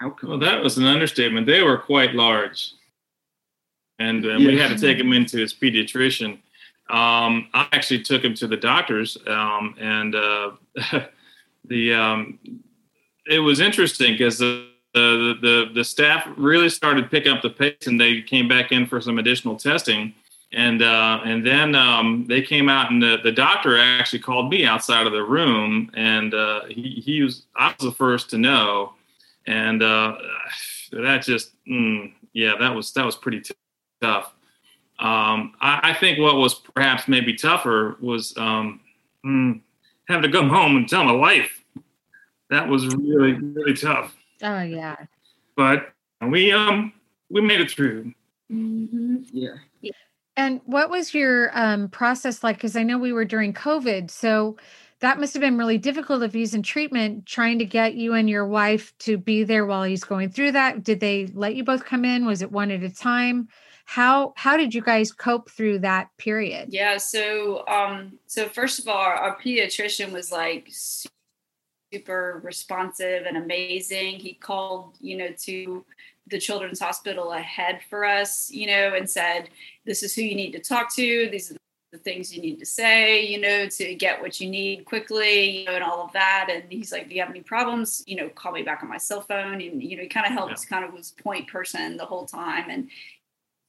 outcomes. 0.00 0.30
Well, 0.30 0.38
that 0.38 0.62
was 0.62 0.78
an 0.78 0.84
understatement. 0.84 1.46
They 1.46 1.62
were 1.62 1.78
quite 1.78 2.14
large, 2.14 2.72
and 3.98 4.24
uh, 4.24 4.36
yeah. 4.36 4.48
we 4.48 4.58
had 4.58 4.68
to 4.68 4.78
take 4.78 4.98
him 4.98 5.12
into 5.12 5.38
his 5.38 5.52
pediatrician. 5.52 6.38
Um, 6.88 7.48
I 7.54 7.68
actually 7.72 8.02
took 8.02 8.24
him 8.24 8.34
to 8.34 8.46
the 8.46 8.56
doctors, 8.56 9.16
um, 9.26 9.74
and 9.78 10.14
uh, 10.14 10.50
the 11.64 11.94
um, 11.94 12.38
it 13.26 13.38
was 13.38 13.60
interesting 13.60 14.14
because 14.14 14.38
the, 14.38 14.68
the 14.94 15.34
the 15.40 15.70
the 15.74 15.84
staff 15.84 16.26
really 16.36 16.68
started 16.68 17.10
picking 17.10 17.32
up 17.32 17.42
the 17.42 17.50
pace, 17.50 17.86
and 17.86 18.00
they 18.00 18.22
came 18.22 18.48
back 18.48 18.72
in 18.72 18.86
for 18.86 19.00
some 19.00 19.18
additional 19.18 19.56
testing 19.56 20.14
and 20.52 20.82
uh, 20.82 21.20
and 21.24 21.46
then 21.46 21.74
um, 21.74 22.26
they 22.28 22.42
came 22.42 22.68
out 22.68 22.90
and 22.90 23.02
the, 23.02 23.18
the 23.22 23.32
doctor 23.32 23.78
actually 23.78 24.18
called 24.18 24.50
me 24.50 24.66
outside 24.66 25.06
of 25.06 25.12
the 25.12 25.22
room 25.22 25.90
and 25.94 26.34
uh, 26.34 26.64
he, 26.68 27.02
he 27.04 27.22
was 27.22 27.44
I 27.54 27.68
was 27.68 27.90
the 27.90 27.92
first 27.92 28.30
to 28.30 28.38
know 28.38 28.94
and 29.46 29.82
uh, 29.82 30.16
that 30.92 31.22
just 31.22 31.52
mm, 31.66 32.12
yeah 32.32 32.54
that 32.58 32.74
was 32.74 32.92
that 32.92 33.04
was 33.04 33.16
pretty 33.16 33.40
t- 33.40 33.54
tough 34.00 34.32
um, 35.00 35.54
I, 35.62 35.80
I, 35.90 35.94
think 35.94 36.18
what 36.18 36.36
was 36.36 36.54
perhaps 36.54 37.08
maybe 37.08 37.34
tougher 37.34 37.96
was 38.00 38.36
um, 38.36 38.80
mm, 39.24 39.58
having 40.08 40.30
to 40.30 40.38
come 40.38 40.48
home 40.50 40.76
and 40.76 40.86
tell 40.86 41.04
my 41.04 41.12
wife. 41.12 41.64
That 42.50 42.68
was 42.68 42.94
really 42.94 43.32
really 43.32 43.74
tough. 43.74 44.14
Oh 44.42 44.60
yeah. 44.60 44.96
But 45.56 45.92
we 46.20 46.52
um 46.52 46.92
we 47.30 47.40
made 47.40 47.62
it 47.62 47.70
through. 47.70 48.12
Mm-hmm. 48.52 49.18
Yeah. 49.32 49.54
And 50.36 50.60
what 50.64 50.90
was 50.90 51.12
your 51.12 51.50
um, 51.58 51.88
process 51.88 52.42
like? 52.42 52.56
Because 52.56 52.76
I 52.76 52.82
know 52.82 52.98
we 52.98 53.12
were 53.12 53.24
during 53.24 53.52
COVID, 53.52 54.10
so 54.10 54.56
that 55.00 55.18
must 55.18 55.34
have 55.34 55.40
been 55.40 55.58
really 55.58 55.78
difficult 55.78 56.22
if 56.22 56.32
he's 56.32 56.54
in 56.54 56.62
treatment, 56.62 57.26
trying 57.26 57.58
to 57.58 57.64
get 57.64 57.94
you 57.94 58.14
and 58.14 58.28
your 58.28 58.46
wife 58.46 58.96
to 59.00 59.16
be 59.18 59.44
there 59.44 59.66
while 59.66 59.82
he's 59.82 60.04
going 60.04 60.30
through 60.30 60.52
that. 60.52 60.84
Did 60.84 61.00
they 61.00 61.26
let 61.28 61.54
you 61.54 61.64
both 61.64 61.84
come 61.84 62.04
in? 62.04 62.26
Was 62.26 62.42
it 62.42 62.52
one 62.52 62.70
at 62.70 62.82
a 62.82 62.90
time? 62.90 63.48
How 63.86 64.34
how 64.36 64.56
did 64.56 64.72
you 64.72 64.82
guys 64.82 65.10
cope 65.10 65.50
through 65.50 65.80
that 65.80 66.10
period? 66.16 66.68
Yeah, 66.70 66.98
so 66.98 67.66
um, 67.66 68.18
so 68.26 68.46
first 68.46 68.78
of 68.78 68.86
all, 68.86 68.96
our, 68.96 69.14
our 69.14 69.38
pediatrician 69.40 70.12
was 70.12 70.30
like 70.30 70.70
super 71.92 72.40
responsive 72.44 73.24
and 73.26 73.36
amazing. 73.36 74.20
He 74.20 74.34
called, 74.34 74.96
you 75.00 75.16
know, 75.16 75.30
to 75.44 75.84
the 76.30 76.38
children's 76.38 76.80
hospital 76.80 77.32
ahead 77.32 77.80
for 77.88 78.04
us, 78.04 78.50
you 78.50 78.66
know, 78.66 78.94
and 78.94 79.08
said, 79.08 79.50
this 79.84 80.02
is 80.02 80.14
who 80.14 80.22
you 80.22 80.34
need 80.34 80.52
to 80.52 80.60
talk 80.60 80.94
to. 80.94 81.28
These 81.30 81.50
are 81.50 81.56
the 81.92 81.98
things 81.98 82.34
you 82.34 82.40
need 82.40 82.58
to 82.60 82.66
say, 82.66 83.20
you 83.26 83.40
know, 83.40 83.66
to 83.66 83.94
get 83.96 84.20
what 84.20 84.40
you 84.40 84.48
need 84.48 84.84
quickly, 84.84 85.60
you 85.60 85.64
know, 85.64 85.72
and 85.72 85.82
all 85.82 86.04
of 86.04 86.12
that. 86.12 86.48
And 86.48 86.64
he's 86.70 86.92
like, 86.92 87.08
do 87.08 87.14
you 87.14 87.20
have 87.20 87.30
any 87.30 87.40
problems? 87.40 88.04
You 88.06 88.16
know, 88.16 88.28
call 88.28 88.52
me 88.52 88.62
back 88.62 88.82
on 88.82 88.88
my 88.88 88.96
cell 88.96 89.22
phone. 89.22 89.60
And, 89.60 89.82
you 89.82 89.96
know, 89.96 90.02
he 90.04 90.08
kind 90.08 90.26
of 90.26 90.32
helped, 90.32 90.52
yeah. 90.52 90.68
kind 90.68 90.84
of 90.84 90.92
was 90.92 91.10
point 91.10 91.48
person 91.48 91.96
the 91.96 92.06
whole 92.06 92.26
time. 92.26 92.70
And 92.70 92.88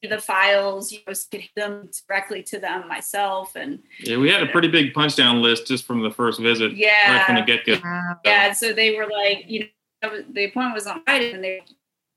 the 0.08 0.18
files, 0.18 0.92
you 0.92 0.98
know, 1.06 1.14
could 1.30 1.40
hit 1.40 1.50
them 1.56 1.88
directly 2.08 2.42
to 2.44 2.58
them 2.58 2.86
myself. 2.88 3.56
And 3.56 3.80
yeah, 4.00 4.16
we 4.16 4.30
had 4.30 4.42
a 4.42 4.46
pretty 4.46 4.68
big 4.68 4.94
punch 4.94 5.16
down 5.16 5.42
list 5.42 5.66
just 5.66 5.84
from 5.84 6.02
the 6.02 6.10
first 6.10 6.40
visit. 6.40 6.76
Yeah. 6.76 7.18
Right 7.18 7.26
from 7.26 7.34
the 7.36 7.42
get 7.42 7.64
go. 7.64 7.78
Yeah. 8.24 8.52
So 8.52 8.72
they 8.72 8.96
were 8.96 9.06
like, 9.06 9.44
you 9.48 9.68
know, 10.02 10.22
the 10.30 10.44
appointment 10.44 10.74
was 10.74 10.86
on 10.86 11.02
Friday 11.04 11.32
and 11.32 11.42
they 11.42 11.62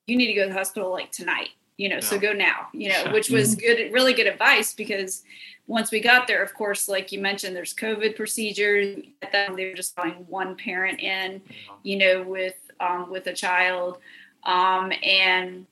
you 0.08 0.16
need 0.16 0.28
to 0.28 0.34
go 0.34 0.44
to 0.44 0.50
the 0.50 0.54
hospital 0.54 0.92
like 0.92 1.12
tonight 1.12 1.50
you 1.78 1.90
know 1.90 1.96
yeah. 1.96 2.02
so 2.02 2.20
go 2.20 2.34
now 2.34 2.68
you 2.74 2.90
know 2.90 3.12
which 3.12 3.30
was 3.30 3.56
mm-hmm. 3.56 3.66
good 3.66 3.94
really 3.94 4.14
good 4.14 4.28
advice 4.28 4.74
because 4.74 5.24
once 5.68 5.92
we 5.92 6.00
got 6.00 6.28
there 6.28 6.44
of 6.44 6.54
course 6.54 6.88
like 6.88 7.12
you 7.12 7.20
mentioned 7.20 7.56
there's 7.56 7.74
covid 7.74 8.16
procedures 8.16 8.98
at 9.22 9.32
that 9.32 9.56
they 9.56 9.66
were 9.66 9.74
just 9.74 9.96
calling 9.96 10.14
one 10.28 10.56
parent 10.56 11.00
in 11.00 11.42
you 11.84 11.98
know 11.98 12.24
with 12.24 12.56
um, 12.80 13.10
with 13.10 13.28
a 13.28 13.34
child 13.34 14.00
um, 14.44 14.92
and 15.02 15.66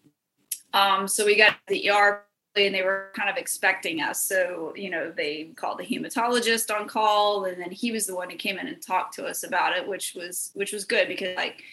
um, 0.74 1.08
so 1.08 1.26
we 1.26 1.36
got 1.36 1.58
the 1.68 1.90
ER 1.90 2.24
and 2.56 2.74
they 2.74 2.84
were 2.84 3.12
kind 3.16 3.30
of 3.30 3.38
expecting 3.38 4.02
us. 4.02 4.24
So, 4.24 4.74
you 4.76 4.90
know, 4.90 5.12
they 5.12 5.52
called 5.56 5.80
the 5.80 5.86
hematologist 5.86 6.76
on 6.76 6.88
call 6.88 7.46
and 7.46 7.60
then 7.60 7.72
he 7.72 7.92
was 7.92 8.06
the 8.06 8.16
one 8.16 8.30
who 8.30 8.38
came 8.38 8.60
in 8.60 8.68
and 8.68 8.82
talked 8.82 9.16
to 9.16 9.26
us 9.26 9.44
about 9.44 9.76
it, 9.76 9.88
which 9.88 10.16
was 10.16 10.52
which 10.54 10.72
was 10.72 10.86
good 10.86 11.08
because 11.08 11.36
like 11.36 11.64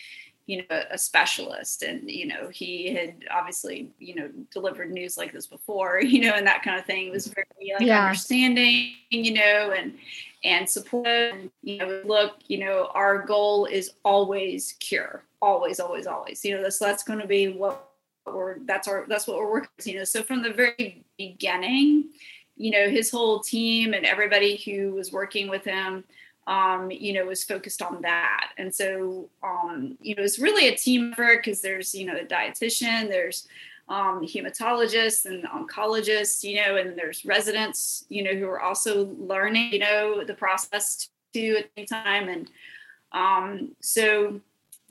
you 0.50 0.64
know 0.68 0.82
a 0.90 0.98
specialist. 0.98 1.82
And 1.82 2.10
you 2.10 2.26
know 2.26 2.48
he 2.48 2.92
had 2.92 3.14
obviously 3.30 3.90
you 4.00 4.16
know 4.16 4.28
delivered 4.50 4.90
news 4.90 5.16
like 5.16 5.32
this 5.32 5.46
before 5.46 6.00
you 6.02 6.22
know 6.22 6.32
and 6.32 6.46
that 6.46 6.62
kind 6.62 6.78
of 6.78 6.84
thing. 6.84 7.06
It 7.06 7.12
was 7.12 7.28
very 7.28 7.46
like 7.60 7.86
yeah. 7.86 8.06
understanding 8.06 8.94
you 9.10 9.34
know 9.34 9.72
and 9.76 9.94
and 10.42 10.68
support 10.68 11.06
and, 11.06 11.50
you 11.62 11.78
know 11.78 12.02
look 12.04 12.36
you 12.48 12.58
know 12.58 12.90
our 12.94 13.18
goal 13.18 13.66
is 13.66 13.92
always 14.04 14.74
cure 14.80 15.22
always 15.40 15.78
always 15.78 16.06
always. 16.08 16.44
You 16.44 16.60
know 16.60 16.68
so 16.68 16.84
that's 16.84 17.04
going 17.04 17.20
to 17.20 17.28
be 17.28 17.48
what 17.48 17.86
we're 18.26 18.58
that's 18.60 18.88
our 18.88 19.06
that's 19.08 19.28
what 19.28 19.36
we're 19.36 19.52
working 19.52 19.70
you 19.84 19.98
know. 19.98 20.04
So 20.04 20.22
from 20.24 20.42
the 20.42 20.52
very 20.52 21.04
beginning 21.16 22.10
you 22.56 22.72
know 22.72 22.90
his 22.90 23.08
whole 23.08 23.38
team 23.38 23.94
and 23.94 24.04
everybody 24.04 24.56
who 24.56 24.92
was 24.92 25.12
working 25.12 25.48
with 25.48 25.64
him 25.64 26.02
um, 26.50 26.90
you 26.90 27.12
know, 27.12 27.24
was 27.24 27.44
focused 27.44 27.80
on 27.80 28.02
that. 28.02 28.50
And 28.58 28.74
so, 28.74 29.30
um, 29.40 29.96
you 30.00 30.16
know, 30.16 30.24
it's 30.24 30.40
really 30.40 30.66
a 30.66 30.74
team 30.74 31.12
effort 31.12 31.44
because 31.44 31.60
there's, 31.60 31.94
you 31.94 32.04
know, 32.04 32.16
a 32.16 32.24
dietitian, 32.24 33.08
there's 33.08 33.46
um, 33.88 34.22
hematologists 34.22 35.26
and 35.26 35.44
oncologists, 35.44 36.42
you 36.42 36.56
know, 36.56 36.76
and 36.76 36.98
there's 36.98 37.24
residents, 37.24 38.04
you 38.08 38.24
know, 38.24 38.34
who 38.34 38.48
are 38.48 38.60
also 38.60 39.14
learning, 39.16 39.72
you 39.72 39.78
know, 39.78 40.24
the 40.24 40.34
process 40.34 41.08
too 41.32 41.58
at 41.60 41.70
the 41.76 41.86
time. 41.86 42.28
And 42.28 42.50
um, 43.12 43.76
so, 43.80 44.40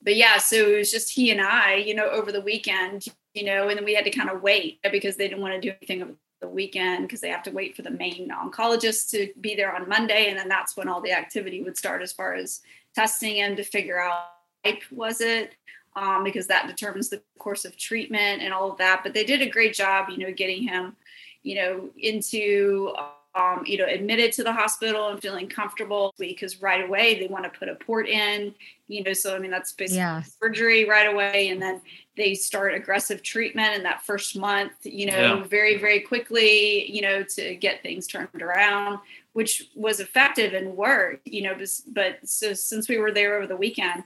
but 0.02 0.16
yeah, 0.16 0.38
so 0.38 0.56
it 0.56 0.78
was 0.78 0.92
just 0.92 1.12
he 1.12 1.30
and 1.30 1.42
I, 1.42 1.76
you 1.76 1.94
know, 1.94 2.10
over 2.10 2.32
the 2.32 2.40
weekend, 2.40 3.06
you 3.34 3.44
know, 3.44 3.68
and 3.68 3.78
then 3.78 3.84
we 3.84 3.96
had 3.96 4.06
to 4.06 4.12
kind 4.12 4.30
of 4.30 4.42
wait 4.42 4.80
because 4.90 5.18
they 5.18 5.28
didn't 5.28 5.42
want 5.42 5.56
to 5.56 5.60
do 5.60 5.76
anything 5.82 6.16
the 6.42 6.48
weekend 6.48 7.08
because 7.08 7.22
they 7.22 7.30
have 7.30 7.44
to 7.44 7.52
wait 7.52 7.76
for 7.76 7.82
the 7.82 7.92
main 7.92 8.30
oncologist 8.30 9.10
to 9.12 9.30
be 9.42 9.56
there 9.56 9.76
on 9.76 9.90
Monday. 9.90 10.28
And 10.30 10.38
then 10.38 10.48
that's 10.48 10.78
when 10.78 10.88
all 10.88 11.02
the 11.02 11.12
activity 11.12 11.62
would 11.62 11.78
start 11.78 12.02
as 12.02 12.14
far 12.14 12.34
as 12.34 12.62
testing 12.96 13.38
him 13.38 13.56
to 13.56 13.64
figure 13.64 14.00
out 14.00 14.30
type 14.64 14.82
was 14.92 15.22
it, 15.22 15.56
um, 15.96 16.24
because 16.24 16.48
that 16.48 16.68
determines 16.68 17.10
the 17.10 17.22
course 17.38 17.66
of 17.66 17.78
treatment 17.78 18.42
and 18.42 18.54
all 18.54 18.72
of 18.72 18.78
that. 18.78 19.02
But 19.04 19.14
they 19.14 19.24
did 19.24 19.42
a 19.42 19.50
great 19.50 19.74
job, 19.74 20.10
you 20.10 20.18
know, 20.18 20.32
getting 20.32 20.68
him, 20.68 20.96
you 21.44 21.56
know, 21.56 21.90
into 21.98 22.94
um, 23.36 23.64
you 23.66 23.78
know, 23.78 23.86
admitted 23.86 24.32
to 24.34 24.44
the 24.44 24.52
hospital 24.52 25.10
and 25.10 25.22
feeling 25.22 25.48
comfortable 25.48 26.14
because 26.18 26.62
right 26.62 26.84
away 26.84 27.20
they 27.20 27.28
want 27.28 27.44
to 27.44 27.60
put 27.60 27.70
a 27.70 27.76
port 27.76 28.08
in, 28.08 28.56
you 28.88 29.04
know, 29.04 29.14
so 29.14 29.36
I 29.36 29.40
mean, 29.40 29.52
that's 29.52 29.72
basically 29.72 30.00
yeah. 30.00 30.24
surgery 30.42 30.90
right 30.90 31.08
away. 31.08 31.50
And 31.50 31.62
then 31.62 31.82
they 32.18 32.34
start 32.34 32.74
aggressive 32.74 33.22
treatment 33.22 33.76
in 33.76 33.84
that 33.84 34.02
first 34.02 34.36
month, 34.36 34.74
you 34.84 35.06
know, 35.06 35.36
yeah. 35.38 35.44
very, 35.44 35.78
very 35.78 36.02
quickly, 36.02 36.92
you 36.92 37.02
know, 37.02 37.24
to 37.24 37.56
get 37.56 37.84
things 37.84 38.08
turned 38.08 38.42
around, 38.42 39.00
which 39.34 39.70
was 39.76 40.00
effective 40.00 40.54
and 40.54 40.76
worked, 40.76 41.28
you 41.28 41.44
know, 41.44 41.56
but, 41.56 41.70
but 41.88 42.28
so 42.28 42.54
since 42.54 42.90
we 42.90 42.98
were 42.98 43.12
there 43.12 43.38
over 43.38 43.48
the 43.48 43.56
weekend, 43.56 44.04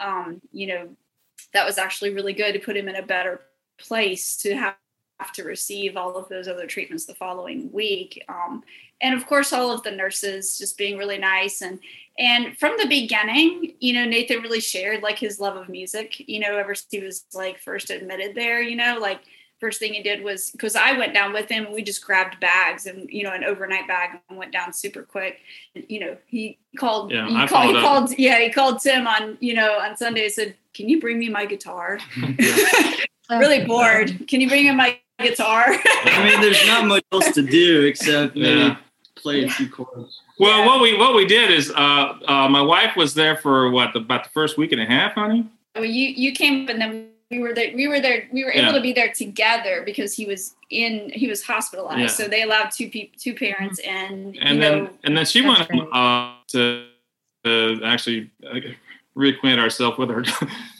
um, 0.00 0.40
you 0.50 0.66
know, 0.66 0.88
that 1.52 1.66
was 1.66 1.76
actually 1.76 2.14
really 2.14 2.32
good 2.32 2.52
to 2.52 2.58
put 2.58 2.76
him 2.76 2.88
in 2.88 2.96
a 2.96 3.02
better 3.02 3.42
place 3.78 4.36
to 4.38 4.54
have 4.56 4.72
have 4.72 4.81
to 5.32 5.44
receive 5.44 5.96
all 5.96 6.16
of 6.16 6.28
those 6.28 6.48
other 6.48 6.66
treatments 6.66 7.06
the 7.06 7.14
following 7.14 7.70
week. 7.70 8.24
Um, 8.28 8.64
and 9.00 9.14
of 9.14 9.26
course, 9.26 9.52
all 9.52 9.70
of 9.70 9.82
the 9.82 9.90
nurses 9.92 10.58
just 10.58 10.78
being 10.78 10.96
really 10.96 11.18
nice 11.18 11.60
and 11.60 11.78
and 12.18 12.58
from 12.58 12.76
the 12.78 12.86
beginning, 12.86 13.74
you 13.80 13.94
know, 13.94 14.04
Nathan 14.04 14.42
really 14.42 14.60
shared 14.60 15.02
like 15.02 15.18
his 15.18 15.40
love 15.40 15.56
of 15.56 15.68
music. 15.68 16.28
You 16.28 16.40
know, 16.40 16.56
ever 16.56 16.74
since 16.74 16.88
he 16.90 17.00
was 17.00 17.24
like 17.32 17.58
first 17.58 17.90
admitted 17.90 18.34
there, 18.34 18.60
you 18.60 18.76
know, 18.76 18.98
like 19.00 19.20
first 19.60 19.78
thing 19.78 19.94
he 19.94 20.02
did 20.02 20.24
was 20.24 20.50
because 20.50 20.74
I 20.74 20.98
went 20.98 21.14
down 21.14 21.32
with 21.32 21.48
him 21.48 21.66
and 21.66 21.74
we 21.74 21.82
just 21.82 22.04
grabbed 22.04 22.40
bags 22.40 22.86
and 22.86 23.08
you 23.08 23.22
know 23.22 23.32
an 23.32 23.44
overnight 23.44 23.86
bag 23.86 24.18
and 24.28 24.36
went 24.36 24.52
down 24.52 24.72
super 24.72 25.02
quick. 25.02 25.38
You 25.74 26.00
know, 26.00 26.16
he 26.26 26.58
called. 26.76 27.12
Yeah, 27.12 27.28
he, 27.28 27.46
called, 27.46 27.76
he 27.76 27.80
called. 27.80 28.18
Yeah, 28.18 28.38
he 28.40 28.50
called 28.50 28.80
Tim 28.80 29.06
on 29.06 29.38
you 29.40 29.54
know 29.54 29.78
on 29.78 29.96
Sunday. 29.96 30.28
Said, 30.28 30.56
"Can 30.74 30.88
you 30.88 31.00
bring 31.00 31.18
me 31.18 31.30
my 31.30 31.46
guitar?" 31.46 31.98
really 33.30 33.64
bored. 33.64 34.28
Can 34.28 34.40
you 34.40 34.48
bring 34.48 34.66
him 34.66 34.76
my 34.76 34.98
guitar. 35.22 35.64
I 35.66 36.30
mean, 36.30 36.40
there's 36.40 36.66
not 36.66 36.86
much 36.86 37.04
else 37.12 37.32
to 37.32 37.42
do 37.42 37.82
except 37.82 38.34
maybe 38.34 38.60
yeah. 38.60 38.76
play 39.16 39.44
a 39.44 39.48
few 39.50 39.68
chords. 39.68 40.20
Well, 40.38 40.58
yeah. 40.58 40.66
what 40.66 40.80
we 40.80 40.96
what 40.96 41.14
we 41.14 41.26
did 41.26 41.50
is, 41.50 41.70
uh, 41.70 42.18
uh, 42.26 42.48
my 42.48 42.62
wife 42.62 42.96
was 42.96 43.14
there 43.14 43.36
for 43.36 43.70
what 43.70 43.94
about 43.94 44.24
the 44.24 44.30
first 44.30 44.58
week 44.58 44.72
and 44.72 44.80
a 44.80 44.86
half, 44.86 45.14
honey. 45.14 45.46
Well, 45.74 45.84
you 45.84 46.08
you 46.08 46.32
came 46.32 46.68
and 46.68 46.80
then 46.80 47.08
we 47.32 47.38
were 47.38 47.54
there. 47.54 47.74
We 47.74 47.88
were 47.88 48.00
there. 48.00 48.28
We 48.30 48.44
were 48.44 48.52
able 48.52 48.66
yeah. 48.66 48.72
to 48.72 48.80
be 48.80 48.92
there 48.92 49.12
together 49.12 49.82
because 49.84 50.14
he 50.14 50.26
was 50.26 50.54
in. 50.70 51.10
He 51.14 51.28
was 51.28 51.42
hospitalized, 51.42 52.14
so 52.14 52.28
they 52.28 52.42
allowed 52.42 52.70
two 52.70 52.88
people, 52.90 53.18
two 53.18 53.34
parents, 53.34 53.80
and 53.80 54.36
and 54.40 54.62
then 54.62 54.84
know, 54.84 54.90
and 55.04 55.16
then 55.16 55.24
she 55.24 55.40
went 55.40 55.68
uh, 55.92 56.34
to, 56.48 56.86
to 57.44 57.80
actually 57.84 58.30
uh, 58.46 58.60
reacquaint 59.16 59.58
ourselves 59.58 59.98
with 59.98 60.10
our 60.10 60.24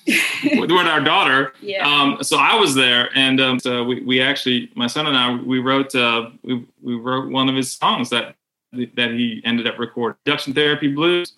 with 0.60 0.70
our 0.70 1.00
daughter. 1.00 1.52
Yeah. 1.60 1.86
Um, 1.86 2.22
so 2.22 2.36
I 2.38 2.54
was 2.54 2.74
there, 2.74 3.10
and 3.14 3.40
um, 3.40 3.58
so 3.58 3.84
we, 3.84 4.00
we 4.02 4.20
actually, 4.20 4.70
my 4.74 4.86
son 4.86 5.06
and 5.06 5.16
I, 5.16 5.34
we 5.34 5.58
wrote 5.58 5.94
uh, 5.94 6.30
we 6.42 6.64
we 6.82 6.94
wrote 6.94 7.30
one 7.30 7.48
of 7.48 7.56
his 7.56 7.72
songs 7.72 8.10
that 8.10 8.36
that 8.72 9.10
he 9.10 9.42
ended 9.44 9.66
up 9.66 9.78
recording, 9.78 10.16
Induction 10.24 10.54
Therapy 10.54 10.88
Blues. 10.88 11.32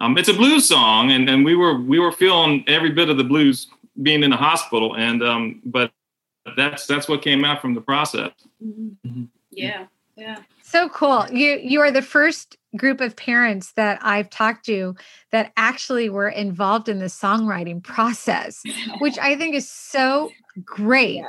Um, 0.00 0.16
it's 0.16 0.30
a 0.30 0.34
blues 0.34 0.66
song, 0.66 1.10
and, 1.10 1.28
and 1.28 1.44
we 1.44 1.54
were 1.54 1.78
we 1.78 1.98
were 1.98 2.12
feeling 2.12 2.64
every 2.66 2.90
bit 2.90 3.10
of 3.10 3.18
the 3.18 3.24
blues 3.24 3.68
being 4.02 4.22
in 4.22 4.30
the 4.30 4.36
hospital, 4.36 4.96
and 4.96 5.22
um, 5.22 5.60
but 5.64 5.92
that's 6.56 6.86
that's 6.86 7.08
what 7.08 7.20
came 7.22 7.44
out 7.44 7.60
from 7.60 7.74
the 7.74 7.80
process. 7.82 8.30
Mm-hmm. 8.64 9.08
Mm-hmm. 9.08 9.24
Yeah, 9.50 9.86
yeah. 10.16 10.38
So 10.62 10.88
cool. 10.88 11.26
You 11.30 11.60
you 11.62 11.80
are 11.80 11.90
the 11.90 12.02
first 12.02 12.56
group 12.76 13.00
of 13.00 13.16
parents 13.16 13.72
that 13.72 13.98
I've 14.02 14.30
talked 14.30 14.64
to 14.66 14.94
that 15.32 15.52
actually 15.56 16.08
were 16.08 16.28
involved 16.28 16.88
in 16.88 16.98
the 16.98 17.06
songwriting 17.06 17.82
process, 17.82 18.62
which 19.00 19.18
I 19.22 19.36
think 19.36 19.54
is 19.54 19.70
so 19.70 20.30
great. 20.64 21.16
Yeah. 21.16 21.28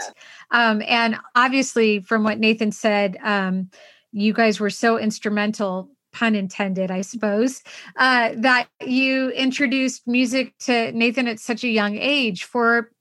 Um, 0.52 0.82
and 0.88 1.18
obviously, 1.36 2.00
from 2.02 2.24
what 2.24 2.40
Nathan 2.40 2.72
said, 2.72 3.18
um, 3.24 3.70
you 4.12 4.34
guys 4.34 4.60
were 4.60 4.70
so 4.70 4.98
instrumental 4.98 5.90
pun 6.12 6.36
intended, 6.36 6.92
I 6.92 7.02
suppose, 7.02 7.64
uh, 7.96 8.32
that 8.36 8.68
you 8.86 9.30
introduced 9.30 10.08
music 10.08 10.58
to 10.60 10.92
Nathan 10.92 11.28
at 11.28 11.40
such 11.40 11.64
a 11.64 11.70
young 11.70 11.98
age 11.98 12.44
for 12.44 12.92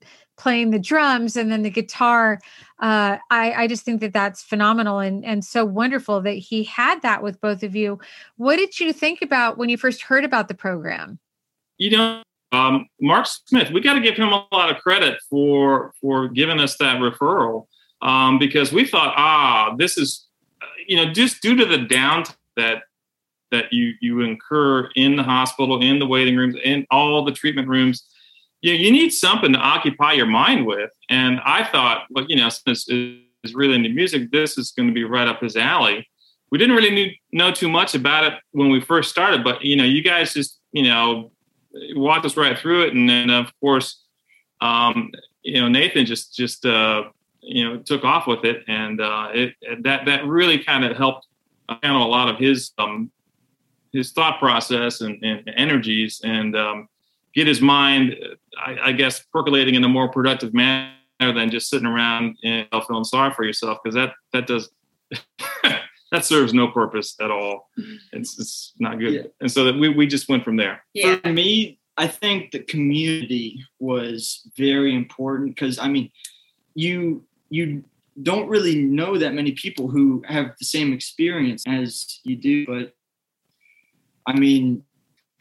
playing 0.41 0.71
the 0.71 0.79
drums 0.79 1.37
and 1.37 1.51
then 1.51 1.61
the 1.61 1.69
guitar. 1.69 2.39
Uh, 2.79 3.17
I, 3.29 3.53
I 3.53 3.67
just 3.67 3.83
think 3.83 4.01
that 4.01 4.11
that's 4.11 4.41
phenomenal 4.41 4.97
and, 4.97 5.23
and 5.23 5.45
so 5.45 5.63
wonderful 5.63 6.19
that 6.21 6.33
he 6.33 6.63
had 6.63 7.03
that 7.03 7.21
with 7.21 7.39
both 7.39 7.61
of 7.61 7.75
you. 7.75 7.99
What 8.37 8.55
did 8.55 8.79
you 8.79 8.91
think 8.91 9.21
about 9.21 9.59
when 9.59 9.69
you 9.69 9.77
first 9.77 10.01
heard 10.01 10.25
about 10.25 10.47
the 10.47 10.55
program? 10.55 11.19
You 11.77 11.91
know, 11.91 12.23
um, 12.51 12.87
Mark 12.99 13.27
Smith, 13.27 13.69
we 13.69 13.81
got 13.81 13.93
to 13.93 14.01
give 14.01 14.15
him 14.15 14.29
a 14.29 14.47
lot 14.51 14.75
of 14.75 14.81
credit 14.81 15.19
for 15.29 15.93
for 16.01 16.27
giving 16.27 16.59
us 16.59 16.75
that 16.77 16.97
referral 16.97 17.67
um, 18.01 18.39
because 18.39 18.71
we 18.73 18.85
thought, 18.85 19.13
ah, 19.15 19.75
this 19.77 19.97
is, 19.97 20.27
you 20.87 20.97
know, 20.97 21.13
just 21.13 21.41
due 21.41 21.55
to 21.55 21.65
the 21.65 21.77
downtime 21.77 22.35
that 22.57 22.83
that 23.51 23.71
you 23.71 23.93
you 24.01 24.21
incur 24.21 24.89
in 24.95 25.15
the 25.15 25.23
hospital, 25.23 25.81
in 25.81 25.99
the 25.99 26.07
waiting 26.07 26.35
rooms, 26.35 26.55
in 26.63 26.87
all 26.89 27.23
the 27.23 27.31
treatment 27.31 27.67
rooms. 27.67 28.03
You, 28.61 28.73
you 28.73 28.91
need 28.91 29.11
something 29.11 29.53
to 29.53 29.59
occupy 29.59 30.13
your 30.13 30.27
mind 30.27 30.65
with. 30.65 30.91
And 31.09 31.39
I 31.43 31.63
thought, 31.63 32.05
well, 32.09 32.25
you 32.27 32.35
know, 32.35 32.49
since 32.49 32.87
is 33.43 33.55
really 33.55 33.75
into 33.75 33.89
music, 33.89 34.31
this 34.31 34.57
is 34.57 34.71
going 34.71 34.87
to 34.87 34.93
be 34.93 35.03
right 35.03 35.27
up 35.27 35.41
his 35.41 35.55
alley. 35.55 36.07
We 36.51 36.57
didn't 36.57 36.75
really 36.75 37.19
know 37.31 37.51
too 37.51 37.69
much 37.69 37.95
about 37.95 38.25
it 38.25 38.33
when 38.51 38.69
we 38.69 38.81
first 38.81 39.09
started, 39.09 39.43
but 39.43 39.63
you 39.63 39.75
know, 39.75 39.85
you 39.85 40.03
guys 40.03 40.33
just 40.33 40.59
you 40.73 40.83
know 40.83 41.31
walked 41.95 42.25
us 42.25 42.35
right 42.35 42.57
through 42.57 42.83
it, 42.83 42.93
and 42.93 43.09
then 43.09 43.29
of 43.29 43.51
course, 43.61 44.03
um, 44.59 45.11
you 45.43 45.61
know, 45.61 45.69
Nathan 45.69 46.05
just 46.05 46.35
just 46.35 46.65
uh, 46.65 47.03
you 47.41 47.63
know 47.63 47.77
took 47.77 48.03
off 48.03 48.27
with 48.27 48.43
it, 48.43 48.65
and 48.67 48.99
uh, 48.99 49.29
it 49.33 49.55
that 49.83 50.05
that 50.05 50.25
really 50.25 50.59
kind 50.59 50.83
of 50.83 50.97
helped 50.97 51.25
handle 51.81 52.05
a 52.05 52.09
lot 52.09 52.27
of 52.27 52.37
his 52.37 52.71
um, 52.77 53.09
his 53.93 54.11
thought 54.11 54.37
process 54.39 55.01
and, 55.01 55.23
and 55.23 55.49
energies 55.55 56.21
and 56.23 56.55
um, 56.55 56.87
get 57.33 57.47
his 57.47 57.61
mind, 57.61 58.15
I, 58.57 58.77
I, 58.85 58.91
guess, 58.91 59.23
percolating 59.31 59.75
in 59.75 59.83
a 59.83 59.89
more 59.89 60.09
productive 60.09 60.53
manner 60.53 60.93
than 61.19 61.49
just 61.49 61.69
sitting 61.69 61.87
around 61.87 62.37
and 62.43 62.67
feeling 62.87 63.03
sorry 63.03 63.33
for 63.33 63.43
yourself 63.43 63.79
because 63.83 63.95
that 63.95 64.13
that 64.33 64.47
does 64.47 64.69
that 66.11 66.25
serves 66.25 66.53
no 66.53 66.67
purpose 66.67 67.15
at 67.21 67.31
all. 67.31 67.69
Mm-hmm. 67.79 67.95
It's 68.13 68.39
it's 68.39 68.73
not 68.79 68.99
good. 68.99 69.13
Yeah. 69.13 69.21
And 69.39 69.51
so 69.51 69.63
that 69.65 69.75
we 69.75 69.89
we 69.89 70.07
just 70.07 70.29
went 70.29 70.43
from 70.43 70.57
there. 70.57 70.83
Yeah. 70.93 71.17
For 71.23 71.31
me, 71.31 71.79
I 71.97 72.07
think 72.07 72.51
the 72.51 72.59
community 72.59 73.63
was 73.79 74.47
very 74.57 74.95
important 74.95 75.55
because 75.55 75.79
I 75.79 75.87
mean, 75.87 76.11
you 76.73 77.23
you 77.49 77.83
don't 78.21 78.49
really 78.49 78.75
know 78.75 79.17
that 79.17 79.33
many 79.33 79.53
people 79.53 79.87
who 79.87 80.23
have 80.27 80.53
the 80.59 80.65
same 80.65 80.93
experience 80.93 81.63
as 81.65 82.19
you 82.23 82.35
do, 82.35 82.65
but 82.65 82.93
I 84.27 84.37
mean, 84.37 84.83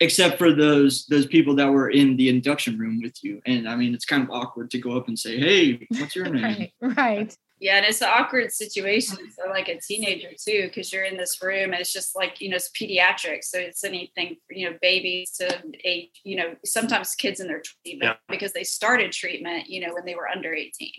except 0.01 0.39
for 0.39 0.53
those 0.53 1.07
those 1.07 1.27
people 1.27 1.55
that 1.57 1.71
were 1.71 1.91
in 1.91 2.17
the 2.17 2.29
induction 2.29 2.79
room 2.79 3.01
with 3.03 3.23
you. 3.23 3.41
And 3.47 3.69
I 3.69 3.77
mean, 3.77 3.95
it's 3.95 4.07
kind 4.07 4.23
of 4.23 4.31
awkward 4.31 4.71
to 4.73 4.79
go 4.79 4.97
up 4.97 5.09
and 5.09 5.19
say, 5.19 5.39
"Hey, 5.39 5.87
what's 5.91 6.17
your 6.17 6.29
name?" 6.31 6.69
right, 6.81 6.97
right. 6.97 7.37
Yeah, 7.61 7.77
and 7.77 7.85
it's 7.85 8.01
an 8.01 8.09
awkward 8.11 8.53
situation 8.53 9.19
for 9.37 9.51
like 9.51 9.69
a 9.69 9.79
teenager 9.79 10.31
too, 10.43 10.69
because 10.69 10.91
you're 10.91 11.05
in 11.05 11.19
this 11.19 11.43
room 11.43 11.73
and 11.73 11.81
it's 11.81 11.93
just 11.93 12.17
like 12.17 12.41
you 12.41 12.49
know 12.49 12.57
it's 12.57 12.71
pediatrics, 12.71 13.45
so 13.45 13.59
it's 13.59 13.85
anything 13.85 14.37
you 14.51 14.71
know 14.71 14.79
babies 14.81 15.33
to 15.33 15.63
age, 15.85 16.09
you 16.25 16.37
know 16.37 16.55
sometimes 16.65 17.15
kids 17.15 17.39
in 17.39 17.47
their 17.47 17.61
20s 17.61 17.99
yeah. 18.01 18.15
because 18.29 18.55
they 18.55 18.65
started 18.65 19.13
treatment 19.13 19.69
you 19.69 19.87
know 19.87 19.93
when 19.93 20.07
they 20.07 20.15
were 20.15 20.29
under 20.29 20.55
18, 20.55 20.91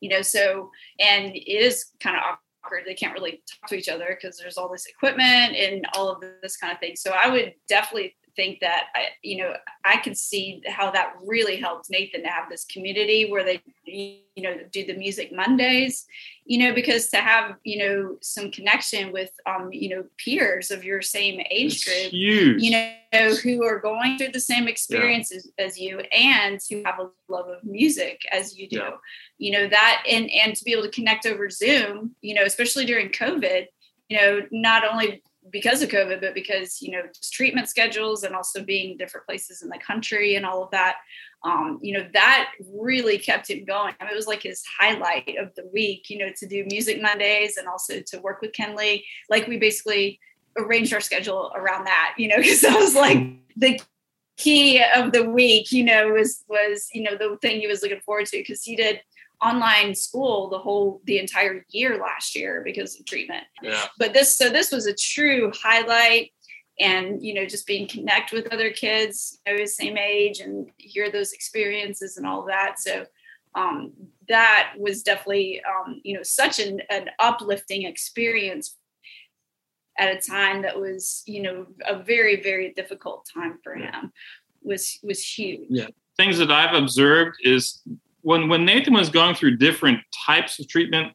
you 0.00 0.08
know 0.10 0.22
so 0.22 0.70
and 0.98 1.36
it 1.36 1.48
is 1.48 1.86
kind 2.00 2.16
of 2.16 2.22
awkward. 2.64 2.82
They 2.84 2.94
can't 2.94 3.14
really 3.14 3.40
talk 3.48 3.70
to 3.70 3.76
each 3.76 3.88
other 3.88 4.18
because 4.20 4.36
there's 4.36 4.58
all 4.58 4.68
this 4.68 4.86
equipment 4.86 5.54
and 5.54 5.86
all 5.94 6.10
of 6.10 6.20
this 6.42 6.56
kind 6.56 6.72
of 6.72 6.80
thing. 6.80 6.96
So 6.96 7.12
I 7.12 7.28
would 7.28 7.54
definitely 7.68 8.16
think 8.38 8.60
that 8.60 8.84
I, 8.94 9.08
you 9.22 9.38
know 9.38 9.54
I 9.84 9.96
can 9.96 10.14
see 10.14 10.62
how 10.68 10.92
that 10.92 11.14
really 11.26 11.56
helped 11.56 11.90
Nathan 11.90 12.22
to 12.22 12.28
have 12.28 12.48
this 12.48 12.64
community 12.64 13.28
where 13.28 13.42
they 13.42 13.60
you 13.84 14.42
know 14.44 14.56
do 14.70 14.86
the 14.86 14.94
music 14.94 15.32
Mondays, 15.32 16.06
you 16.44 16.58
know 16.58 16.72
because 16.72 17.08
to 17.08 17.16
have 17.16 17.56
you 17.64 17.78
know 17.78 18.16
some 18.20 18.52
connection 18.52 19.12
with 19.12 19.32
um 19.44 19.70
you 19.72 19.88
know 19.88 20.04
peers 20.24 20.70
of 20.70 20.84
your 20.84 21.02
same 21.02 21.40
age 21.50 21.84
group, 21.84 22.12
you 22.12 22.70
know 22.70 23.34
who 23.42 23.64
are 23.64 23.80
going 23.80 24.16
through 24.16 24.32
the 24.32 24.40
same 24.40 24.68
experiences 24.68 25.50
yeah. 25.58 25.64
as 25.66 25.76
you 25.76 25.98
and 26.12 26.60
who 26.70 26.82
have 26.84 27.00
a 27.00 27.10
love 27.28 27.48
of 27.48 27.64
music 27.64 28.20
as 28.30 28.56
you 28.56 28.68
do, 28.68 28.76
yeah. 28.76 28.90
you 29.38 29.50
know 29.50 29.68
that 29.68 30.04
and 30.08 30.30
and 30.30 30.54
to 30.54 30.62
be 30.62 30.72
able 30.72 30.84
to 30.84 30.90
connect 30.90 31.26
over 31.26 31.50
Zoom, 31.50 32.14
you 32.22 32.34
know 32.34 32.44
especially 32.44 32.84
during 32.84 33.08
COVID, 33.08 33.66
you 34.08 34.16
know 34.16 34.42
not 34.52 34.84
only 34.84 35.22
because 35.50 35.82
of 35.82 35.88
COVID, 35.88 36.20
but 36.20 36.34
because 36.34 36.80
you 36.82 36.90
know 36.90 37.02
just 37.14 37.32
treatment 37.32 37.68
schedules 37.68 38.22
and 38.22 38.34
also 38.34 38.62
being 38.62 38.96
different 38.96 39.26
places 39.26 39.62
in 39.62 39.68
the 39.68 39.78
country 39.78 40.34
and 40.34 40.46
all 40.46 40.62
of 40.62 40.70
that. 40.70 40.96
Um, 41.44 41.78
you 41.82 41.96
know 41.96 42.06
that 42.14 42.50
really 42.72 43.18
kept 43.18 43.50
him 43.50 43.64
going. 43.64 43.94
I 44.00 44.04
mean, 44.04 44.12
it 44.12 44.16
was 44.16 44.26
like 44.26 44.42
his 44.42 44.64
highlight 44.78 45.36
of 45.38 45.54
the 45.54 45.66
week. 45.72 46.10
You 46.10 46.18
know, 46.18 46.30
to 46.36 46.46
do 46.46 46.64
Music 46.66 47.00
Mondays 47.00 47.56
and 47.56 47.68
also 47.68 48.00
to 48.00 48.20
work 48.20 48.40
with 48.40 48.52
Kenley. 48.52 49.04
Like 49.28 49.46
we 49.46 49.58
basically 49.58 50.20
arranged 50.56 50.92
our 50.92 51.00
schedule 51.00 51.52
around 51.54 51.84
that. 51.84 52.14
You 52.18 52.28
know, 52.28 52.36
because 52.38 52.60
that 52.62 52.78
was 52.78 52.94
like 52.94 53.18
the 53.56 53.80
key 54.36 54.82
of 54.94 55.12
the 55.12 55.28
week. 55.28 55.72
You 55.72 55.84
know, 55.84 56.08
was 56.08 56.44
was 56.48 56.88
you 56.92 57.02
know 57.02 57.16
the 57.16 57.38
thing 57.40 57.60
he 57.60 57.66
was 57.66 57.82
looking 57.82 58.00
forward 58.00 58.26
to 58.26 58.38
because 58.38 58.62
he 58.62 58.76
did 58.76 59.00
online 59.42 59.94
school 59.94 60.48
the 60.48 60.58
whole 60.58 61.00
the 61.04 61.18
entire 61.18 61.64
year 61.70 61.98
last 61.98 62.34
year 62.34 62.62
because 62.64 62.98
of 62.98 63.06
treatment. 63.06 63.44
Yeah. 63.62 63.84
But 63.98 64.12
this 64.12 64.36
so 64.36 64.50
this 64.50 64.72
was 64.72 64.86
a 64.86 64.94
true 64.94 65.52
highlight 65.54 66.32
and 66.80 67.22
you 67.22 67.34
know 67.34 67.44
just 67.44 67.66
being 67.66 67.88
connect 67.88 68.32
with 68.32 68.52
other 68.52 68.70
kids 68.70 69.40
you 69.46 69.52
know, 69.52 69.58
the 69.58 69.66
same 69.66 69.96
age 69.96 70.40
and 70.40 70.70
hear 70.76 71.10
those 71.10 71.32
experiences 71.32 72.16
and 72.16 72.26
all 72.26 72.44
that 72.44 72.78
so 72.78 73.04
um, 73.54 73.92
that 74.28 74.74
was 74.78 75.02
definitely 75.02 75.60
um, 75.64 76.00
you 76.04 76.14
know 76.14 76.22
such 76.22 76.60
an, 76.60 76.80
an 76.90 77.10
uplifting 77.18 77.84
experience 77.84 78.76
at 79.98 80.14
a 80.14 80.20
time 80.20 80.62
that 80.62 80.78
was 80.78 81.22
you 81.26 81.42
know 81.42 81.66
a 81.86 82.02
very 82.02 82.40
very 82.42 82.72
difficult 82.74 83.28
time 83.32 83.58
for 83.64 83.74
him 83.74 84.12
was 84.62 84.98
was 85.02 85.24
huge 85.24 85.66
yeah 85.70 85.86
things 86.16 86.38
that 86.38 86.50
i've 86.50 86.74
observed 86.74 87.36
is 87.42 87.82
when 88.28 88.48
when 88.50 88.66
Nathan 88.66 88.92
was 88.92 89.08
going 89.08 89.34
through 89.34 89.56
different 89.56 90.00
types 90.26 90.58
of 90.58 90.68
treatment, 90.68 91.14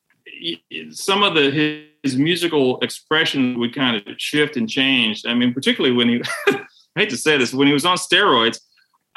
some 0.89 1.21
of 1.21 1.35
the 1.35 1.51
his, 1.51 1.83
his 2.01 2.17
musical 2.17 2.79
expression 2.79 3.59
would 3.59 3.75
kind 3.75 3.95
of 3.95 4.15
shift 4.17 4.57
and 4.57 4.67
change. 4.67 5.23
I 5.27 5.35
mean, 5.35 5.53
particularly 5.53 5.95
when 5.95 6.09
he, 6.09 6.21
I 6.47 6.65
hate 6.95 7.11
to 7.11 7.17
say 7.17 7.37
this, 7.37 7.53
when 7.53 7.67
he 7.67 7.73
was 7.73 7.85
on 7.85 7.97
steroids, 7.97 8.59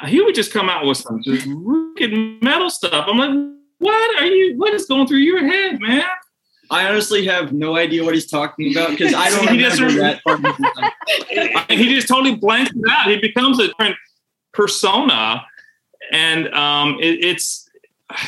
he 0.05 0.21
would 0.21 0.35
just 0.35 0.53
come 0.53 0.69
out 0.69 0.85
with 0.85 0.97
some 0.97 1.23
just 1.23 1.47
wicked 1.47 2.13
metal 2.43 2.69
stuff. 2.69 3.05
I'm 3.07 3.17
like, 3.17 3.57
what 3.79 4.21
are 4.21 4.27
you? 4.27 4.59
What 4.59 4.75
is 4.75 4.85
going 4.85 5.07
through 5.07 5.17
your 5.17 5.43
head, 5.47 5.81
man? 5.81 6.05
I 6.69 6.87
honestly 6.87 7.25
have 7.25 7.51
no 7.51 7.77
idea 7.77 8.03
what 8.03 8.13
he's 8.13 8.29
talking 8.29 8.73
about 8.73 8.91
because 8.91 9.15
I 9.15 9.31
don't 9.31 9.47
he 9.55 9.65
remember 9.65 10.01
that 10.01 10.23
part. 10.23 11.69
he 11.71 11.95
just 11.95 12.07
totally 12.07 12.35
blanks 12.35 12.71
it 12.75 12.91
out. 12.91 13.07
He 13.07 13.17
becomes 13.17 13.59
a 13.59 13.69
different 13.69 13.95
persona, 14.53 15.43
and 16.11 16.53
um, 16.53 16.97
it, 16.99 17.23
it's 17.23 17.66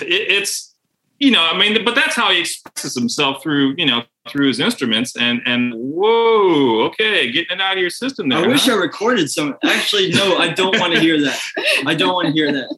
it, 0.02 0.32
it's 0.32 0.70
you 1.20 1.32
know, 1.32 1.46
I 1.46 1.58
mean, 1.58 1.84
but 1.84 1.96
that's 1.96 2.16
how 2.16 2.32
he 2.32 2.40
expresses 2.40 2.96
himself 2.96 3.44
through, 3.44 3.76
you 3.78 3.86
know, 3.86 4.04
through 4.30 4.48
his 4.48 4.60
instruments 4.60 5.18
and 5.18 5.42
and 5.46 5.74
whoa, 5.76 6.86
okay, 6.86 7.30
getting 7.32 7.58
it 7.58 7.62
out 7.62 7.74
of 7.74 7.80
your 7.80 7.90
system 7.90 8.30
there. 8.30 8.40
I 8.40 8.44
huh? 8.44 8.50
wish 8.50 8.70
I 8.70 8.76
recorded 8.76 9.30
some. 9.30 9.58
Actually, 9.64 10.12
no, 10.12 10.38
I 10.38 10.50
don't 10.50 10.80
want 10.80 10.94
to 10.94 11.00
hear 11.00 11.20
that. 11.22 11.40
I 11.86 11.94
don't 11.94 12.14
want 12.14 12.28
to 12.28 12.34
hear 12.34 12.52
that. 12.54 12.78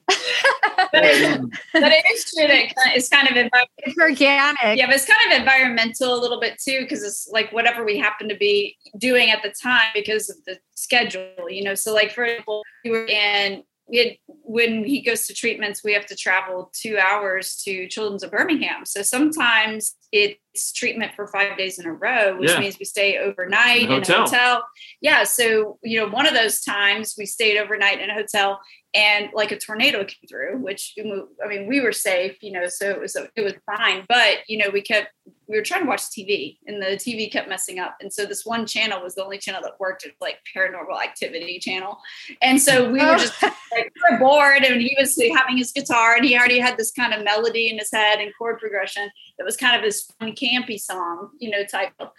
but, 0.92 1.04
it, 1.04 1.42
but 1.74 1.92
it 1.92 2.06
is 2.14 2.26
true 2.34 2.48
that 2.48 2.74
it's 2.96 3.10
kind 3.10 3.28
of 3.28 3.50
it's 3.78 4.00
organic. 4.00 4.78
Yeah, 4.78 4.88
but 4.88 4.96
it's 4.96 5.06
kind 5.06 5.32
of 5.32 5.40
environmental 5.40 6.16
a 6.16 6.20
little 6.20 6.40
bit 6.40 6.60
too, 6.60 6.82
because 6.82 7.04
it's 7.04 7.30
like 7.32 7.52
whatever 7.52 7.84
we 7.84 8.00
happen 8.00 8.28
to 8.30 8.36
be 8.36 8.76
doing 8.98 9.30
at 9.30 9.44
the 9.44 9.54
time 9.62 9.90
because 9.94 10.30
of 10.30 10.38
the 10.46 10.58
schedule, 10.74 11.50
you 11.50 11.64
know. 11.64 11.76
So, 11.76 11.94
like 11.94 12.12
for 12.12 12.24
example, 12.24 12.64
we 12.84 12.90
were 12.90 13.06
in 13.06 13.64
it, 13.92 14.18
when 14.28 14.84
he 14.86 15.02
goes 15.02 15.28
to 15.28 15.34
treatments, 15.34 15.84
we 15.84 15.94
have 15.94 16.06
to 16.08 16.16
travel 16.16 16.72
two 16.74 16.98
hours 16.98 17.62
to 17.64 17.88
Children's 17.88 18.24
of 18.24 18.32
Birmingham. 18.32 18.86
So 18.86 19.02
sometimes 19.02 19.96
it's 20.12 20.41
treatment 20.76 21.14
for 21.16 21.28
five 21.28 21.58
days 21.58 21.80
in 21.80 21.86
a 21.86 21.94
row, 21.94 22.38
which 22.38 22.50
yeah. 22.50 22.60
means 22.60 22.78
we 22.80 22.86
stay 22.86 23.18
overnight 23.18 23.84
in 23.84 23.92
a, 23.92 23.96
in 23.98 24.04
a 24.04 24.14
hotel. 24.14 24.64
Yeah. 25.00 25.24
So, 25.24 25.80
you 25.84 26.00
know, 26.00 26.08
one 26.08 26.28
of 26.28 26.34
those 26.34 26.62
times 26.62 27.16
we 27.18 27.26
stayed 27.26 27.58
overnight 27.58 28.02
in 28.02 28.10
a 28.10 28.14
hotel 28.14 28.60
and 28.94 29.30
like 29.34 29.52
a 29.52 29.58
tornado 29.58 30.00
came 30.00 30.28
through, 30.28 30.58
which 30.58 30.96
I 31.00 31.48
mean, 31.48 31.68
we 31.68 31.80
were 31.80 31.94
safe, 31.94 32.38
you 32.42 32.52
know, 32.52 32.68
so 32.68 32.90
it 32.90 33.00
was, 33.00 33.16
it 33.16 33.42
was 33.42 33.54
fine, 33.66 34.06
but 34.10 34.40
you 34.48 34.58
know, 34.58 34.70
we 34.72 34.82
kept 34.82 35.10
we 35.52 35.58
were 35.58 35.64
trying 35.64 35.82
to 35.82 35.88
watch 35.88 36.04
TV 36.04 36.58
and 36.66 36.82
the 36.82 36.96
TV 36.96 37.30
kept 37.30 37.50
messing 37.50 37.78
up. 37.78 37.98
And 38.00 38.12
so 38.12 38.26
this 38.26 38.46
one 38.46 38.66
channel 38.66 39.04
was 39.04 39.16
the 39.16 39.24
only 39.24 39.38
channel 39.38 39.62
that 39.64 39.80
worked. 39.80 40.06
It 40.06 40.14
like 40.22 40.38
paranormal 40.56 41.02
activity 41.04 41.60
channel. 41.60 42.00
And 42.42 42.60
so 42.60 42.90
we 42.90 43.00
were 43.00 43.18
just 43.18 43.34
oh. 43.44 43.54
like, 43.74 43.92
we 43.94 44.12
were 44.12 44.18
bored 44.18 44.64
and 44.64 44.82
he 44.82 44.96
was 44.98 45.22
having 45.36 45.58
his 45.58 45.74
guitar 45.74 46.16
and 46.16 46.24
he 46.24 46.38
already 46.38 46.60
had 46.60 46.78
this 46.78 46.92
kind 46.92 47.14
of 47.14 47.24
melody 47.24 47.70
in 47.70 47.78
his 47.78 47.92
head 47.92 48.20
and 48.20 48.32
chord 48.38 48.60
progression. 48.60 49.10
That 49.38 49.44
was 49.44 49.58
kind 49.58 49.76
of 49.76 49.84
his 49.84 50.10
fun 50.20 50.34
campy 50.42 50.80
song, 50.80 51.30
you 51.40 51.50
know, 51.50 51.64
type 51.66 51.92
of. 52.00 52.10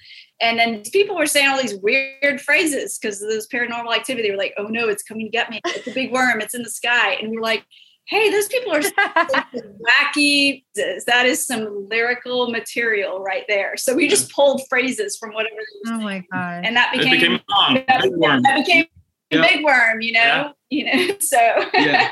And 0.41 0.59
then 0.59 0.83
people 0.93 1.17
were 1.17 1.27
saying 1.27 1.49
all 1.49 1.61
these 1.61 1.75
weird 1.75 2.41
phrases 2.41 2.99
because 2.99 3.23
of 3.23 3.29
this 3.29 3.47
paranormal 3.49 3.95
activity. 3.95 4.29
They 4.29 4.33
were 4.33 4.39
like, 4.39 4.55
oh 4.59 4.67
no, 4.67 4.89
it's 4.89 5.03
coming 5.03 5.27
to 5.27 5.31
get 5.31 5.51
me. 5.51 5.61
It's 5.67 5.87
a 5.87 5.93
big 5.93 6.13
worm. 6.13 6.41
It's 6.41 6.55
in 6.55 6.63
the 6.63 6.71
sky. 6.71 7.15
And 7.15 7.33
we're 7.33 7.43
like, 7.43 7.65
hey, 8.07 8.31
those 8.31 8.49
people 8.49 8.73
are 8.73 8.81
wacky. 10.05 10.65
That 11.07 11.27
is 11.27 11.47
some 11.47 11.89
lyrical 11.89 12.51
material 12.51 13.21
right 13.21 13.45
there. 13.49 13.77
So 13.77 13.95
we 13.95 14.09
just 14.09 14.33
pulled 14.33 14.63
phrases 14.69 15.17
from 15.17 15.33
whatever. 15.33 15.57
Oh 15.89 16.01
my 16.01 16.25
god! 16.33 16.65
And 16.65 16.77
that 16.77 16.93
became, 16.93 17.13
became 17.13 17.41
that, 17.49 17.87
that, 17.87 18.65
became 18.65 18.87
yeah. 19.31 19.43
Big 19.43 19.65
Worm. 19.65 20.01
You 20.01 20.13
know, 20.13 20.53
yeah. 20.71 20.97
you 20.97 21.09
know. 21.09 21.17
So 21.21 21.39
yeah, 21.75 22.11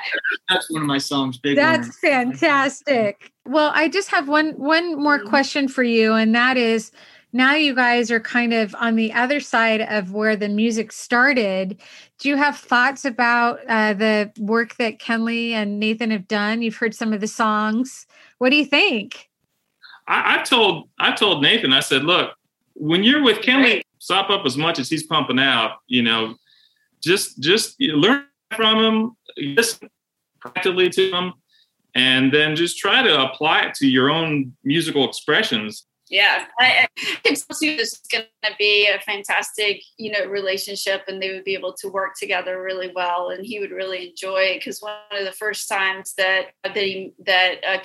that's 0.48 0.70
one 0.70 0.82
of 0.82 0.88
my 0.88 0.98
songs. 0.98 1.38
Big 1.38 1.56
That's 1.56 1.86
Worm. 2.02 2.32
fantastic. 2.32 3.32
Well, 3.50 3.72
I 3.74 3.88
just 3.88 4.10
have 4.10 4.28
one 4.28 4.52
one 4.52 5.02
more 5.02 5.18
mm-hmm. 5.18 5.28
question 5.28 5.66
for 5.66 5.82
you, 5.82 6.12
and 6.14 6.32
that 6.36 6.56
is 6.56 6.92
now 7.32 7.56
you 7.56 7.74
guys 7.74 8.08
are 8.12 8.20
kind 8.20 8.54
of 8.54 8.76
on 8.76 8.94
the 8.94 9.12
other 9.12 9.40
side 9.40 9.80
of 9.80 10.12
where 10.12 10.36
the 10.36 10.48
music 10.48 10.92
started. 10.92 11.76
Do 12.20 12.28
you 12.28 12.36
have 12.36 12.56
thoughts 12.56 13.04
about 13.04 13.58
uh, 13.68 13.94
the 13.94 14.30
work 14.38 14.76
that 14.76 15.00
Kenley 15.00 15.50
and 15.50 15.80
Nathan 15.80 16.12
have 16.12 16.28
done? 16.28 16.62
You've 16.62 16.76
heard 16.76 16.94
some 16.94 17.12
of 17.12 17.20
the 17.20 17.26
songs. 17.26 18.06
What 18.38 18.50
do 18.50 18.56
you 18.56 18.64
think? 18.64 19.28
I, 20.06 20.38
I 20.38 20.42
told 20.44 20.88
I 21.00 21.10
told 21.10 21.42
Nathan. 21.42 21.72
I 21.72 21.80
said, 21.80 22.04
look, 22.04 22.30
when 22.74 23.02
you're 23.02 23.24
with 23.24 23.38
Kenley, 23.38 23.82
sop 23.98 24.30
up 24.30 24.46
as 24.46 24.56
much 24.56 24.78
as 24.78 24.88
he's 24.88 25.08
pumping 25.08 25.40
out. 25.40 25.78
You 25.88 26.02
know, 26.02 26.36
just 27.02 27.40
just 27.40 27.80
learn 27.80 28.26
from 28.54 28.78
him, 28.78 29.16
listen 29.56 29.90
practically 30.38 30.88
to 30.88 31.10
him, 31.10 31.32
and 31.94 32.32
then 32.32 32.56
just 32.56 32.78
try 32.78 33.02
to 33.02 33.22
apply 33.22 33.62
it 33.62 33.74
to 33.74 33.86
your 33.86 34.10
own 34.10 34.54
musical 34.64 35.08
expressions 35.08 35.86
yeah, 36.10 36.46
I, 36.58 36.88
I 36.98 37.04
think 37.22 37.38
this 37.38 37.62
is 37.62 38.00
going 38.10 38.24
to 38.42 38.50
be 38.58 38.88
a 38.88 38.98
fantastic, 38.98 39.80
you 39.96 40.10
know, 40.10 40.26
relationship, 40.26 41.04
and 41.06 41.22
they 41.22 41.30
would 41.30 41.44
be 41.44 41.54
able 41.54 41.72
to 41.74 41.88
work 41.88 42.16
together 42.18 42.60
really 42.60 42.90
well, 42.94 43.30
and 43.30 43.46
he 43.46 43.60
would 43.60 43.70
really 43.70 44.10
enjoy 44.10 44.40
it 44.40 44.58
because 44.58 44.82
one 44.82 44.94
of 45.12 45.24
the 45.24 45.32
first 45.32 45.68
times 45.68 46.14
that 46.18 46.48
that 46.64 46.76
he 46.76 47.14
that. 47.24 47.64
Uh, 47.66 47.78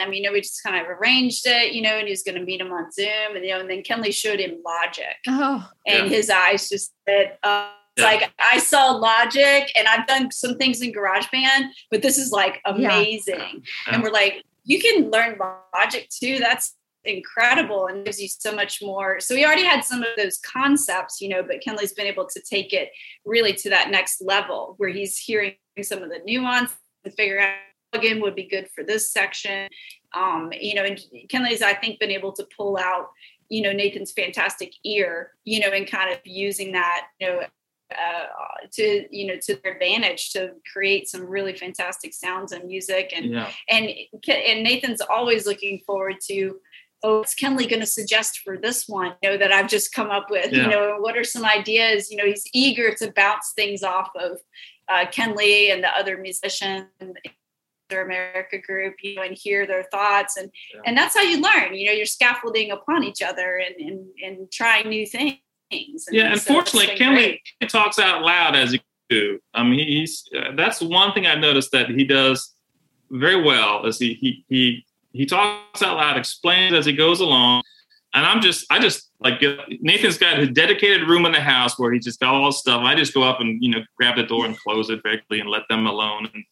I 0.00 0.08
mean, 0.08 0.24
you 0.24 0.28
know, 0.28 0.32
we 0.32 0.40
just 0.40 0.60
kind 0.64 0.84
of 0.84 0.90
arranged 0.90 1.46
it, 1.46 1.72
you 1.72 1.80
know, 1.80 1.96
and 1.96 2.08
he 2.08 2.10
was 2.10 2.24
going 2.24 2.34
to 2.34 2.44
meet 2.44 2.60
him 2.60 2.72
on 2.72 2.90
Zoom, 2.90 3.36
and 3.36 3.44
you 3.44 3.52
know, 3.52 3.60
and 3.60 3.70
then 3.70 3.84
Kenley 3.84 4.12
showed 4.12 4.40
him 4.40 4.58
Logic, 4.66 5.16
oh, 5.28 5.70
and 5.86 6.10
yeah. 6.10 6.16
his 6.16 6.28
eyes 6.28 6.68
just 6.68 6.92
said, 7.08 7.38
uh, 7.44 7.70
yeah. 7.96 8.04
like 8.04 8.32
I 8.38 8.58
saw 8.58 8.92
Logic, 8.92 9.70
and 9.76 9.86
I've 9.86 10.06
done 10.06 10.30
some 10.30 10.56
things 10.56 10.80
in 10.80 10.92
GarageBand, 10.92 11.70
but 11.90 12.02
this 12.02 12.18
is 12.18 12.32
like 12.32 12.60
amazing, 12.64 13.62
yeah. 13.86 13.94
and 13.94 14.02
we're 14.02 14.10
like, 14.10 14.42
you 14.64 14.78
can 14.80 15.10
learn 15.10 15.38
Logic 15.74 16.08
too. 16.08 16.38
That's 16.38 16.74
incredible 17.04 17.86
and 17.86 18.04
gives 18.04 18.20
you 18.20 18.28
so 18.28 18.54
much 18.54 18.80
more. 18.82 19.20
So 19.20 19.34
we 19.34 19.44
already 19.44 19.64
had 19.64 19.84
some 19.84 20.02
of 20.02 20.08
those 20.16 20.38
concepts, 20.38 21.20
you 21.20 21.28
know, 21.28 21.42
but 21.42 21.60
Kenley's 21.60 21.92
been 21.92 22.06
able 22.06 22.26
to 22.26 22.40
take 22.40 22.72
it 22.72 22.90
really 23.24 23.52
to 23.52 23.70
that 23.70 23.90
next 23.90 24.22
level 24.22 24.74
where 24.78 24.88
he's 24.88 25.18
hearing 25.18 25.54
some 25.82 26.02
of 26.02 26.08
the 26.08 26.20
nuance 26.24 26.72
and 27.04 27.14
figuring 27.14 27.44
out 27.44 27.54
plugin 27.94 28.20
would 28.22 28.34
be 28.34 28.48
good 28.48 28.68
for 28.74 28.82
this 28.82 29.10
section. 29.10 29.68
Um, 30.14 30.50
you 30.58 30.74
know, 30.74 30.84
and 30.84 30.98
Kenley's 31.28 31.62
I 31.62 31.74
think 31.74 32.00
been 32.00 32.10
able 32.10 32.32
to 32.32 32.46
pull 32.56 32.78
out, 32.78 33.08
you 33.48 33.62
know, 33.62 33.72
Nathan's 33.72 34.12
fantastic 34.12 34.72
ear, 34.84 35.32
you 35.44 35.60
know, 35.60 35.68
and 35.68 35.86
kind 35.86 36.12
of 36.12 36.20
using 36.24 36.72
that, 36.72 37.08
you 37.20 37.28
know, 37.28 37.40
uh, 37.92 38.66
to 38.72 39.06
you 39.10 39.26
know 39.26 39.36
to 39.42 39.56
their 39.62 39.72
advantage 39.72 40.32
to 40.32 40.52
create 40.72 41.08
some 41.08 41.24
really 41.26 41.54
fantastic 41.54 42.14
sounds 42.14 42.52
and 42.52 42.66
music 42.66 43.12
and 43.14 43.32
yeah. 43.32 43.50
and 43.68 43.90
and 44.28 44.62
Nathan's 44.62 45.00
always 45.00 45.46
looking 45.46 45.80
forward 45.86 46.16
to 46.28 46.56
oh, 47.02 47.18
what's 47.18 47.34
Kenley 47.34 47.68
going 47.68 47.80
to 47.80 47.86
suggest 47.86 48.38
for 48.38 48.56
this 48.56 48.88
one, 48.88 49.12
you 49.22 49.28
know, 49.28 49.36
that 49.36 49.52
I've 49.52 49.68
just 49.68 49.92
come 49.92 50.10
up 50.10 50.30
with? 50.30 50.50
Yeah. 50.50 50.62
You 50.62 50.68
know, 50.70 50.96
what 51.00 51.18
are 51.18 51.22
some 51.22 51.44
ideas? 51.44 52.10
You 52.10 52.16
know, 52.16 52.24
he's 52.24 52.44
eager 52.54 52.94
to 52.94 53.12
bounce 53.12 53.52
things 53.54 53.82
off 53.82 54.08
of 54.18 54.38
uh, 54.88 55.04
Kenley 55.12 55.70
and 55.70 55.84
the 55.84 55.94
other 55.94 56.16
musicians 56.16 56.86
their 57.90 58.04
America 58.04 58.58
group, 58.58 58.94
you 59.02 59.14
know, 59.14 59.22
and 59.22 59.36
hear 59.36 59.66
their 59.66 59.84
thoughts. 59.84 60.36
And 60.36 60.50
yeah. 60.74 60.80
and 60.86 60.96
that's 60.96 61.14
how 61.14 61.22
you 61.22 61.40
learn. 61.40 61.74
You 61.74 61.86
know, 61.86 61.92
you're 61.92 62.06
scaffolding 62.06 62.70
upon 62.70 63.04
each 63.04 63.22
other 63.22 63.56
and 63.56 63.74
and, 63.76 64.06
and 64.22 64.52
trying 64.52 64.88
new 64.88 65.06
things. 65.06 65.34
And 65.70 66.00
yeah, 66.10 66.32
unfortunately, 66.32 66.96
Kenley 66.96 67.38
talks 67.68 67.98
out 67.98 68.22
loud 68.22 68.54
as 68.56 68.72
he 68.72 68.82
do. 69.08 69.38
I 69.52 69.62
mean, 69.62 69.86
he's 69.86 70.24
uh, 70.36 70.52
that's 70.56 70.80
one 70.80 71.12
thing 71.12 71.26
I 71.26 71.34
noticed 71.34 71.72
that 71.72 71.90
he 71.90 72.04
does 72.04 72.54
very 73.10 73.42
well. 73.42 73.86
Is 73.86 73.98
he 73.98 74.14
he 74.14 74.44
he 74.48 74.86
he 75.12 75.26
talks 75.26 75.82
out 75.82 75.96
loud, 75.96 76.16
explains 76.16 76.74
as 76.74 76.86
he 76.86 76.92
goes 76.92 77.20
along. 77.20 77.62
And 78.14 78.24
I'm 78.24 78.40
just, 78.40 78.64
I 78.70 78.78
just 78.78 79.10
like 79.20 79.42
Nathan's 79.80 80.18
got 80.18 80.38
his 80.38 80.50
dedicated 80.50 81.08
room 81.08 81.26
in 81.26 81.32
the 81.32 81.40
house 81.40 81.78
where 81.78 81.92
he 81.92 81.98
just 81.98 82.20
got 82.20 82.34
all 82.34 82.52
stuff. 82.52 82.82
I 82.82 82.94
just 82.94 83.12
go 83.12 83.22
up 83.22 83.40
and 83.40 83.62
you 83.62 83.70
know 83.70 83.80
grab 83.96 84.16
the 84.16 84.22
door 84.22 84.46
and 84.46 84.58
close 84.58 84.90
it 84.90 85.02
quickly 85.02 85.40
and 85.40 85.48
let 85.48 85.62
them 85.68 85.86
alone 85.86 86.28
and 86.32 86.44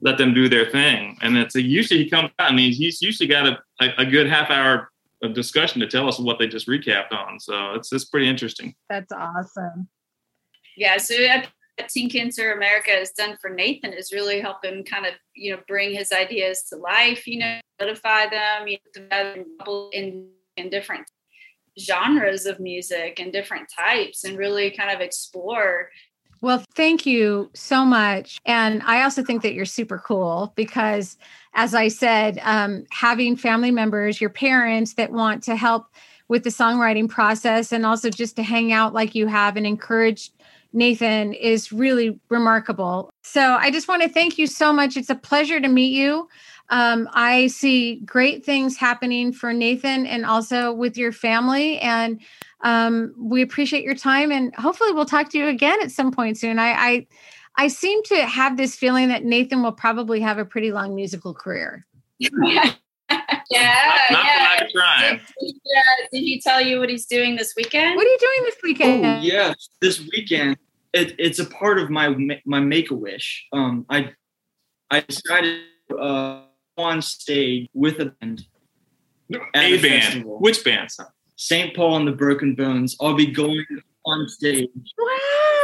let 0.00 0.18
them 0.18 0.34
do 0.34 0.48
their 0.48 0.68
thing. 0.70 1.18
And 1.22 1.36
it's 1.36 1.54
a, 1.56 1.62
usually 1.62 2.04
he 2.04 2.10
comes 2.10 2.30
out 2.38 2.50
and 2.50 2.58
he's, 2.58 2.76
he's 2.78 3.02
usually 3.02 3.28
got 3.28 3.46
a, 3.46 3.58
a, 3.80 4.02
a 4.02 4.04
good 4.04 4.28
half 4.28 4.50
hour 4.50 4.90
of 5.22 5.34
discussion 5.34 5.80
to 5.80 5.86
tell 5.86 6.08
us 6.08 6.18
what 6.18 6.38
they 6.38 6.46
just 6.46 6.68
recapped 6.68 7.12
on. 7.12 7.40
So 7.40 7.72
it's 7.74 7.92
it's 7.92 8.04
pretty 8.04 8.28
interesting. 8.28 8.74
That's 8.88 9.12
awesome. 9.12 9.88
Yeah. 10.76 10.98
So 10.98 11.14
Teen 11.88 12.08
Cancer 12.08 12.52
America 12.52 12.90
has 12.90 13.12
done 13.12 13.36
for 13.40 13.50
Nathan 13.50 13.92
is 13.92 14.12
really 14.12 14.40
help 14.40 14.64
him 14.64 14.82
kind 14.84 15.06
of, 15.06 15.12
you 15.34 15.54
know, 15.54 15.62
bring 15.68 15.94
his 15.94 16.12
ideas 16.12 16.64
to 16.70 16.76
life, 16.76 17.26
you 17.26 17.38
know, 17.38 17.60
solidify 17.78 18.28
them, 18.28 18.66
you 18.66 18.78
know, 19.10 19.90
in, 19.92 20.28
in 20.56 20.70
different 20.70 21.06
genres 21.78 22.46
of 22.46 22.60
music 22.60 23.20
and 23.20 23.32
different 23.32 23.68
types 23.74 24.24
and 24.24 24.38
really 24.38 24.70
kind 24.70 24.90
of 24.90 25.00
explore 25.00 25.90
well, 26.42 26.62
thank 26.74 27.06
you 27.06 27.50
so 27.54 27.84
much. 27.84 28.38
And 28.44 28.82
I 28.82 29.02
also 29.02 29.22
think 29.22 29.42
that 29.42 29.54
you're 29.54 29.64
super 29.64 29.98
cool 29.98 30.52
because, 30.54 31.16
as 31.56 31.74
I 31.74 31.88
said, 31.88 32.38
um, 32.42 32.84
having 32.90 33.34
family 33.34 33.70
members, 33.70 34.20
your 34.20 34.30
parents 34.30 34.94
that 34.94 35.10
want 35.10 35.42
to 35.44 35.56
help 35.56 35.86
with 36.28 36.44
the 36.44 36.50
songwriting 36.50 37.08
process 37.08 37.72
and 37.72 37.86
also 37.86 38.10
just 38.10 38.36
to 38.36 38.42
hang 38.42 38.72
out 38.72 38.92
like 38.92 39.14
you 39.14 39.26
have 39.26 39.56
and 39.56 39.66
encourage 39.66 40.30
Nathan 40.72 41.32
is 41.32 41.72
really 41.72 42.20
remarkable. 42.28 43.10
So 43.22 43.40
I 43.40 43.70
just 43.70 43.88
want 43.88 44.02
to 44.02 44.08
thank 44.08 44.36
you 44.36 44.46
so 44.46 44.72
much. 44.72 44.96
It's 44.96 45.08
a 45.08 45.14
pleasure 45.14 45.58
to 45.58 45.68
meet 45.68 45.94
you. 45.94 46.28
Um, 46.68 47.08
I 47.12 47.46
see 47.46 48.00
great 48.00 48.44
things 48.44 48.76
happening 48.76 49.32
for 49.32 49.54
Nathan 49.54 50.04
and 50.04 50.26
also 50.26 50.72
with 50.72 50.98
your 50.98 51.12
family. 51.12 51.78
And 51.78 52.20
um, 52.62 53.14
we 53.16 53.40
appreciate 53.40 53.84
your 53.84 53.94
time. 53.94 54.30
And 54.32 54.54
hopefully, 54.56 54.92
we'll 54.92 55.06
talk 55.06 55.30
to 55.30 55.38
you 55.38 55.46
again 55.46 55.80
at 55.80 55.92
some 55.92 56.10
point 56.10 56.36
soon. 56.36 56.58
I, 56.58 56.72
I, 56.72 57.06
I 57.56 57.68
seem 57.68 58.02
to 58.04 58.26
have 58.26 58.56
this 58.56 58.76
feeling 58.76 59.08
that 59.08 59.24
Nathan 59.24 59.62
will 59.62 59.72
probably 59.72 60.20
have 60.20 60.38
a 60.38 60.44
pretty 60.44 60.72
long 60.72 60.94
musical 60.94 61.34
career. 61.34 61.86
yeah, 62.18 62.74
not, 63.10 63.50
not 63.50 64.24
yeah. 64.74 65.10
Did, 65.10 65.20
did, 65.40 65.54
uh, 65.54 66.06
did, 66.12 66.20
he 66.20 66.40
tell 66.40 66.60
you 66.60 66.78
what 66.78 66.88
he's 66.88 67.06
doing 67.06 67.36
this 67.36 67.54
weekend? 67.56 67.96
What 67.96 68.06
are 68.06 68.10
you 68.10 68.18
doing 68.18 68.44
this 68.44 68.56
weekend? 68.62 69.06
Oh, 69.06 69.20
yes, 69.22 69.68
this 69.80 70.00
weekend 70.12 70.56
it, 70.96 71.14
it's 71.18 71.38
a 71.38 71.46
part 71.46 71.78
of 71.78 71.90
my 71.90 72.14
my 72.44 72.60
make 72.60 72.90
a 72.90 72.94
wish. 72.94 73.46
Um, 73.52 73.86
I 73.88 74.12
I 74.90 75.00
decided 75.00 75.60
to, 75.90 75.96
uh, 75.96 76.42
on 76.76 77.02
stage 77.02 77.68
with 77.74 78.00
a 78.00 78.06
band. 78.06 78.46
A 79.32 79.38
band. 79.54 80.04
Festival. 80.04 80.38
Which 80.38 80.64
band? 80.64 80.90
St. 81.36 81.76
Paul 81.76 81.96
and 81.96 82.08
the 82.08 82.12
Broken 82.12 82.54
Bones. 82.54 82.96
I'll 83.00 83.14
be 83.14 83.26
going 83.26 83.66
on 84.06 84.28
stage. 84.28 84.68
Wow, 84.98 85.55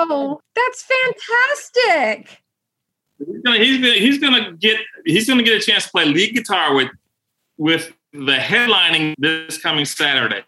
Oh, 0.00 0.40
that's 0.54 0.82
fantastic. 0.82 2.42
He's 3.18 3.42
gonna, 3.42 3.58
he's 3.58 3.80
gonna, 3.80 3.94
he's 3.94 4.18
gonna 4.18 4.52
get 4.52 4.80
he's 5.04 5.28
gonna 5.28 5.42
get 5.42 5.60
a 5.60 5.64
chance 5.64 5.84
to 5.84 5.90
play 5.90 6.04
lead 6.04 6.34
guitar 6.34 6.74
with 6.74 6.90
with 7.56 7.92
the 8.12 8.36
headlining 8.36 9.14
this 9.18 9.60
coming 9.60 9.84
Saturday. 9.84 10.42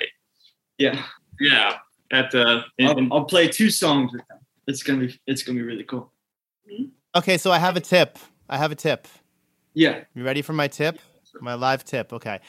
Yeah. 0.78 1.02
Yeah 1.40 1.78
at 2.10 2.30
the. 2.30 2.64
In, 2.78 2.88
I'll, 2.88 3.18
I'll, 3.18 3.24
play 3.24 3.48
two 3.48 3.70
songs 3.70 4.12
with 4.12 4.26
them. 4.28 4.38
It's 4.66 4.82
gonna 4.82 5.06
be 5.06 5.20
it's 5.26 5.42
gonna 5.42 5.58
be 5.58 5.62
really 5.64 5.84
cool. 5.84 6.12
Mm-hmm. 6.70 6.84
Okay, 7.16 7.38
so 7.38 7.50
I 7.50 7.58
have 7.58 7.76
a 7.76 7.80
tip. 7.80 8.18
I 8.48 8.58
have 8.58 8.72
a 8.72 8.76
tip. 8.76 9.08
Yeah. 9.74 10.04
You 10.14 10.24
ready 10.24 10.42
for 10.42 10.52
my 10.52 10.68
tip? 10.68 10.98
My 11.40 11.54
live 11.54 11.84
tip. 11.84 12.12
Okay. 12.12 12.40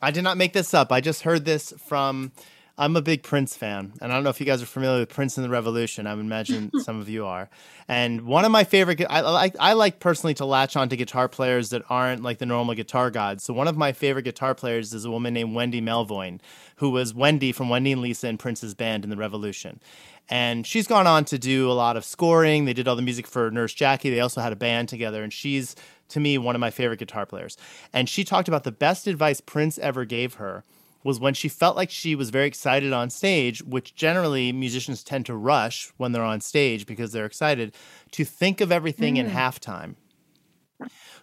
I 0.00 0.10
did 0.12 0.22
not 0.22 0.36
make 0.36 0.52
this 0.52 0.74
up. 0.74 0.92
I 0.92 1.00
just 1.00 1.22
heard 1.22 1.44
this 1.44 1.72
from 1.86 2.32
I'm 2.80 2.94
a 2.94 3.02
big 3.02 3.24
Prince 3.24 3.56
fan, 3.56 3.94
and 4.00 4.12
I 4.12 4.14
don't 4.14 4.22
know 4.22 4.30
if 4.30 4.38
you 4.38 4.46
guys 4.46 4.62
are 4.62 4.66
familiar 4.66 5.00
with 5.00 5.08
Prince 5.08 5.36
and 5.36 5.44
the 5.44 5.50
Revolution. 5.50 6.06
I 6.06 6.14
would 6.14 6.24
imagine 6.24 6.70
some 6.84 7.00
of 7.00 7.08
you 7.08 7.26
are. 7.26 7.50
And 7.88 8.20
one 8.20 8.44
of 8.44 8.52
my 8.52 8.62
favorite, 8.62 9.04
I 9.10 9.20
like, 9.22 9.56
I 9.58 9.72
like 9.72 9.98
personally 9.98 10.34
to 10.34 10.44
latch 10.44 10.76
on 10.76 10.88
to 10.90 10.96
guitar 10.96 11.28
players 11.28 11.70
that 11.70 11.82
aren't 11.90 12.22
like 12.22 12.38
the 12.38 12.46
normal 12.46 12.76
guitar 12.76 13.10
gods. 13.10 13.42
So 13.42 13.52
one 13.52 13.66
of 13.66 13.76
my 13.76 13.90
favorite 13.90 14.22
guitar 14.22 14.54
players 14.54 14.94
is 14.94 15.04
a 15.04 15.10
woman 15.10 15.34
named 15.34 15.56
Wendy 15.56 15.80
Melvoin, 15.80 16.38
who 16.76 16.90
was 16.90 17.12
Wendy 17.12 17.50
from 17.50 17.68
Wendy 17.68 17.90
and 17.90 18.00
Lisa 18.00 18.28
in 18.28 18.38
Prince's 18.38 18.74
band 18.74 19.02
in 19.02 19.10
the 19.10 19.16
Revolution. 19.16 19.80
And 20.28 20.64
she's 20.64 20.86
gone 20.86 21.08
on 21.08 21.24
to 21.26 21.38
do 21.38 21.68
a 21.68 21.72
lot 21.72 21.96
of 21.96 22.04
scoring. 22.04 22.64
They 22.64 22.74
did 22.74 22.86
all 22.86 22.94
the 22.94 23.02
music 23.02 23.26
for 23.26 23.50
Nurse 23.50 23.74
Jackie. 23.74 24.10
They 24.10 24.20
also 24.20 24.40
had 24.40 24.52
a 24.52 24.56
band 24.56 24.88
together, 24.88 25.24
and 25.24 25.32
she's 25.32 25.74
to 26.10 26.20
me 26.20 26.38
one 26.38 26.54
of 26.54 26.60
my 26.60 26.70
favorite 26.70 27.00
guitar 27.00 27.26
players. 27.26 27.56
And 27.92 28.08
she 28.08 28.22
talked 28.22 28.46
about 28.46 28.62
the 28.62 28.70
best 28.70 29.08
advice 29.08 29.40
Prince 29.40 29.78
ever 29.78 30.04
gave 30.04 30.34
her 30.34 30.62
was 31.08 31.18
when 31.18 31.32
she 31.32 31.48
felt 31.48 31.74
like 31.74 31.90
she 31.90 32.14
was 32.14 32.28
very 32.28 32.46
excited 32.46 32.92
on 32.92 33.08
stage, 33.08 33.62
which 33.62 33.94
generally 33.94 34.52
musicians 34.52 35.02
tend 35.02 35.24
to 35.24 35.34
rush 35.34 35.90
when 35.96 36.12
they're 36.12 36.22
on 36.22 36.38
stage 36.38 36.84
because 36.84 37.12
they're 37.12 37.24
excited, 37.24 37.74
to 38.10 38.26
think 38.26 38.60
of 38.60 38.70
everything 38.70 39.14
mm. 39.14 39.20
in 39.20 39.30
halftime. 39.30 39.94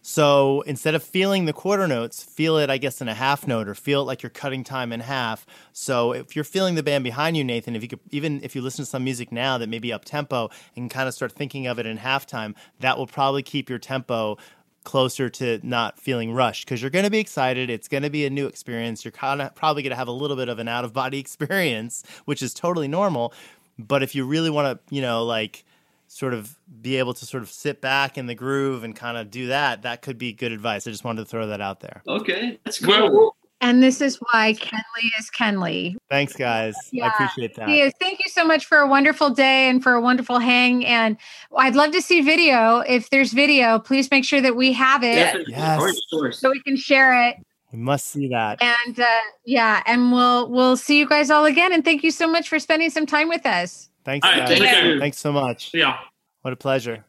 So 0.02 0.62
instead 0.62 0.96
of 0.96 1.04
feeling 1.04 1.46
the 1.46 1.54
quarter 1.54 1.88
notes, 1.88 2.24
feel 2.24 2.58
it, 2.58 2.72
I 2.72 2.80
guess, 2.80 3.00
in 3.00 3.08
a 3.08 3.14
half 3.14 3.46
note 3.46 3.68
or 3.68 3.76
feel 3.76 4.02
it 4.02 4.06
like 4.06 4.24
you're 4.24 4.32
cutting 4.32 4.64
time 4.64 4.92
in 4.92 5.02
half. 5.02 5.46
So 5.72 6.14
if 6.14 6.36
you're 6.36 6.44
feeling 6.44 6.74
the 6.74 6.82
band 6.82 7.04
behind 7.04 7.38
you, 7.38 7.44
Nathan, 7.44 7.76
if 7.76 7.84
you 7.84 7.88
could, 7.88 8.00
even 8.10 8.42
if 8.44 8.56
you 8.56 8.64
listen 8.64 8.86
to 8.86 8.90
some 8.90 9.04
music 9.04 9.32
now 9.32 9.60
that 9.60 9.70
may 9.70 9.78
be 9.78 9.94
up 9.94 10.04
tempo 10.04 10.50
and 10.76 10.90
kind 10.90 11.08
of 11.08 11.14
start 11.14 11.32
thinking 11.32 11.68
of 11.68 11.78
it 11.78 11.86
in 11.86 12.00
halftime, 12.00 12.56
that 12.80 12.98
will 12.98 13.08
probably 13.08 13.44
keep 13.44 13.70
your 13.70 13.78
tempo 13.78 14.38
closer 14.86 15.30
to 15.30 15.60
not 15.62 16.00
feeling 16.00 16.32
rushed 16.32 16.66
because 16.66 16.82
you're 16.82 16.92
going 16.92 17.04
to 17.04 17.12
be 17.12 17.20
excited. 17.20 17.70
It's 17.70 17.90
going 17.90 18.04
to 18.04 18.10
be 18.10 18.26
a 18.26 18.30
new 18.30 18.48
experience. 18.48 19.04
You're 19.04 19.12
kind 19.12 19.42
of 19.42 19.54
probably 19.56 19.84
going 19.84 19.92
to 19.92 19.98
have 19.98 20.08
a 20.08 20.14
little 20.14 20.38
bit 20.38 20.48
of 20.48 20.60
an 20.60 20.70
out 20.70 20.86
of 20.86 20.94
body 20.94 21.20
experience, 21.26 22.04
which 22.24 22.42
is 22.42 22.54
totally 22.54 22.88
normal. 22.88 23.34
But 23.78 24.04
if 24.04 24.16
you 24.16 24.26
really 24.26 24.50
want 24.50 24.80
to, 24.80 24.96
you 24.96 25.02
know, 25.02 25.26
like 25.26 25.66
sort 26.08 26.34
of 26.34 26.58
be 26.82 26.96
able 26.98 27.14
to 27.14 27.26
sort 27.26 27.44
of 27.44 27.50
sit 27.50 27.82
back 27.82 28.18
in 28.18 28.28
the 28.28 28.36
groove 28.36 28.84
and 28.84 28.96
kind 28.96 29.18
of 29.18 29.30
do 29.30 29.48
that, 29.48 29.82
that 29.82 30.02
could 30.02 30.18
be 30.18 30.32
good 30.32 30.54
advice. 30.54 30.88
I 30.88 30.92
just 30.92 31.04
wanted 31.04 31.24
to 31.24 31.26
throw 31.26 31.48
that 31.48 31.60
out 31.60 31.82
there. 31.82 32.02
Okay, 32.08 32.60
that's 32.64 32.80
cool. 32.80 33.36
And 33.62 33.82
this 33.82 34.02
is 34.02 34.18
why 34.18 34.54
Kenley 34.54 35.10
is 35.18 35.30
Kenley. 35.32 35.96
Thanks, 36.10 36.34
guys. 36.34 36.76
Yeah. 36.92 37.06
I 37.06 37.08
appreciate 37.08 37.56
that. 37.56 37.70
Yes, 37.70 37.94
thank 38.00 38.20
you 38.20 38.30
so 38.30 38.46
much 38.46 38.66
for 38.66 38.80
a 38.80 38.88
wonderful 38.88 39.30
day 39.30 39.70
and 39.70 39.82
for 39.82 39.94
a 39.94 40.02
wonderful 40.02 40.40
hang. 40.40 40.86
And 40.86 41.18
I'd 41.58 41.76
love 41.76 41.92
to 41.94 42.02
see 42.02 42.22
video. 42.22 42.80
If 42.80 43.10
there's 43.10 43.34
video, 43.34 43.80
please 43.80 44.12
make 44.12 44.26
sure 44.26 44.42
that 44.42 44.56
we 44.56 44.74
have 44.74 45.04
it. 45.04 45.48
Yes. 45.48 45.98
So 46.32 46.52
we 46.52 46.62
can 46.62 46.76
share 46.76 47.30
it. 47.30 47.38
We 47.72 47.80
must 47.80 48.08
see 48.08 48.28
that. 48.30 48.62
And 48.62 49.00
uh, 49.00 49.20
yeah, 49.46 49.84
and 49.86 50.12
we'll 50.12 50.50
we'll 50.50 50.78
see 50.78 50.98
you 50.98 51.08
guys 51.08 51.30
all 51.30 51.46
again. 51.46 51.74
And 51.74 51.84
thank 51.84 52.04
you 52.04 52.12
so 52.12 52.28
much 52.28 52.48
for 52.48 52.60
spending 52.60 52.90
some 52.90 53.06
time 53.06 53.28
with 53.28 53.46
us. 53.46 53.90
Thanks, 54.06 54.26
guys. 54.26 54.60
Thank 54.60 55.00
Thanks 55.02 55.18
so 55.18 55.32
much. 55.34 55.72
Yeah. 55.74 55.98
What 56.42 56.54
a 56.54 56.56
pleasure. 56.56 57.04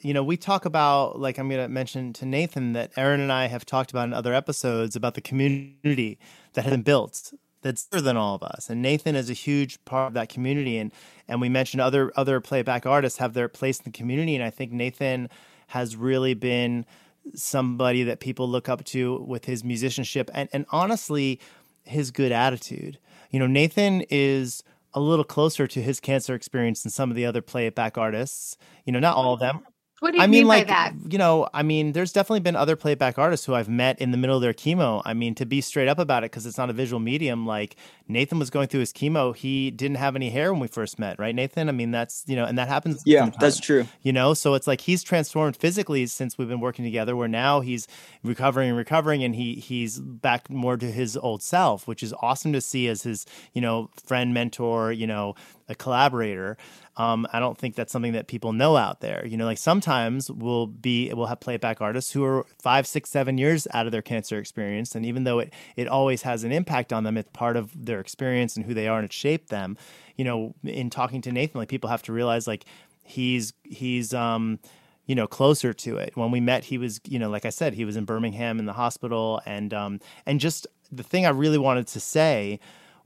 You 0.00 0.14
know, 0.14 0.22
we 0.22 0.36
talk 0.36 0.64
about, 0.64 1.18
like 1.18 1.38
I'm 1.38 1.48
going 1.48 1.60
to 1.60 1.68
mention 1.68 2.12
to 2.14 2.26
Nathan 2.26 2.72
that 2.74 2.92
Erin 2.96 3.20
and 3.20 3.32
I 3.32 3.48
have 3.48 3.66
talked 3.66 3.90
about 3.90 4.06
in 4.06 4.14
other 4.14 4.32
episodes 4.32 4.94
about 4.94 5.14
the 5.14 5.20
community 5.20 6.18
that 6.52 6.62
has 6.62 6.70
been 6.70 6.82
built 6.82 7.32
that's 7.62 7.86
bigger 7.86 8.02
than 8.02 8.16
all 8.16 8.36
of 8.36 8.42
us. 8.42 8.70
And 8.70 8.80
Nathan 8.80 9.16
is 9.16 9.28
a 9.28 9.34
huge 9.34 9.84
part 9.84 10.08
of 10.08 10.14
that 10.14 10.28
community. 10.28 10.78
And 10.78 10.92
and 11.26 11.40
we 11.40 11.48
mentioned 11.48 11.80
other 11.80 12.12
other 12.16 12.40
playback 12.40 12.86
artists 12.86 13.18
have 13.18 13.34
their 13.34 13.48
place 13.48 13.78
in 13.78 13.84
the 13.84 13.90
community. 13.90 14.36
And 14.36 14.44
I 14.44 14.50
think 14.50 14.72
Nathan 14.72 15.28
has 15.68 15.96
really 15.96 16.34
been 16.34 16.86
somebody 17.34 18.04
that 18.04 18.20
people 18.20 18.48
look 18.48 18.68
up 18.68 18.84
to 18.84 19.18
with 19.26 19.44
his 19.44 19.64
musicianship 19.64 20.30
and, 20.32 20.48
and 20.52 20.64
honestly 20.70 21.40
his 21.84 22.10
good 22.10 22.32
attitude. 22.32 22.98
You 23.30 23.40
know, 23.40 23.46
Nathan 23.46 24.04
is 24.08 24.62
a 24.94 25.00
little 25.00 25.24
closer 25.24 25.66
to 25.66 25.82
his 25.82 26.00
cancer 26.00 26.34
experience 26.34 26.82
than 26.82 26.90
some 26.90 27.10
of 27.10 27.16
the 27.16 27.26
other 27.26 27.42
playback 27.42 27.98
artists. 27.98 28.56
You 28.84 28.92
know, 28.92 29.00
not 29.00 29.16
all 29.16 29.34
of 29.34 29.40
them. 29.40 29.60
What 30.00 30.12
do 30.12 30.18
you 30.18 30.22
I 30.22 30.26
mean, 30.28 30.42
mean 30.42 30.46
like, 30.46 30.68
that? 30.68 30.92
You 31.08 31.18
know, 31.18 31.48
I 31.52 31.64
mean, 31.64 31.92
there's 31.92 32.12
definitely 32.12 32.40
been 32.40 32.54
other 32.54 32.76
playback 32.76 33.18
artists 33.18 33.44
who 33.44 33.54
I've 33.54 33.68
met 33.68 34.00
in 34.00 34.12
the 34.12 34.16
middle 34.16 34.36
of 34.36 34.42
their 34.42 34.52
chemo. 34.52 35.02
I 35.04 35.12
mean, 35.12 35.34
to 35.34 35.44
be 35.44 35.60
straight 35.60 35.88
up 35.88 35.98
about 35.98 36.22
it, 36.22 36.30
because 36.30 36.46
it's 36.46 36.56
not 36.56 36.70
a 36.70 36.72
visual 36.72 37.00
medium, 37.00 37.46
like 37.46 37.74
Nathan 38.06 38.38
was 38.38 38.48
going 38.48 38.68
through 38.68 38.80
his 38.80 38.92
chemo. 38.92 39.34
He 39.34 39.72
didn't 39.72 39.96
have 39.96 40.14
any 40.14 40.30
hair 40.30 40.52
when 40.52 40.60
we 40.60 40.68
first 40.68 41.00
met, 41.00 41.18
right, 41.18 41.34
Nathan? 41.34 41.68
I 41.68 41.72
mean, 41.72 41.90
that's, 41.90 42.22
you 42.28 42.36
know, 42.36 42.44
and 42.44 42.56
that 42.58 42.68
happens. 42.68 43.02
Yeah, 43.04 43.30
that's 43.40 43.58
true. 43.58 43.88
You 44.02 44.12
know, 44.12 44.34
so 44.34 44.54
it's 44.54 44.68
like 44.68 44.82
he's 44.82 45.02
transformed 45.02 45.56
physically 45.56 46.06
since 46.06 46.38
we've 46.38 46.48
been 46.48 46.60
working 46.60 46.84
together, 46.84 47.16
where 47.16 47.28
now 47.28 47.60
he's 47.60 47.88
recovering 48.22 48.68
and 48.68 48.78
recovering 48.78 49.24
and 49.24 49.34
he 49.34 49.54
he's 49.54 49.98
back 49.98 50.48
more 50.48 50.76
to 50.76 50.90
his 50.90 51.16
old 51.16 51.42
self, 51.42 51.88
which 51.88 52.04
is 52.04 52.14
awesome 52.22 52.52
to 52.52 52.60
see 52.60 52.86
as 52.86 53.02
his, 53.02 53.26
you 53.52 53.60
know, 53.60 53.90
friend, 54.06 54.32
mentor, 54.32 54.92
you 54.92 55.08
know, 55.08 55.34
a 55.68 55.74
collaborator. 55.74 56.56
Um, 56.98 57.28
I 57.32 57.38
don't 57.38 57.56
think 57.56 57.76
that's 57.76 57.92
something 57.92 58.12
that 58.12 58.26
people 58.26 58.52
know 58.52 58.76
out 58.76 59.00
there. 59.00 59.24
You 59.24 59.36
know, 59.36 59.44
like 59.46 59.58
sometimes 59.58 60.30
we'll 60.30 60.66
be 60.66 61.12
we'll 61.14 61.26
have 61.26 61.40
playback 61.40 61.80
artists 61.80 62.12
who 62.12 62.24
are 62.24 62.44
five, 62.60 62.86
six, 62.86 63.08
seven 63.08 63.38
years 63.38 63.68
out 63.72 63.86
of 63.86 63.92
their 63.92 64.02
cancer 64.02 64.36
experience, 64.38 64.94
and 64.94 65.06
even 65.06 65.24
though 65.24 65.38
it 65.38 65.52
it 65.76 65.86
always 65.86 66.22
has 66.22 66.42
an 66.42 66.50
impact 66.50 66.92
on 66.92 67.04
them, 67.04 67.16
it's 67.16 67.30
part 67.32 67.56
of 67.56 67.70
their 67.74 68.00
experience 68.00 68.56
and 68.56 68.66
who 68.66 68.74
they 68.74 68.88
are, 68.88 68.98
and 68.98 69.04
it 69.04 69.12
shaped 69.12 69.48
them. 69.48 69.76
You 70.16 70.24
know, 70.24 70.54
in 70.64 70.90
talking 70.90 71.22
to 71.22 71.32
Nathan, 71.32 71.60
like 71.60 71.68
people 71.68 71.88
have 71.88 72.02
to 72.02 72.12
realize 72.12 72.48
like 72.48 72.64
he's 73.04 73.52
he's 73.62 74.12
um 74.12 74.58
you 75.06 75.14
know 75.14 75.26
closer 75.26 75.72
to 75.72 75.96
it 75.96 76.14
when 76.14 76.30
we 76.30 76.40
met 76.40 76.64
he 76.64 76.76
was 76.76 77.00
you 77.06 77.18
know 77.18 77.30
like 77.30 77.46
i 77.46 77.50
said 77.50 77.72
he 77.72 77.86
was 77.86 77.96
in 77.96 78.04
birmingham 78.04 78.58
in 78.58 78.66
the 78.66 78.72
hospital 78.74 79.40
and 79.46 79.72
um 79.72 79.98
and 80.26 80.38
just 80.38 80.66
the 80.92 81.02
thing 81.02 81.24
i 81.24 81.30
really 81.30 81.56
wanted 81.56 81.86
to 81.86 81.98
say 81.98 82.60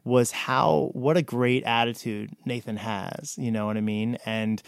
was 0.04 0.32
how 0.32 0.90
what 0.92 1.16
a 1.16 1.22
great 1.22 1.62
attitude 1.64 2.30
Nathan 2.44 2.76
has. 2.76 3.36
You 3.38 3.50
know 3.50 3.66
what 3.66 3.76
I 3.76 3.80
mean? 3.80 4.18
And 4.26 4.62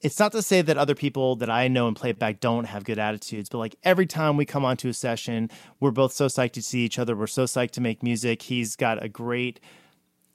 it's 0.00 0.18
not 0.18 0.32
to 0.32 0.42
say 0.42 0.60
that 0.60 0.76
other 0.76 0.94
people 0.94 1.36
that 1.36 1.48
I 1.48 1.68
know 1.68 1.88
and 1.88 1.96
play 1.96 2.12
back 2.12 2.40
don't 2.40 2.64
have 2.64 2.84
good 2.84 2.98
attitudes, 2.98 3.48
but 3.48 3.58
like 3.58 3.76
every 3.84 4.06
time 4.06 4.36
we 4.36 4.44
come 4.44 4.64
onto 4.64 4.88
a 4.88 4.92
session, 4.92 5.50
we're 5.80 5.90
both 5.90 6.12
so 6.12 6.26
psyched 6.26 6.52
to 6.52 6.62
see 6.62 6.80
each 6.80 6.98
other. 6.98 7.16
We're 7.16 7.26
so 7.26 7.44
psyched 7.44 7.72
to 7.72 7.80
make 7.80 8.02
music. 8.02 8.42
He's 8.42 8.76
got 8.76 9.02
a 9.02 9.08
great 9.08 9.60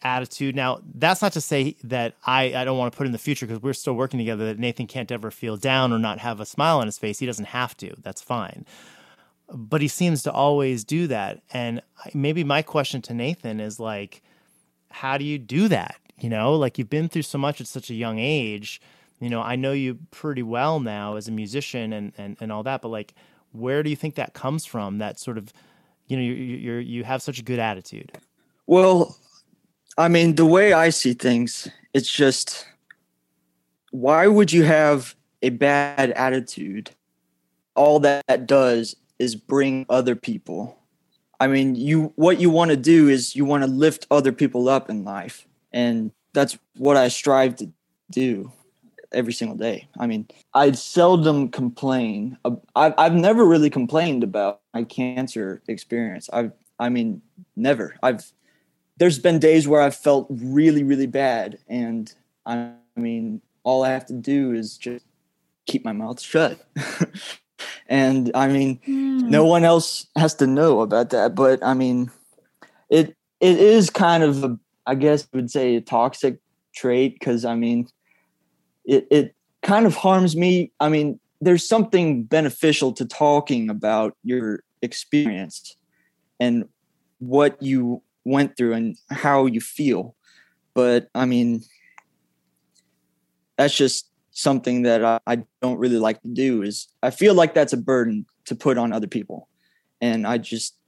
attitude. 0.02 0.56
Now, 0.56 0.80
that's 0.96 1.22
not 1.22 1.34
to 1.34 1.42
say 1.42 1.76
that 1.84 2.16
I, 2.26 2.56
I 2.56 2.64
don't 2.64 2.78
want 2.78 2.92
to 2.92 2.98
put 2.98 3.06
in 3.06 3.14
the 3.14 3.20
future 3.20 3.46
because 3.46 3.62
we're 3.62 3.74
still 3.74 3.94
working 3.94 4.18
together 4.18 4.46
that 4.46 4.58
Nathan 4.58 4.88
can't 4.88 5.12
ever 5.12 5.30
feel 5.30 5.56
down 5.56 5.94
or 5.94 6.00
not 6.00 6.20
have 6.20 6.40
a 6.40 6.46
smile 6.46 6.80
on 6.80 6.88
his 6.88 6.98
face. 6.98 7.20
He 7.20 7.26
doesn't 7.26 7.46
have 7.46 7.78
to. 7.78 7.94
That's 8.02 8.22
fine 8.22 8.66
but 9.52 9.82
he 9.82 9.88
seems 9.88 10.24
to 10.24 10.32
always 10.32 10.84
do 10.84 11.08
that. 11.08 11.42
And 11.54 11.82
maybe 12.14 12.44
my 12.44 12.62
question 12.62 13.02
to 13.04 13.14
Nathan 13.14 13.60
is 13.60 13.80
like, 13.80 14.22
how 14.92 15.18
do 15.18 15.26
you 15.26 15.38
do 15.38 15.68
that? 15.68 15.96
You 16.20 16.30
know, 16.30 16.56
like 16.56 16.78
you've 16.78 16.90
been 16.90 17.10
through 17.10 17.22
so 17.24 17.38
much 17.38 17.62
at 17.62 17.68
such 17.68 17.90
a 17.90 17.94
young 17.94 18.20
age. 18.20 18.82
You 19.20 19.30
know, 19.30 19.42
I 19.42 19.56
know 19.56 19.72
you 19.72 20.00
pretty 20.12 20.44
well 20.44 20.80
now 20.80 21.16
as 21.16 21.28
a 21.28 21.32
musician 21.32 21.94
and, 21.94 22.14
and, 22.18 22.38
and 22.40 22.52
all 22.52 22.64
that, 22.64 22.82
but 22.82 22.90
like, 22.90 23.14
where 23.52 23.84
do 23.84 23.90
you 23.90 23.96
think 23.96 24.16
that 24.16 24.34
comes 24.34 24.66
from? 24.66 25.00
That 25.00 25.20
sort 25.20 25.38
of, 25.38 25.52
you 26.08 26.16
know, 26.18 26.24
you 26.24 26.34
you 26.34 26.74
you 26.74 27.04
have 27.04 27.22
such 27.22 27.40
a 27.40 27.44
good 27.44 27.60
attitude. 27.60 28.12
Well, 28.68 29.18
I 29.98 30.08
mean, 30.08 30.36
the 30.36 30.46
way 30.46 30.74
I 30.74 30.90
see 30.90 31.14
things, 31.14 31.68
it's 31.94 32.12
just, 32.12 32.68
why 33.92 34.28
would 34.28 34.52
you 34.52 34.64
have 34.64 35.16
a 35.42 35.50
bad 35.50 36.12
attitude? 36.12 36.92
All 37.76 38.00
that 38.02 38.46
does 38.46 38.96
is 39.20 39.36
bring 39.36 39.86
other 39.90 40.16
people. 40.16 40.80
I 41.40 41.48
mean, 41.48 41.76
you 41.76 42.14
what 42.16 42.40
you 42.40 42.50
want 42.50 42.72
to 42.72 42.78
do 42.78 43.08
is 43.08 43.36
you 43.36 43.46
want 43.46 43.64
to 43.64 43.70
lift 43.70 44.08
other 44.10 44.32
people 44.32 44.68
up 44.68 44.90
in 44.90 45.04
life, 45.04 45.48
and 45.72 46.12
that's 46.34 46.58
what 46.78 46.98
I 46.98 47.08
strive 47.10 47.56
to 47.58 47.70
do 48.10 48.52
every 49.12 49.34
single 49.34 49.58
day. 49.58 49.88
I 49.98 50.08
mean, 50.08 50.28
I 50.54 50.72
seldom 50.72 51.50
complain. 51.50 52.38
I've 52.76 52.94
I've 52.98 53.14
never 53.14 53.46
really 53.46 53.70
complained 53.70 54.24
about 54.24 54.62
my 54.74 54.84
cancer 54.84 55.62
experience. 55.68 56.30
I've 56.32 56.52
I 56.80 56.90
mean, 56.90 57.22
never. 57.56 57.96
I've 58.02 58.32
there's 58.98 59.20
been 59.20 59.40
days 59.40 59.68
where 59.68 59.82
I've 59.82 59.96
felt 59.96 60.28
really 60.30 60.84
really 60.84 61.08
bad, 61.08 61.60
and 61.68 62.14
I 62.46 62.72
mean, 62.96 63.42
all 63.64 63.84
I 63.84 63.90
have 63.90 64.06
to 64.08 64.14
do 64.14 64.54
is 64.54 64.78
just 64.78 65.06
keep 65.66 65.86
my 65.86 65.94
mouth 65.94 66.20
shut. 66.20 66.60
and 67.88 68.32
I 68.34 68.48
mean, 68.48 68.80
mm. 68.88 69.22
no 69.30 69.46
one 69.46 69.64
else 69.64 70.08
has 70.16 70.36
to 70.36 70.48
know 70.48 70.82
about 70.82 71.10
that. 71.12 71.36
But 71.36 71.64
I 71.64 71.74
mean, 71.74 72.12
it 72.90 73.16
it 73.40 73.58
is 73.60 73.90
kind 73.90 74.24
of 74.24 74.44
a, 74.44 74.60
I 74.86 74.96
guess 74.96 75.28
I 75.34 75.38
would 75.38 75.52
say 75.52 75.76
a 75.76 75.82
toxic 75.82 76.40
trait 76.74 77.20
because 77.20 77.46
I 77.46 77.56
mean, 77.56 77.88
it 78.86 79.08
it 79.10 79.36
kind 79.62 79.86
of 79.86 79.96
harms 79.96 80.36
me. 80.36 80.72
I 80.80 80.90
mean, 80.90 81.20
there's 81.42 81.68
something 81.68 82.24
beneficial 82.24 82.92
to 82.94 83.06
talking 83.06 83.70
about 83.70 84.16
your 84.24 84.64
experience 84.82 85.76
and 86.40 86.68
what 87.20 87.62
you 87.62 88.02
went 88.24 88.56
through 88.58 88.74
and 88.74 88.98
how 89.10 89.46
you 89.46 89.62
feel. 89.62 90.16
But 90.74 91.10
I 91.14 91.26
mean, 91.26 91.64
that's 93.58 93.76
just 93.76 94.09
something 94.32 94.84
that 94.84 95.04
I, 95.04 95.20
I 95.26 95.44
don't 95.62 95.78
really 95.78 95.98
like 95.98 96.22
to 96.22 96.28
do 96.28 96.62
is 96.62 96.88
I 97.04 97.10
feel 97.10 97.34
like 97.34 97.54
that's 97.54 97.74
a 97.74 97.78
burden 97.78 98.26
to 98.46 98.56
put 98.56 98.78
on 98.78 98.94
other 98.94 99.08
people. 99.08 99.48
And 100.02 100.26
I 100.26 100.38
just 100.38 100.80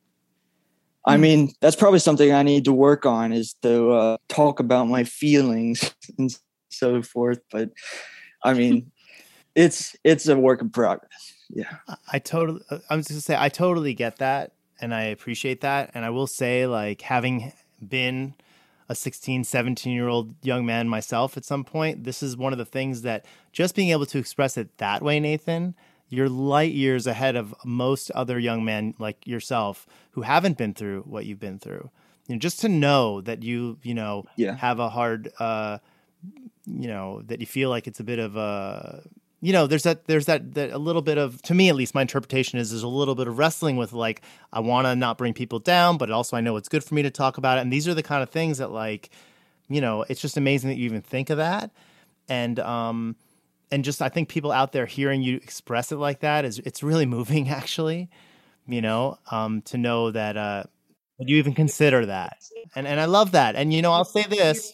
I 1.05 1.15
hmm. 1.15 1.21
mean, 1.21 1.53
that's 1.61 1.75
probably 1.75 1.99
something 1.99 2.31
I 2.31 2.43
need 2.43 2.65
to 2.65 2.73
work 2.73 3.05
on 3.05 3.33
is 3.33 3.53
to 3.63 3.91
uh, 3.91 4.17
talk 4.27 4.59
about 4.59 4.87
my 4.87 5.03
feelings 5.03 5.93
and 6.17 6.35
so 6.69 7.01
forth. 7.01 7.39
But 7.51 7.71
I 8.43 8.53
mean, 8.53 8.91
it's 9.55 9.95
it's 10.03 10.27
a 10.27 10.37
work 10.37 10.61
in 10.61 10.69
progress. 10.69 11.33
Yeah, 11.49 11.77
I 12.11 12.19
totally. 12.19 12.61
Uh, 12.69 12.79
I'm 12.89 12.99
just 12.99 13.09
gonna 13.09 13.21
say 13.21 13.35
I 13.37 13.49
totally 13.49 13.93
get 13.93 14.17
that, 14.17 14.53
and 14.79 14.93
I 14.93 15.03
appreciate 15.03 15.61
that. 15.61 15.91
And 15.93 16.05
I 16.05 16.09
will 16.11 16.27
say, 16.27 16.67
like 16.67 17.01
having 17.01 17.51
been 17.85 18.35
a 18.91 18.95
16, 18.95 19.45
17 19.45 19.93
year 19.93 20.09
old 20.09 20.35
young 20.43 20.65
man 20.65 20.89
myself 20.89 21.37
at 21.37 21.45
some 21.45 21.63
point, 21.63 22.03
this 22.03 22.21
is 22.21 22.35
one 22.35 22.51
of 22.51 22.59
the 22.59 22.65
things 22.65 23.03
that 23.03 23.25
just 23.53 23.73
being 23.73 23.89
able 23.89 24.05
to 24.05 24.19
express 24.19 24.57
it 24.57 24.77
that 24.79 25.01
way, 25.01 25.17
Nathan, 25.17 25.75
you're 26.09 26.27
light 26.27 26.73
years 26.73 27.07
ahead 27.07 27.37
of 27.37 27.55
most 27.63 28.11
other 28.11 28.37
young 28.37 28.65
men 28.65 28.93
like 28.99 29.25
yourself 29.25 29.87
who 30.11 30.23
haven't 30.23 30.57
been 30.57 30.73
through 30.73 31.03
what 31.03 31.25
you've 31.25 31.39
been 31.39 31.57
through. 31.57 31.89
You 32.27 32.35
know, 32.35 32.39
just 32.39 32.59
to 32.61 32.69
know 32.69 33.21
that 33.21 33.43
you, 33.43 33.77
you 33.81 33.93
know, 33.93 34.25
yeah. 34.35 34.57
have 34.57 34.79
a 34.79 34.89
hard, 34.89 35.31
uh, 35.39 35.77
you 36.65 36.89
know, 36.89 37.21
that 37.27 37.39
you 37.39 37.45
feel 37.45 37.69
like 37.69 37.87
it's 37.87 38.01
a 38.01 38.03
bit 38.03 38.19
of 38.19 38.35
a, 38.35 39.03
you 39.41 39.51
know, 39.53 39.65
there's 39.65 39.83
that 39.83 40.05
there's 40.05 40.27
that, 40.27 40.53
that 40.53 40.71
a 40.71 40.77
little 40.77 41.01
bit 41.01 41.17
of 41.17 41.41
to 41.43 41.55
me 41.55 41.67
at 41.67 41.75
least 41.75 41.95
my 41.95 42.03
interpretation 42.03 42.59
is 42.59 42.69
there's 42.69 42.83
a 42.83 42.87
little 42.87 43.15
bit 43.15 43.27
of 43.27 43.39
wrestling 43.39 43.75
with 43.75 43.91
like 43.91 44.21
I 44.53 44.59
want 44.59 44.85
to 44.85 44.95
not 44.95 45.17
bring 45.17 45.33
people 45.33 45.57
down, 45.57 45.97
but 45.97 46.11
also 46.11 46.37
I 46.37 46.41
know 46.41 46.57
it's 46.57 46.69
good 46.69 46.83
for 46.83 46.93
me 46.93 47.01
to 47.01 47.09
talk 47.09 47.37
about 47.39 47.57
it. 47.57 47.61
And 47.61 47.73
these 47.73 47.87
are 47.87 47.95
the 47.95 48.03
kind 48.03 48.21
of 48.21 48.29
things 48.29 48.59
that 48.59 48.71
like, 48.71 49.09
you 49.67 49.81
know, 49.81 50.05
it's 50.07 50.21
just 50.21 50.37
amazing 50.37 50.69
that 50.69 50.77
you 50.77 50.85
even 50.85 51.01
think 51.01 51.31
of 51.31 51.37
that. 51.37 51.71
And 52.29 52.59
um 52.59 53.15
and 53.71 53.83
just 53.83 54.01
I 54.01 54.09
think 54.09 54.29
people 54.29 54.51
out 54.51 54.73
there 54.73 54.85
hearing 54.85 55.23
you 55.23 55.37
express 55.37 55.91
it 55.91 55.97
like 55.97 56.19
that 56.19 56.45
is 56.45 56.59
it's 56.59 56.83
really 56.83 57.05
moving 57.07 57.49
actually, 57.49 58.09
you 58.67 58.81
know, 58.81 59.17
um 59.31 59.63
to 59.63 59.77
know 59.77 60.11
that 60.11 60.37
uh 60.37 60.63
you 61.17 61.37
even 61.37 61.55
consider 61.55 62.05
that. 62.05 62.37
And 62.75 62.87
and 62.87 62.99
I 62.99 63.05
love 63.05 63.31
that. 63.31 63.55
And 63.55 63.73
you 63.73 63.81
know, 63.81 63.91
I'll 63.91 64.05
say 64.05 64.23
this 64.23 64.71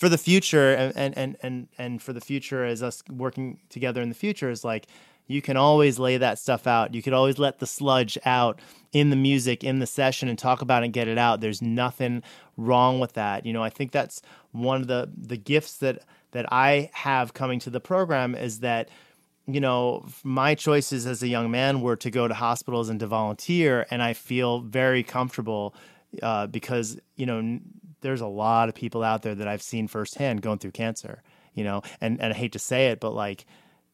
for 0.00 0.08
the 0.08 0.16
future 0.16 0.72
and 0.72 1.14
and 1.18 1.36
and 1.42 1.68
and 1.76 2.02
for 2.02 2.14
the 2.14 2.22
future 2.22 2.64
as 2.64 2.82
us 2.82 3.02
working 3.10 3.60
together 3.68 4.00
in 4.00 4.08
the 4.08 4.14
future 4.14 4.48
is 4.48 4.64
like 4.64 4.86
you 5.26 5.42
can 5.42 5.58
always 5.58 5.98
lay 5.98 6.16
that 6.16 6.38
stuff 6.38 6.66
out. 6.66 6.94
You 6.94 7.02
could 7.02 7.12
always 7.12 7.38
let 7.38 7.58
the 7.60 7.66
sludge 7.66 8.18
out 8.24 8.58
in 8.92 9.10
the 9.10 9.16
music, 9.16 9.62
in 9.62 9.78
the 9.78 9.86
session, 9.86 10.28
and 10.28 10.36
talk 10.36 10.60
about 10.60 10.82
it 10.82 10.86
and 10.86 10.92
get 10.92 11.06
it 11.06 11.18
out. 11.18 11.40
There's 11.40 11.62
nothing 11.62 12.24
wrong 12.56 12.98
with 12.98 13.12
that. 13.12 13.44
You 13.44 13.52
know, 13.52 13.62
I 13.62 13.68
think 13.68 13.92
that's 13.92 14.22
one 14.52 14.80
of 14.80 14.86
the 14.86 15.10
the 15.14 15.36
gifts 15.36 15.76
that 15.76 16.02
that 16.30 16.50
I 16.50 16.90
have 16.94 17.34
coming 17.34 17.58
to 17.60 17.70
the 17.70 17.78
program 17.78 18.34
is 18.34 18.60
that 18.60 18.88
you 19.46 19.60
know 19.60 20.06
my 20.24 20.54
choices 20.54 21.06
as 21.06 21.22
a 21.22 21.28
young 21.28 21.50
man 21.50 21.82
were 21.82 21.96
to 21.96 22.10
go 22.10 22.26
to 22.26 22.32
hospitals 22.32 22.88
and 22.88 22.98
to 23.00 23.06
volunteer, 23.06 23.86
and 23.90 24.02
I 24.02 24.14
feel 24.14 24.60
very 24.60 25.02
comfortable 25.02 25.74
uh, 26.22 26.46
because 26.46 26.98
you 27.16 27.26
know 27.26 27.60
there's 28.00 28.20
a 28.20 28.26
lot 28.26 28.68
of 28.68 28.74
people 28.74 29.02
out 29.02 29.22
there 29.22 29.34
that 29.34 29.48
I've 29.48 29.62
seen 29.62 29.88
firsthand 29.88 30.42
going 30.42 30.58
through 30.58 30.72
cancer, 30.72 31.22
you 31.54 31.64
know, 31.64 31.82
and, 32.00 32.20
and 32.20 32.32
I 32.32 32.36
hate 32.36 32.52
to 32.52 32.58
say 32.58 32.88
it, 32.88 33.00
but 33.00 33.10
like, 33.10 33.46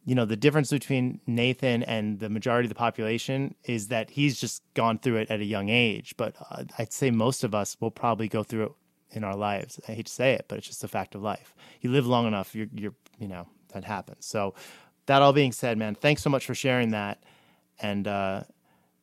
you 0.04 0.14
know, 0.14 0.24
the 0.24 0.36
difference 0.36 0.70
between 0.70 1.20
Nathan 1.26 1.82
and 1.82 2.20
the 2.20 2.28
majority 2.28 2.66
of 2.66 2.70
the 2.70 2.76
population 2.76 3.56
is 3.64 3.88
that 3.88 4.10
he's 4.10 4.40
just 4.40 4.62
gone 4.74 4.98
through 4.98 5.16
it 5.16 5.30
at 5.30 5.40
a 5.40 5.44
young 5.44 5.68
age. 5.68 6.14
But 6.16 6.36
uh, 6.50 6.62
I'd 6.78 6.92
say 6.92 7.10
most 7.10 7.42
of 7.42 7.56
us 7.56 7.76
will 7.80 7.90
probably 7.90 8.28
go 8.28 8.44
through 8.44 8.64
it 8.66 8.72
in 9.10 9.24
our 9.24 9.34
lives. 9.34 9.80
I 9.88 9.92
hate 9.92 10.06
to 10.06 10.12
say 10.12 10.34
it, 10.34 10.44
but 10.46 10.58
it's 10.58 10.68
just 10.68 10.84
a 10.84 10.88
fact 10.88 11.16
of 11.16 11.22
life. 11.22 11.56
You 11.80 11.90
live 11.90 12.06
long 12.06 12.26
enough, 12.28 12.54
you're, 12.54 12.68
you're, 12.72 12.94
you 13.18 13.26
know, 13.26 13.48
that 13.72 13.84
happens. 13.84 14.26
So, 14.26 14.54
that 15.06 15.22
all 15.22 15.32
being 15.32 15.52
said, 15.52 15.78
man, 15.78 15.94
thanks 15.94 16.22
so 16.22 16.30
much 16.30 16.46
for 16.46 16.54
sharing 16.54 16.90
that. 16.90 17.22
And 17.80 18.06
uh, 18.06 18.42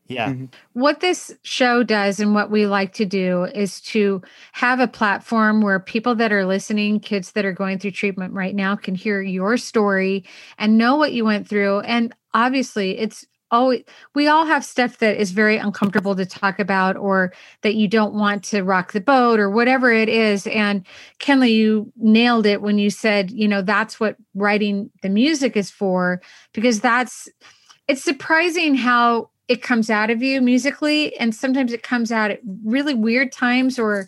yeah. 0.07 0.29
Mm-hmm. 0.29 0.45
What 0.73 0.99
this 0.99 1.33
show 1.43 1.83
does 1.83 2.19
and 2.19 2.35
what 2.35 2.51
we 2.51 2.67
like 2.67 2.93
to 2.93 3.05
do 3.05 3.45
is 3.45 3.79
to 3.81 4.21
have 4.51 4.79
a 4.79 4.87
platform 4.87 5.61
where 5.61 5.79
people 5.79 6.13
that 6.15 6.31
are 6.31 6.45
listening, 6.45 6.99
kids 6.99 7.31
that 7.31 7.45
are 7.45 7.53
going 7.53 7.79
through 7.79 7.91
treatment 7.91 8.33
right 8.33 8.53
now, 8.53 8.75
can 8.75 8.95
hear 8.95 9.21
your 9.21 9.57
story 9.57 10.25
and 10.57 10.77
know 10.77 10.97
what 10.97 11.13
you 11.13 11.23
went 11.23 11.47
through. 11.47 11.79
And 11.81 12.13
obviously, 12.33 12.97
it's 12.97 13.25
always, 13.49 13.83
we 14.13 14.27
all 14.27 14.45
have 14.45 14.65
stuff 14.65 14.97
that 14.97 15.15
is 15.15 15.31
very 15.31 15.57
uncomfortable 15.57 16.15
to 16.15 16.25
talk 16.25 16.59
about 16.59 16.97
or 16.97 17.31
that 17.61 17.75
you 17.75 17.87
don't 17.87 18.13
want 18.13 18.43
to 18.43 18.63
rock 18.63 18.91
the 18.91 18.99
boat 18.99 19.39
or 19.39 19.49
whatever 19.49 19.91
it 19.91 20.09
is. 20.09 20.47
And 20.47 20.85
Kenley, 21.19 21.53
you 21.53 21.93
nailed 21.95 22.45
it 22.45 22.61
when 22.61 22.77
you 22.77 22.89
said, 22.89 23.31
you 23.31 23.47
know, 23.47 23.61
that's 23.61 23.99
what 23.99 24.17
writing 24.33 24.89
the 25.01 25.09
music 25.09 25.55
is 25.55 25.69
for, 25.69 26.19
because 26.51 26.81
that's, 26.81 27.29
it's 27.87 28.03
surprising 28.03 28.75
how 28.75 29.29
it 29.47 29.61
comes 29.61 29.89
out 29.89 30.09
of 30.09 30.21
you 30.21 30.41
musically 30.41 31.15
and 31.17 31.35
sometimes 31.35 31.73
it 31.73 31.83
comes 31.83 32.11
out 32.11 32.31
at 32.31 32.39
really 32.63 32.93
weird 32.93 33.31
times 33.31 33.77
or 33.77 34.07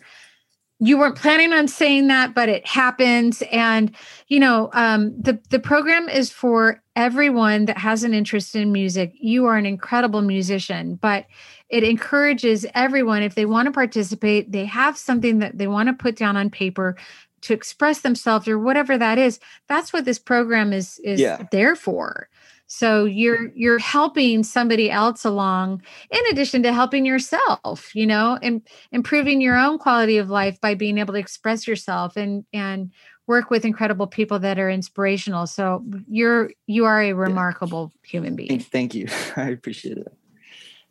you 0.78 0.98
weren't 0.98 1.16
planning 1.16 1.52
on 1.52 1.68
saying 1.68 2.08
that 2.08 2.34
but 2.34 2.48
it 2.48 2.66
happens. 2.66 3.42
And 3.50 3.94
you 4.28 4.40
know 4.40 4.70
um, 4.72 5.20
the 5.20 5.38
the 5.50 5.58
program 5.58 6.08
is 6.08 6.30
for 6.30 6.82
everyone 6.94 7.66
that 7.66 7.78
has 7.78 8.04
an 8.04 8.14
interest 8.14 8.56
in 8.56 8.72
music. 8.72 9.12
You 9.18 9.46
are 9.46 9.56
an 9.56 9.66
incredible 9.66 10.22
musician 10.22 10.96
but 10.96 11.26
it 11.68 11.82
encourages 11.82 12.64
everyone 12.74 13.22
if 13.22 13.34
they 13.34 13.46
want 13.46 13.66
to 13.66 13.72
participate 13.72 14.52
they 14.52 14.64
have 14.64 14.96
something 14.96 15.40
that 15.40 15.58
they 15.58 15.66
want 15.66 15.88
to 15.88 15.92
put 15.92 16.16
down 16.16 16.36
on 16.36 16.48
paper 16.50 16.96
to 17.42 17.52
express 17.52 18.00
themselves 18.00 18.48
or 18.48 18.58
whatever 18.58 18.96
that 18.96 19.18
is 19.18 19.38
that's 19.68 19.92
what 19.92 20.04
this 20.04 20.18
program 20.18 20.72
is 20.72 20.98
is 21.00 21.20
yeah. 21.20 21.44
there 21.50 21.76
for 21.76 22.28
so 22.66 23.04
you're 23.04 23.52
you're 23.54 23.78
helping 23.78 24.42
somebody 24.42 24.90
else 24.90 25.24
along 25.24 25.82
in 26.10 26.20
addition 26.30 26.62
to 26.64 26.72
helping 26.72 27.06
yourself, 27.06 27.94
you 27.94 28.06
know, 28.06 28.38
and 28.42 28.62
improving 28.90 29.40
your 29.40 29.56
own 29.56 29.78
quality 29.78 30.18
of 30.18 30.30
life 30.30 30.60
by 30.60 30.74
being 30.74 30.98
able 30.98 31.14
to 31.14 31.20
express 31.20 31.68
yourself 31.68 32.16
and 32.16 32.44
and 32.52 32.90
work 33.28 33.50
with 33.50 33.64
incredible 33.64 34.06
people 34.06 34.38
that 34.40 34.58
are 34.58 34.70
inspirational. 34.70 35.46
So 35.46 35.84
you're 36.08 36.50
you 36.66 36.84
are 36.84 37.02
a 37.02 37.12
remarkable 37.12 37.92
yeah. 37.94 38.10
human 38.10 38.36
being. 38.36 38.60
Thank 38.60 38.94
you. 38.94 39.08
I 39.36 39.50
appreciate 39.50 39.98
it. 39.98 40.12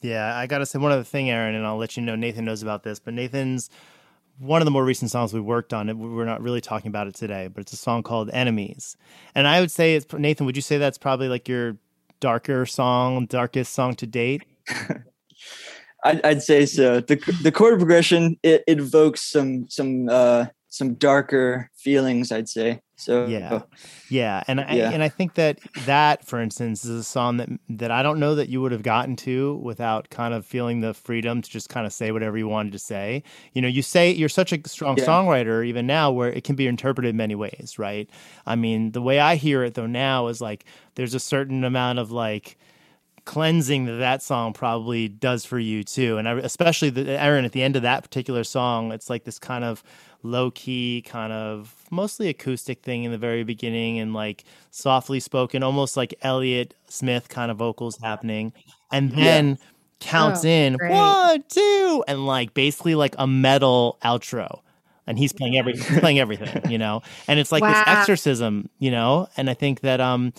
Yeah, 0.02 0.38
I 0.38 0.48
got 0.48 0.60
to 0.60 0.66
say 0.66 0.78
one 0.78 0.92
other 0.92 1.04
thing, 1.04 1.30
Erin, 1.30 1.56
and 1.56 1.66
I'll 1.66 1.78
let 1.78 1.98
you 1.98 2.04
know 2.04 2.16
Nathan 2.16 2.46
knows 2.46 2.62
about 2.62 2.84
this, 2.84 3.00
but 3.00 3.14
Nathan's 3.14 3.70
one 4.40 4.62
of 4.62 4.66
the 4.66 4.72
more 4.72 4.84
recent 4.84 5.12
songs 5.12 5.34
we 5.34 5.40
worked 5.40 5.74
on. 5.74 5.98
We're 5.98 6.26
not 6.26 6.42
really 6.42 6.62
talking 6.62 6.90
about 6.90 7.08
it 7.08 7.16
today, 7.16 7.48
but 7.48 7.62
it's 7.62 7.74
a 7.74 7.78
song 7.78 8.04
called 8.04 8.30
"Enemies," 8.34 8.98
and 9.34 9.48
I 9.48 9.60
would 9.60 9.72
say 9.72 9.96
it's 9.96 10.12
Nathan. 10.14 10.46
Would 10.46 10.56
you 10.56 10.62
say 10.62 10.78
that's 10.78 10.98
probably 10.98 11.28
like 11.28 11.48
your 11.48 11.78
darker 12.20 12.66
song, 12.66 13.26
darkest 13.26 13.74
song 13.74 13.96
to 13.96 14.08
date? 14.08 14.44
I'd, 16.04 16.24
I'd, 16.24 16.44
say 16.44 16.66
so. 16.66 17.00
the 17.00 17.16
The 17.42 17.52
chord 17.52 17.80
progression 17.80 18.38
it, 18.44 18.64
it 18.68 18.80
evokes 18.80 19.22
some 19.22 19.68
some 19.70 20.08
uh, 20.10 20.48
some 20.70 20.96
darker 20.96 21.70
feelings. 21.76 22.32
I'd 22.32 22.50
say. 22.50 22.82
So 22.98 23.26
yeah, 23.26 23.64
yeah, 24.10 24.44
and 24.48 24.62
I 24.62 24.74
yeah. 24.74 24.90
and 24.92 25.04
I 25.04 25.10
think 25.10 25.34
that 25.34 25.60
that, 25.86 26.26
for 26.26 26.40
instance, 26.40 26.86
is 26.86 27.00
a 27.00 27.04
song 27.04 27.38
that 27.38 27.50
that 27.70 27.92
I 27.92 28.02
don't 28.02 28.20
know 28.20 28.36
that 28.36 28.48
you 28.48 28.62
would 28.62 28.72
have 28.72 28.84
gotten 28.84 29.18
to 29.18 29.56
without 29.56 30.10
kind 30.10 30.34
of 30.34 30.46
feeling 30.46 30.80
the 30.80 30.94
freedom 30.94 31.42
to 31.42 31.50
just 31.50 31.68
kind 31.68 31.86
of 31.86 31.92
say 31.92 32.12
whatever 32.12 32.38
you 32.38 32.48
wanted 32.48 32.72
to 32.72 32.80
say. 32.80 33.24
You 33.52 33.62
know, 33.62 33.68
you 33.68 33.82
say 33.82 34.12
you're 34.12 34.30
such 34.30 34.54
a 34.54 34.68
strong 34.68 34.98
yeah. 34.98 35.06
songwriter 35.06 35.66
even 35.66 35.86
now, 35.86 36.10
where 36.10 36.30
it 36.30 36.46
can 36.46 36.56
be 36.56 36.68
interpreted 36.68 37.16
many 37.16 37.36
ways, 37.36 37.76
right? 37.78 38.10
I 38.46 38.56
mean, 38.56 38.92
the 38.92 39.02
way 39.02 39.20
I 39.20 39.36
hear 39.36 39.64
it 39.64 39.74
though 39.74 39.88
now 39.88 40.28
is 40.28 40.40
like 40.40 40.64
there's 40.96 41.14
a 41.14 41.20
certain 41.20 41.66
amount 41.66 42.00
of 42.00 42.12
like 42.12 42.58
cleansing 43.26 43.86
that 43.86 43.98
that 43.98 44.22
song 44.22 44.54
probably 44.54 45.10
does 45.10 45.44
for 45.44 45.60
you 45.60 45.84
too, 45.84 46.18
and 46.18 46.30
I, 46.30 46.34
especially 46.36 46.92
the 46.92 47.20
Aaron 47.22 47.44
at 47.44 47.52
the 47.52 47.64
end 47.64 47.76
of 47.76 47.82
that 47.82 48.04
particular 48.04 48.46
song, 48.46 48.94
it's 48.94 49.10
like 49.10 49.26
this 49.26 49.40
kind 49.40 49.66
of 49.66 49.84
low 50.26 50.52
key, 50.52 51.04
kind 51.06 51.32
of 51.32 51.76
mostly 51.92 52.28
acoustic 52.28 52.82
thing 52.82 53.04
in 53.04 53.12
the 53.12 53.18
very 53.18 53.44
beginning 53.44 54.00
and 54.00 54.14
like 54.14 54.44
softly 54.72 55.20
spoken, 55.20 55.64
almost 55.64 55.96
like 55.96 56.14
Elliott 56.22 56.74
Smith 56.88 57.30
kind 57.30 57.52
of 57.52 57.58
vocals 57.58 57.98
happening. 57.98 58.52
And 58.92 59.12
then 59.12 59.50
yeah. 59.50 59.56
counts 60.00 60.44
oh, 60.44 60.50
in 60.50 60.74
great. 60.78 60.92
one, 60.92 61.44
two, 61.48 62.04
and 62.08 62.26
like 62.26 62.54
basically 62.54 62.96
like 62.96 63.16
a 63.18 63.28
metal 63.28 63.98
outro. 64.04 64.62
And 65.08 65.20
he's 65.20 65.34
playing 65.34 65.56
every 65.56 65.74
he's 65.74 66.00
playing 66.00 66.20
everything, 66.20 66.62
you 66.72 66.78
know? 66.78 67.04
And 67.28 67.40
it's 67.40 67.52
like 67.52 67.62
wow. 67.62 67.74
this 67.74 67.84
exorcism, 67.86 68.70
you 68.80 68.90
know? 68.92 69.28
And 69.38 69.50
I 69.50 69.54
think 69.54 69.82
that 69.82 70.02
um 70.02 70.34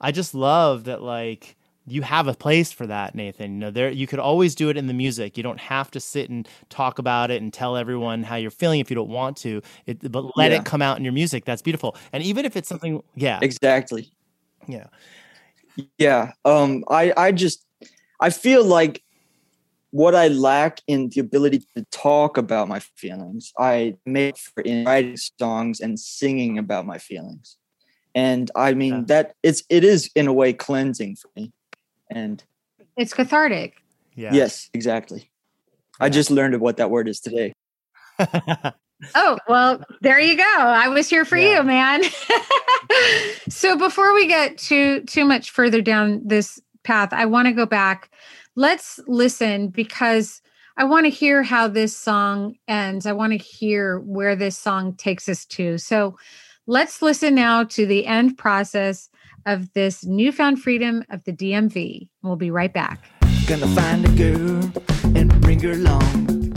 I 0.00 0.12
just 0.12 0.34
love 0.34 0.84
that 0.84 1.02
like 1.02 1.56
you 1.90 2.02
have 2.02 2.28
a 2.28 2.34
place 2.34 2.72
for 2.72 2.86
that, 2.86 3.14
Nathan. 3.14 3.54
You 3.54 3.58
know, 3.58 3.70
there 3.70 3.90
you 3.90 4.06
could 4.06 4.18
always 4.18 4.54
do 4.54 4.68
it 4.68 4.76
in 4.76 4.86
the 4.86 4.94
music. 4.94 5.36
You 5.36 5.42
don't 5.42 5.60
have 5.60 5.90
to 5.92 6.00
sit 6.00 6.30
and 6.30 6.48
talk 6.68 6.98
about 6.98 7.30
it 7.30 7.42
and 7.42 7.52
tell 7.52 7.76
everyone 7.76 8.22
how 8.22 8.36
you're 8.36 8.50
feeling 8.50 8.80
if 8.80 8.90
you 8.90 8.94
don't 8.94 9.10
want 9.10 9.36
to. 9.38 9.62
It, 9.86 10.10
but 10.10 10.36
let 10.36 10.50
yeah. 10.50 10.58
it 10.58 10.64
come 10.64 10.82
out 10.82 10.98
in 10.98 11.04
your 11.04 11.12
music. 11.12 11.44
That's 11.44 11.62
beautiful. 11.62 11.96
And 12.12 12.22
even 12.22 12.44
if 12.44 12.56
it's 12.56 12.68
something, 12.68 13.02
yeah, 13.14 13.38
exactly. 13.42 14.10
Yeah, 14.66 14.86
yeah. 15.98 16.32
Um, 16.44 16.84
I 16.88 17.12
I 17.16 17.32
just 17.32 17.64
I 18.20 18.30
feel 18.30 18.64
like 18.64 19.02
what 19.90 20.14
I 20.14 20.28
lack 20.28 20.80
in 20.86 21.08
the 21.08 21.20
ability 21.20 21.62
to 21.76 21.84
talk 21.90 22.36
about 22.36 22.68
my 22.68 22.80
feelings, 22.80 23.52
I 23.58 23.96
make 24.04 24.36
for 24.36 24.60
in 24.62 24.84
writing 24.84 25.16
songs 25.16 25.80
and 25.80 25.98
singing 25.98 26.58
about 26.58 26.86
my 26.86 26.98
feelings. 26.98 27.56
And 28.14 28.50
I 28.54 28.74
mean 28.74 28.94
yeah. 28.94 29.04
that 29.06 29.34
it's 29.42 29.62
it 29.70 29.84
is 29.84 30.10
in 30.14 30.26
a 30.26 30.32
way 30.32 30.52
cleansing 30.52 31.16
for 31.16 31.30
me 31.36 31.52
and 32.10 32.42
it's 32.96 33.14
cathartic. 33.14 33.82
Yeah. 34.14 34.32
Yes, 34.32 34.68
exactly. 34.74 35.30
Yeah. 36.00 36.06
I 36.06 36.08
just 36.08 36.30
learned 36.30 36.60
what 36.60 36.76
that 36.78 36.90
word 36.90 37.08
is 37.08 37.20
today. 37.20 37.52
oh, 39.14 39.38
well, 39.48 39.82
there 40.00 40.18
you 40.18 40.36
go. 40.36 40.44
I 40.44 40.88
was 40.88 41.08
here 41.08 41.24
for 41.24 41.36
yeah. 41.36 41.58
you, 41.58 41.62
man. 41.62 42.02
so 43.48 43.76
before 43.76 44.12
we 44.14 44.26
get 44.26 44.58
too 44.58 45.02
too 45.02 45.24
much 45.24 45.50
further 45.50 45.80
down 45.80 46.22
this 46.24 46.60
path, 46.84 47.10
I 47.12 47.26
want 47.26 47.46
to 47.46 47.52
go 47.52 47.66
back. 47.66 48.10
Let's 48.56 48.98
listen 49.06 49.68
because 49.68 50.42
I 50.76 50.84
want 50.84 51.06
to 51.06 51.10
hear 51.10 51.42
how 51.42 51.68
this 51.68 51.96
song 51.96 52.54
ends. 52.66 53.06
I 53.06 53.12
want 53.12 53.32
to 53.32 53.38
hear 53.38 54.00
where 54.00 54.36
this 54.36 54.56
song 54.56 54.94
takes 54.94 55.28
us 55.28 55.44
to. 55.46 55.78
So 55.78 56.16
let's 56.66 57.02
listen 57.02 57.34
now 57.34 57.64
to 57.64 57.86
the 57.86 58.06
end 58.06 58.38
process 58.38 59.10
of 59.48 59.72
this 59.72 60.04
newfound 60.04 60.62
freedom 60.62 61.02
of 61.10 61.24
the 61.24 61.32
DMV. 61.32 62.08
We'll 62.22 62.36
be 62.36 62.50
right 62.50 62.72
back. 62.72 63.10
Gonna 63.46 63.66
find 63.68 64.04
a 64.04 64.10
girl 64.10 64.70
and 65.16 65.40
bring 65.40 65.60
her 65.60 65.72
along. 65.72 66.52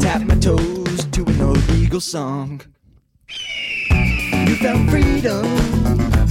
Tap 0.00 0.22
my 0.22 0.36
toes 0.36 1.04
to 1.04 1.24
an 1.26 1.40
old 1.42 1.70
eagle 1.72 2.00
song. 2.00 2.62
Newfound 3.90 4.90
freedom 4.90 5.44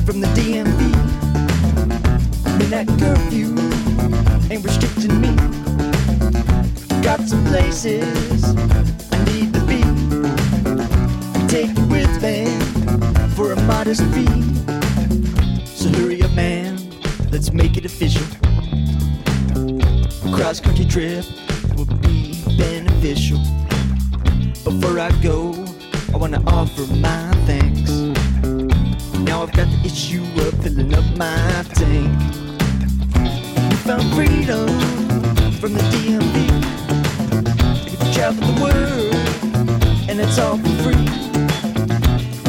from 0.05 0.19
the 0.19 0.27
DMV. 0.35 0.97
Curfew 2.99 3.55
ain't 4.51 4.63
restricting 4.63 5.21
me. 5.21 5.33
Got 7.01 7.21
some 7.21 7.45
places 7.45 8.43
I 9.11 9.23
need 9.25 9.53
to 9.53 9.61
be. 9.61 9.81
Take 11.47 11.77
you 11.77 11.85
with 11.85 12.21
me 12.21 12.45
for 13.35 13.53
a 13.53 13.61
modest 13.63 14.03
fee. 14.13 14.86
So 15.65 15.89
hurry 15.89 16.21
up, 16.23 16.33
man, 16.33 16.77
let's 17.31 17.53
make 17.53 17.77
it 17.77 17.85
official. 17.85 18.25
A 20.25 20.35
cross 20.35 20.59
country 20.59 20.85
trip 20.85 21.25
would 21.77 22.01
be 22.01 22.43
beneficial. 22.57 23.39
Before 24.63 24.99
I 24.99 25.11
go, 25.21 25.53
I 26.13 26.17
wanna 26.17 26.41
offer 26.47 26.85
my 26.95 27.31
thanks. 27.45 27.91
Now 29.19 29.43
I've 29.43 29.53
got 29.53 29.67
the 29.69 29.81
issue 29.85 30.23
of 30.41 30.53
filling 30.63 30.93
up 30.93 31.05
my 31.17 31.63
tank. 31.73 32.11
We 33.69 33.75
found 33.87 34.13
freedom 34.13 34.67
from 35.59 35.73
the 35.73 35.83
DMV. 35.91 36.35
We 37.85 37.95
can 37.97 38.13
travel 38.13 38.41
the 38.47 38.61
world, 38.61 39.15
and 40.09 40.19
it's 40.19 40.37
all 40.39 40.57
for 40.57 40.75
free. 40.83 41.07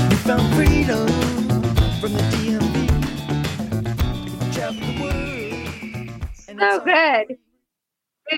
We 0.09 0.17
found 0.27 0.55
freedom 0.55 1.07
from 2.01 2.13
the 2.15 2.23
DMV. 2.23 2.38
So 6.59 6.81
good. 6.85 7.37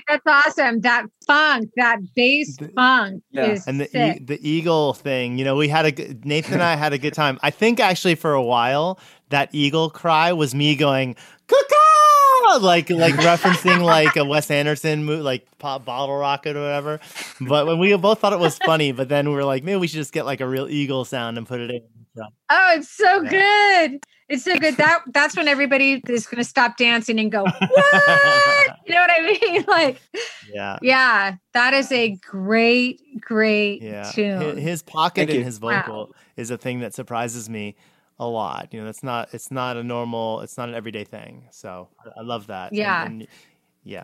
That's 0.07 0.23
awesome. 0.25 0.79
That 0.81 1.05
funk, 1.27 1.69
that 1.75 1.99
bass 2.15 2.57
funk 2.75 3.23
Yeah. 3.31 3.47
is 3.47 3.67
and 3.67 3.81
the 3.81 3.87
e- 4.15 4.19
the 4.23 4.39
eagle 4.49 4.93
thing, 4.93 5.37
you 5.37 5.43
know, 5.43 5.57
we 5.57 5.67
had 5.67 5.85
a 5.85 6.13
Nathan 6.25 6.53
and 6.55 6.63
I 6.63 6.75
had 6.77 6.93
a 6.93 6.97
good 6.97 7.13
time. 7.13 7.37
I 7.43 7.51
think 7.51 7.81
actually 7.81 8.15
for 8.15 8.33
a 8.33 8.41
while 8.41 8.97
that 9.29 9.49
eagle 9.51 9.89
cry 9.89 10.31
was 10.31 10.55
me 10.55 10.75
going 10.77 11.15
"Caw-caw!" 11.47 12.57
like 12.61 12.89
like 12.89 13.15
referencing 13.15 13.81
like 13.83 14.15
a 14.15 14.23
Wes 14.23 14.49
Anderson 14.49 15.03
movie, 15.03 15.21
like 15.23 15.45
Pop 15.59 15.83
Bottle 15.83 16.15
Rocket 16.17 16.55
or 16.55 16.61
whatever. 16.61 17.01
But 17.41 17.67
when 17.67 17.77
we 17.77 17.93
both 17.97 18.19
thought 18.19 18.31
it 18.33 18.39
was 18.39 18.57
funny, 18.59 18.93
but 18.93 19.09
then 19.09 19.27
we 19.27 19.35
were 19.35 19.43
like, 19.43 19.63
maybe 19.65 19.77
we 19.77 19.87
should 19.87 19.97
just 19.97 20.13
get 20.13 20.25
like 20.25 20.39
a 20.39 20.47
real 20.47 20.69
eagle 20.69 21.03
sound 21.03 21.37
and 21.37 21.45
put 21.45 21.59
it 21.59 21.69
in. 21.69 21.81
So, 22.15 22.23
Oh, 22.49 22.73
it's 22.77 22.89
so 22.89 23.23
good. 23.23 24.03
It's 24.31 24.43
so 24.45 24.57
good. 24.57 24.77
That 24.77 25.01
that's 25.07 25.35
when 25.35 25.47
everybody 25.47 26.01
is 26.07 26.25
going 26.25 26.37
to 26.37 26.43
stop 26.49 26.77
dancing 26.77 27.19
and 27.19 27.31
go, 27.31 27.43
"What?" 27.43 27.61
you 28.85 28.93
know 28.95 29.01
what 29.01 29.11
I 29.11 29.37
mean? 29.41 29.65
Like, 29.67 30.01
yeah. 30.53 30.77
yeah, 30.81 31.35
that 31.53 31.73
is 31.73 31.91
a 31.91 32.11
great, 32.15 33.01
great 33.21 33.81
Yeah, 33.81 34.09
tune. 34.11 34.57
his 34.57 34.81
pocket 34.83 35.15
Thank 35.21 35.29
and 35.31 35.39
you. 35.39 35.45
his 35.45 35.59
Wow. 35.59 35.81
vocal 35.85 36.15
is 36.37 36.49
a 36.51 36.57
thing 36.57 36.79
that 36.79 36.93
surprises 36.93 37.49
me 37.49 37.75
a 38.19 38.27
lot. 38.27 38.69
You 38.73 38.79
know, 38.79 38.85
that's 38.85 39.03
not 39.03 39.33
it's 39.33 39.51
not 39.51 39.77
a 39.77 39.83
normal, 39.83 40.41
it's 40.41 40.57
not 40.57 40.69
an 40.69 40.75
everyday 40.75 41.03
thing. 41.03 41.47
So 41.51 41.89
I- 42.05 42.19
I 42.19 42.23
love 42.23 42.47
that. 42.47 42.73
Yeah. 42.73 43.05
and- 43.05 43.27
yeah. 43.83 44.03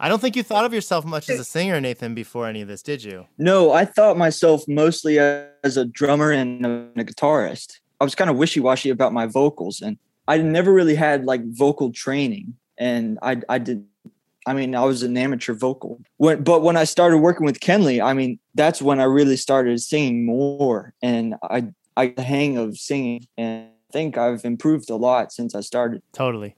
I 0.00 0.08
don't 0.08 0.20
think 0.20 0.34
you 0.34 0.42
thought 0.42 0.64
of 0.64 0.72
yourself 0.74 1.04
much 1.04 1.30
as 1.30 1.38
a 1.38 1.44
singer, 1.44 1.80
Nathan, 1.80 2.14
before 2.14 2.46
any 2.48 2.60
of 2.62 2.66
this, 2.66 2.82
did 2.82 3.04
you? 3.04 3.26
No, 3.38 3.72
I 3.72 3.84
thought 3.84 4.16
myself 4.16 4.66
mostly 4.66 5.18
as 5.20 5.76
a 5.76 5.84
drummer 5.84 6.32
and 6.32 6.64
a 6.66 7.04
guitarist. 7.04 7.78
I 8.02 8.04
was 8.04 8.16
kind 8.16 8.28
of 8.28 8.36
wishy 8.36 8.58
washy 8.58 8.90
about 8.90 9.12
my 9.12 9.26
vocals, 9.26 9.80
and 9.80 9.96
I 10.26 10.36
never 10.38 10.72
really 10.72 10.96
had 10.96 11.24
like 11.24 11.40
vocal 11.46 11.92
training. 11.92 12.54
And 12.76 13.16
I, 13.22 13.40
I 13.48 13.58
did, 13.58 13.86
I 14.44 14.54
mean, 14.54 14.74
I 14.74 14.84
was 14.84 15.04
an 15.04 15.16
amateur 15.16 15.54
vocal. 15.54 16.00
When, 16.16 16.42
but 16.42 16.62
when 16.62 16.76
I 16.76 16.82
started 16.82 17.18
working 17.18 17.46
with 17.46 17.60
Kenley, 17.60 18.02
I 18.02 18.12
mean, 18.12 18.40
that's 18.56 18.82
when 18.82 18.98
I 18.98 19.04
really 19.04 19.36
started 19.36 19.80
singing 19.80 20.26
more, 20.26 20.94
and 21.00 21.36
I, 21.44 21.68
I 21.96 22.08
the 22.08 22.24
hang 22.24 22.58
of 22.58 22.76
singing, 22.76 23.24
and 23.38 23.68
I 23.68 23.92
think 23.92 24.18
I've 24.18 24.44
improved 24.44 24.90
a 24.90 24.96
lot 24.96 25.30
since 25.30 25.54
I 25.54 25.60
started. 25.60 26.02
Totally. 26.12 26.56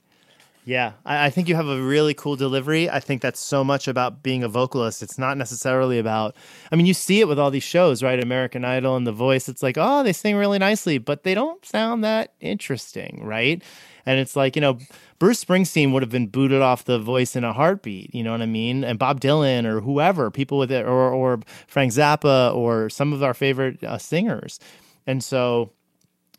Yeah, 0.67 0.93
I, 1.05 1.27
I 1.27 1.31
think 1.31 1.49
you 1.49 1.57
have 1.57 1.69
a 1.69 1.81
really 1.81 2.15
cool 2.15 2.37
delivery. 2.37 2.89
I 2.89 2.99
think 2.99 3.21
that's 3.21 3.41
so 3.41 3.63
much 3.63 3.87
about 3.87 4.23
being 4.23 4.43
a 4.43 4.49
vocalist. 4.49 5.03
It's 5.03 5.19
not 5.19 5.37
necessarily 5.37 5.99
about, 5.99 6.37
I 6.73 6.77
mean, 6.77 6.87
you 6.87 6.95
see 6.95 7.21
it 7.21 7.29
with 7.29 7.39
all 7.39 7.51
these 7.51 7.63
shows, 7.63 8.03
right? 8.03 8.23
American 8.23 8.65
Idol 8.65 8.97
and 8.97 9.07
The 9.07 9.13
Voice. 9.13 9.49
It's 9.49 9.63
like, 9.63 9.77
oh, 9.79 10.03
they 10.03 10.15
sing 10.15 10.37
really 10.37 10.59
nicely, 10.59 10.97
but 10.97 11.23
they 11.23 11.35
don't 11.35 11.65
sound 11.67 12.03
that 12.05 12.33
interesting, 12.41 13.21
right? 13.23 13.63
And 14.07 14.19
it's 14.19 14.37
like, 14.37 14.57
you 14.57 14.63
know, 14.63 14.79
Bruce 15.19 15.45
Springsteen 15.45 15.93
would 15.93 16.03
have 16.03 16.11
been 16.11 16.29
booted 16.29 16.63
off 16.63 16.85
The 16.85 16.99
Voice 16.99 17.37
in 17.37 17.45
a 17.45 17.53
heartbeat, 17.53 18.15
you 18.15 18.23
know 18.23 18.33
what 18.33 18.43
I 18.43 18.47
mean? 18.47 18.85
And 18.85 18.99
Bob 18.99 19.21
Dylan 19.21 19.67
or 19.67 19.81
whoever, 19.81 20.31
people 20.31 20.57
with 20.57 20.73
it, 20.73 20.87
or, 20.87 21.11
or 21.11 21.41
Frank 21.67 21.93
Zappa 21.93 22.55
or 22.55 22.89
some 22.89 23.13
of 23.13 23.23
our 23.23 23.35
favorite 23.35 23.85
uh, 23.85 23.99
singers. 23.99 24.59
And 25.07 25.23
so, 25.23 25.73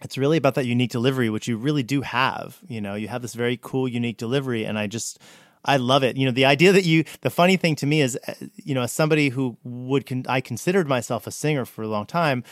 it's 0.06 0.18
really 0.18 0.38
about 0.38 0.56
that 0.56 0.66
unique 0.66 0.92
delivery 0.92 1.30
which 1.30 1.48
you 1.48 1.58
really 1.58 1.84
do 1.84 2.02
have 2.02 2.60
you 2.68 2.80
know? 2.80 2.96
You 2.96 3.08
have 3.10 3.22
this 3.22 3.34
very 3.34 3.58
cool 3.62 3.88
unique 3.88 4.18
delivery 4.18 4.64
and 4.64 4.78
i 4.80 4.88
just 4.88 5.20
i 5.66 5.78
love 5.78 6.04
it. 6.04 6.16
You 6.16 6.26
know 6.26 6.32
the 6.32 6.46
idea 6.46 6.72
that 6.72 6.86
you 6.86 7.04
the 7.22 7.30
funny 7.30 7.58
thing 7.58 7.76
to 7.78 7.86
me 7.86 8.02
is 8.02 8.18
uh, 8.28 8.34
you 8.56 8.74
know 8.76 8.84
as 8.84 8.92
somebody 8.92 9.30
who 9.30 9.58
would 9.64 10.06
con- 10.06 10.26
i 10.30 10.40
considered 10.42 10.88
myself 10.88 11.28
a 11.28 11.32
singer 11.32 11.66
for 11.66 11.82
a 11.82 11.88
long 11.88 12.06
time 12.06 12.44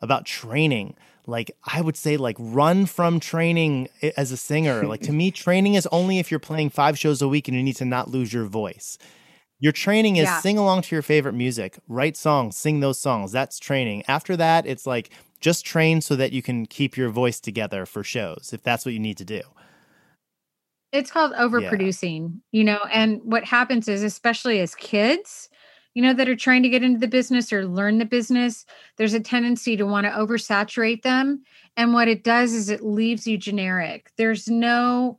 about 0.00 0.26
training 0.26 0.96
like 1.26 1.50
i 1.64 1.80
would 1.80 1.96
say 1.96 2.16
like 2.16 2.36
run 2.38 2.86
from 2.86 3.20
training 3.20 3.88
as 4.16 4.32
a 4.32 4.36
singer. 4.36 4.86
Like 4.86 5.02
to 5.02 5.12
me 5.12 5.30
training 5.44 5.74
is 5.74 5.86
only 5.92 6.18
if 6.18 6.30
you're 6.30 6.40
playing 6.40 6.70
five 6.70 6.98
shows 6.98 7.22
a 7.22 7.28
week 7.28 7.46
and 7.48 7.56
you 7.56 7.62
need 7.62 7.76
to 7.76 7.84
not 7.84 8.10
lose 8.10 8.32
your 8.32 8.44
voice 8.44 8.98
your 9.62 9.72
training 9.72 10.16
is 10.18 10.24
Yeah. 10.24 10.40
sing 10.40 10.58
along 10.58 10.82
to 10.82 10.96
your 10.96 11.02
favorite 11.02 11.34
music, 11.34 11.80
write 11.88 12.18
songs, 12.18 12.58
sing 12.58 12.80
those 12.80 13.00
songs. 13.00 13.32
That's 13.32 13.58
training. 13.58 14.04
After 14.08 14.36
that, 14.36 14.66
it's 14.66 14.86
like 14.86 15.10
just 15.40 15.66
train 15.66 16.02
so 16.02 16.16
that 16.16 16.32
you 16.32 16.42
can 16.42 16.66
keep 16.66 16.98
your 16.98 17.10
voice 17.10 17.40
together 17.40 17.86
for 17.86 18.04
shows 18.04 18.52
if 18.54 18.62
that's 18.62 18.84
what 18.86 18.92
you 18.94 19.00
need 19.00 19.18
to 19.18 19.26
do. 19.26 19.42
it's 20.92 21.10
called 21.10 21.32
overproducing, 21.32 22.40
you 22.50 22.64
know, 22.64 22.80
and 22.92 23.20
what 23.24 23.44
happens 23.44 23.88
is, 23.88 24.02
especially 24.02 24.60
as 24.60 24.74
kids, 24.74 25.48
you 25.94 26.02
know, 26.02 26.12
that 26.12 26.28
are 26.28 26.36
trying 26.36 26.62
to 26.62 26.68
get 26.68 26.82
into 26.82 26.98
the 26.98 27.08
business 27.08 27.52
or 27.52 27.66
learn 27.66 27.98
the 27.98 28.04
business, 28.04 28.66
there's 28.98 29.14
a 29.14 29.20
tendency 29.20 29.76
to 29.76 29.86
want 29.86 30.06
to 30.06 30.10
oversaturate 30.12 31.02
them. 31.02 31.42
And 31.76 31.94
what 31.94 32.08
it 32.08 32.24
does 32.24 32.52
is 32.52 32.68
it 32.68 32.82
leaves 32.84 33.26
you 33.26 33.38
generic. 33.38 34.10
There's 34.18 34.48
no 34.48 35.18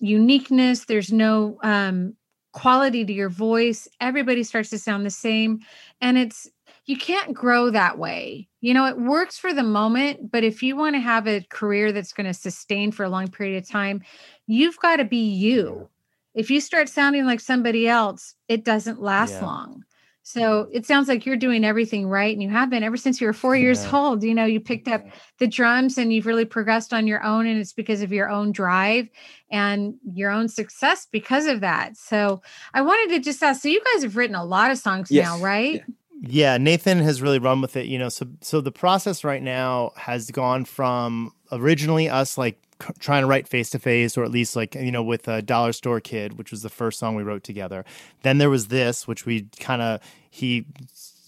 uniqueness, 0.00 0.86
there's 0.86 1.12
no 1.12 1.58
um, 1.62 2.14
quality 2.56 3.04
to 3.04 3.12
your 3.12 3.28
voice. 3.28 3.86
Everybody 4.00 4.42
starts 4.42 4.70
to 4.70 4.78
sound 4.78 5.04
the 5.04 5.10
same. 5.10 5.60
And 6.00 6.16
it's, 6.16 6.48
you 6.86 6.96
can't 6.96 7.34
grow 7.34 7.68
that 7.68 7.98
way. 7.98 8.48
You 8.62 8.72
know, 8.72 8.86
it 8.86 8.98
works 8.98 9.36
for 9.38 9.52
the 9.52 9.62
moment, 9.62 10.32
but 10.32 10.42
if 10.42 10.62
you 10.62 10.74
want 10.74 10.96
to 10.96 11.00
have 11.00 11.28
a 11.28 11.42
career 11.50 11.92
that's 11.92 12.14
going 12.14 12.26
to 12.26 12.32
sustain 12.32 12.92
for 12.92 13.04
a 13.04 13.10
long 13.10 13.28
period 13.28 13.62
of 13.62 13.68
time, 13.68 14.02
you've 14.46 14.78
got 14.78 14.96
to 14.96 15.04
be 15.04 15.18
you. 15.18 15.86
If 16.34 16.50
you 16.50 16.62
start 16.62 16.88
sounding 16.88 17.26
like 17.26 17.40
somebody 17.40 17.88
else, 17.88 18.34
it 18.48 18.64
doesn't 18.64 19.02
last 19.02 19.42
Yeah. 19.42 19.48
long. 19.48 19.84
So 20.28 20.66
it 20.72 20.84
sounds 20.84 21.06
like 21.06 21.24
you're 21.24 21.36
doing 21.36 21.64
everything 21.64 22.08
right. 22.08 22.32
And 22.34 22.42
you 22.42 22.48
have 22.50 22.68
been 22.68 22.82
ever 22.82 22.96
since 22.96 23.20
you 23.20 23.28
were 23.28 23.32
four 23.32 23.54
years 23.54 23.84
Yeah. 23.84 23.92
old. 23.96 24.24
You 24.24 24.34
know, 24.34 24.44
you 24.44 24.58
picked 24.58 24.88
up 24.88 25.04
the 25.38 25.46
drums 25.46 25.98
and 25.98 26.12
you've 26.12 26.26
really 26.26 26.44
progressed 26.44 26.92
on 26.92 27.06
your 27.06 27.22
own. 27.22 27.46
And 27.46 27.60
it's 27.60 27.72
because 27.72 28.02
of 28.02 28.12
your 28.12 28.28
own 28.28 28.50
drive 28.50 29.08
and 29.52 29.94
your 30.14 30.32
own 30.32 30.48
success 30.48 31.06
because 31.12 31.46
of 31.46 31.60
that. 31.60 31.96
So 31.96 32.42
I 32.74 32.82
wanted 32.82 33.14
to 33.14 33.20
just 33.20 33.40
ask 33.40 33.62
so 33.62 33.68
you 33.68 33.80
guys 33.94 34.02
have 34.02 34.16
written 34.16 34.34
a 34.34 34.44
lot 34.44 34.72
of 34.72 34.78
songs 34.78 35.12
Yes. 35.12 35.26
now, 35.26 35.38
right? 35.38 35.74
Yeah. 35.74 35.84
Yeah, 36.22 36.56
Nathan 36.58 36.98
has 37.00 37.22
really 37.22 37.38
run 37.38 37.60
with 37.60 37.76
it, 37.76 37.86
you 37.86 37.98
know. 37.98 38.08
So 38.08 38.26
so 38.40 38.60
the 38.60 38.72
process 38.72 39.22
right 39.22 39.42
now 39.42 39.92
has 39.96 40.30
gone 40.32 40.64
from 40.64 41.30
originally 41.52 42.08
us 42.08 42.36
like 42.36 42.54
c- 42.54 42.65
trying 42.98 43.22
to 43.22 43.26
write 43.26 43.48
face 43.48 43.70
to 43.70 43.78
face 43.78 44.16
or 44.16 44.24
at 44.24 44.30
least 44.30 44.56
like 44.56 44.74
you 44.74 44.92
know 44.92 45.02
with 45.02 45.28
a 45.28 45.42
dollar 45.42 45.72
store 45.72 46.00
kid 46.00 46.38
which 46.38 46.50
was 46.50 46.62
the 46.62 46.68
first 46.68 46.98
song 46.98 47.14
we 47.14 47.22
wrote 47.22 47.42
together. 47.42 47.84
Then 48.22 48.38
there 48.38 48.50
was 48.50 48.68
this 48.68 49.06
which 49.06 49.26
we 49.26 49.48
kind 49.58 49.82
of 49.82 50.00
he 50.30 50.66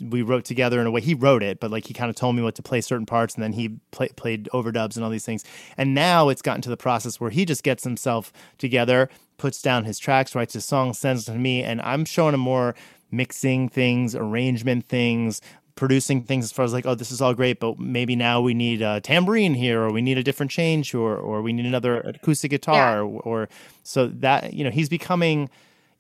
we 0.01 0.23
wrote 0.23 0.45
together 0.45 0.81
in 0.81 0.87
a 0.87 0.91
way 0.91 1.01
he 1.01 1.15
wrote 1.15 1.43
it 1.43 1.59
but 1.59 1.71
like 1.71 1.87
he 1.87 1.95
kind 1.95 2.11
of 2.11 2.17
told 2.17 2.37
me 2.37 2.43
what 2.43 2.55
to 2.55 2.63
play 2.63 2.81
certain 2.81 3.07
parts 3.07 3.35
and 3.35 3.43
then 3.43 3.53
he 3.53 3.79
play, 3.91 4.09
played 4.11 4.49
overdubs 4.53 4.97
and 4.97 5.05
all 5.05 5.11
these 5.11 5.25
things. 5.25 5.45
And 5.77 5.95
now 5.95 6.29
it's 6.29 6.43
gotten 6.43 6.63
to 6.63 6.71
the 6.71 6.77
process 6.77 7.21
where 7.21 7.31
he 7.31 7.45
just 7.45 7.63
gets 7.63 7.85
himself 7.85 8.33
together 8.59 9.09
puts 9.39 9.63
down 9.63 9.85
his 9.85 9.99
tracks 9.99 10.35
writes 10.35 10.53
his 10.53 10.65
songs 10.65 10.99
sends 10.99 11.25
them 11.25 11.37
to 11.37 11.41
me 11.41 11.63
and 11.63 11.81
i'm 11.83 12.05
showing 12.05 12.35
him 12.35 12.41
more 12.41 12.75
mixing 13.11 13.69
things 13.69 14.15
arrangement 14.15 14.87
things 14.87 15.41
producing 15.79 16.25
things 16.25 16.45
as 16.45 16.51
far 16.51 16.65
as 16.65 16.73
like, 16.73 16.87
oh, 16.87 16.97
this 16.97 17.13
is 17.13 17.23
all 17.23 17.33
great, 17.35 17.61
but 17.61 17.79
maybe 17.79 18.17
now 18.17 18.41
we 18.41 18.53
need 18.53 18.83
a 18.83 19.01
tambourine 19.01 19.55
here, 19.55 19.81
or 19.81 19.93
we 19.93 20.03
need 20.03 20.19
a 20.19 20.25
different 20.25 20.51
change, 20.51 20.93
or 20.93 21.17
or 21.17 21.41
we 21.41 21.53
need 21.53 21.67
another 21.67 22.01
acoustic 22.01 22.51
guitar, 22.51 23.03
or, 23.03 23.21
or 23.23 23.49
so 23.85 24.09
that 24.09 24.53
you 24.53 24.65
know 24.65 24.71
he's 24.71 24.89
becoming 24.89 25.49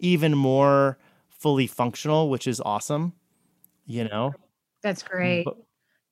even 0.00 0.36
more 0.36 0.98
fully 1.28 1.68
functional, 1.68 2.28
which 2.28 2.48
is 2.48 2.60
awesome. 2.60 3.12
You 3.86 4.04
know, 4.04 4.34
That's 4.82 5.02
great. 5.02 5.44
But- 5.44 5.56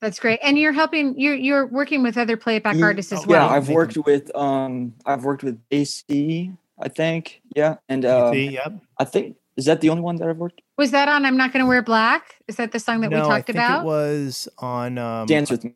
That's 0.00 0.20
great. 0.20 0.38
And 0.42 0.56
you're 0.56 0.72
helping 0.72 1.18
you're 1.18 1.34
you're 1.34 1.66
working 1.66 2.04
with 2.04 2.16
other 2.16 2.36
playback 2.36 2.80
artists 2.80 3.12
as 3.12 3.26
well. 3.26 3.48
Yeah, 3.48 3.56
I've 3.56 3.68
worked 3.68 3.96
with 3.98 4.34
um 4.36 4.94
I've 5.04 5.24
worked 5.24 5.42
with 5.42 5.60
AC, 5.72 6.52
I 6.78 6.88
think. 6.88 7.42
Yeah. 7.56 7.76
And 7.88 8.04
uh, 8.04 8.30
See, 8.30 8.48
yep. 8.50 8.74
I 8.98 9.04
think 9.04 9.36
is 9.57 9.64
that 9.66 9.80
the 9.80 9.88
only 9.88 10.02
one 10.02 10.16
that 10.16 10.28
I've 10.28 10.36
worked? 10.38 10.61
Was 10.76 10.90
that 10.90 11.09
on 11.09 11.24
I'm 11.24 11.36
Not 11.36 11.52
Gonna 11.52 11.66
Wear 11.66 11.82
Black? 11.82 12.36
Is 12.48 12.57
that 12.57 12.72
the 12.72 12.78
song 12.80 13.00
that 13.00 13.11
no, 13.11 13.16
we 13.18 13.22
I 13.22 13.28
talked 13.36 13.46
think 13.46 13.57
about? 13.57 13.82
it 13.82 13.86
was 13.86 14.48
on 14.59 14.98
um, 14.98 15.26
Dance 15.26 15.50
with 15.50 15.64
me. 15.64 15.74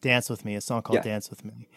Dance 0.00 0.28
with 0.28 0.44
Me, 0.44 0.54
a 0.56 0.60
song 0.60 0.82
called 0.82 0.96
Yeah. 0.96 1.02
Dance 1.02 1.30
with 1.30 1.44
Me. 1.44 1.68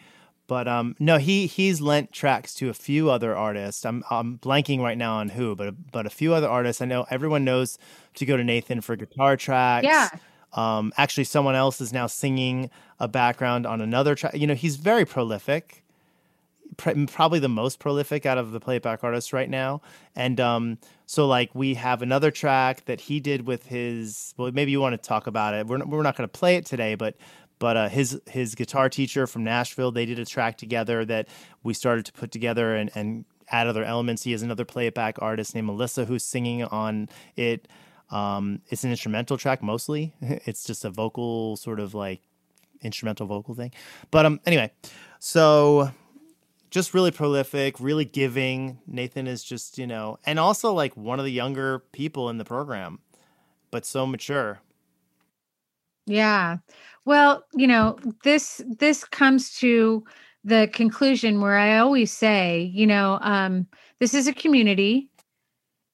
but 0.48 0.66
um, 0.66 0.96
no, 0.98 1.18
he 1.18 1.46
he's 1.46 1.80
lent 1.80 2.12
tracks 2.12 2.54
to 2.54 2.68
a 2.68 2.74
few 2.74 3.10
other 3.10 3.36
artists. 3.36 3.84
I'm 3.86 4.02
I'm 4.10 4.38
blanking 4.38 4.80
right 4.80 4.98
now 4.98 5.16
on 5.16 5.28
who, 5.30 5.54
but 5.54 5.74
but 5.92 6.06
a 6.06 6.10
few 6.10 6.34
other 6.34 6.48
artists. 6.48 6.82
I 6.82 6.86
know 6.86 7.06
everyone 7.10 7.44
knows 7.44 7.78
to 8.14 8.26
go 8.26 8.36
to 8.36 8.42
Nathan 8.44 8.80
for 8.80 8.96
guitar 8.96 9.36
tracks. 9.36 9.84
Yeah. 9.84 10.08
Um, 10.54 10.92
actually, 10.96 11.24
someone 11.24 11.54
else 11.54 11.80
is 11.80 11.92
now 11.92 12.06
singing 12.06 12.70
a 12.98 13.06
background 13.08 13.66
on 13.66 13.80
another 13.80 14.14
track. 14.14 14.34
You 14.34 14.46
know, 14.46 14.54
he's 14.54 14.76
very 14.76 15.04
prolific, 15.04 15.84
probably 16.76 17.38
the 17.38 17.48
most 17.48 17.78
prolific 17.78 18.26
out 18.26 18.38
of 18.38 18.52
the 18.52 18.60
playback 18.60 19.02
artists 19.02 19.32
right 19.32 19.48
now. 19.48 19.80
And 20.14 20.40
um, 20.40 20.78
so, 21.06 21.26
like, 21.26 21.54
we 21.54 21.74
have 21.74 22.02
another 22.02 22.30
track 22.30 22.84
that 22.86 23.00
he 23.02 23.20
did 23.20 23.46
with 23.46 23.66
his. 23.66 24.34
Well, 24.36 24.50
maybe 24.52 24.70
you 24.70 24.80
want 24.80 25.00
to 25.00 25.08
talk 25.08 25.26
about 25.26 25.54
it. 25.54 25.66
We're 25.66 25.84
we're 25.84 26.02
not 26.02 26.16
going 26.16 26.28
to 26.28 26.38
play 26.38 26.56
it 26.56 26.66
today, 26.66 26.94
but 26.94 27.16
but 27.58 27.76
uh, 27.76 27.88
his 27.88 28.20
his 28.26 28.54
guitar 28.54 28.88
teacher 28.88 29.26
from 29.26 29.44
Nashville, 29.44 29.90
they 29.90 30.06
did 30.06 30.18
a 30.18 30.24
track 30.24 30.58
together 30.58 31.04
that 31.04 31.28
we 31.62 31.74
started 31.74 32.04
to 32.06 32.12
put 32.12 32.30
together 32.30 32.74
and, 32.74 32.90
and 32.94 33.24
add 33.50 33.66
other 33.66 33.84
elements. 33.84 34.22
He 34.24 34.32
has 34.32 34.42
another 34.42 34.64
playback 34.64 35.20
artist 35.22 35.54
named 35.54 35.66
Melissa 35.66 36.04
who's 36.04 36.22
singing 36.22 36.64
on 36.64 37.08
it. 37.36 37.68
Um, 38.10 38.60
it's 38.68 38.84
an 38.84 38.90
instrumental 38.90 39.36
track 39.36 39.62
mostly. 39.62 40.14
It's 40.20 40.64
just 40.64 40.84
a 40.84 40.90
vocal 40.90 41.56
sort 41.56 41.80
of 41.80 41.94
like 41.94 42.20
instrumental 42.82 43.26
vocal 43.26 43.54
thing. 43.54 43.72
But 44.10 44.26
um, 44.26 44.40
anyway, 44.46 44.70
so 45.18 45.90
just 46.70 46.94
really 46.94 47.10
prolific, 47.10 47.78
really 47.80 48.04
giving. 48.04 48.78
Nathan 48.86 49.26
is 49.26 49.42
just 49.42 49.78
you 49.78 49.86
know, 49.86 50.18
and 50.24 50.38
also 50.38 50.72
like 50.72 50.96
one 50.96 51.18
of 51.18 51.24
the 51.24 51.32
younger 51.32 51.80
people 51.92 52.30
in 52.30 52.38
the 52.38 52.44
program, 52.44 53.00
but 53.70 53.84
so 53.84 54.06
mature. 54.06 54.60
Yeah. 56.06 56.58
Well, 57.04 57.44
you 57.54 57.66
know, 57.66 57.98
this 58.22 58.62
this 58.66 59.04
comes 59.04 59.54
to 59.58 60.04
the 60.44 60.70
conclusion 60.72 61.40
where 61.40 61.56
I 61.56 61.78
always 61.78 62.12
say, 62.12 62.70
you 62.72 62.86
know, 62.86 63.18
um, 63.20 63.66
this 63.98 64.14
is 64.14 64.28
a 64.28 64.32
community. 64.32 65.10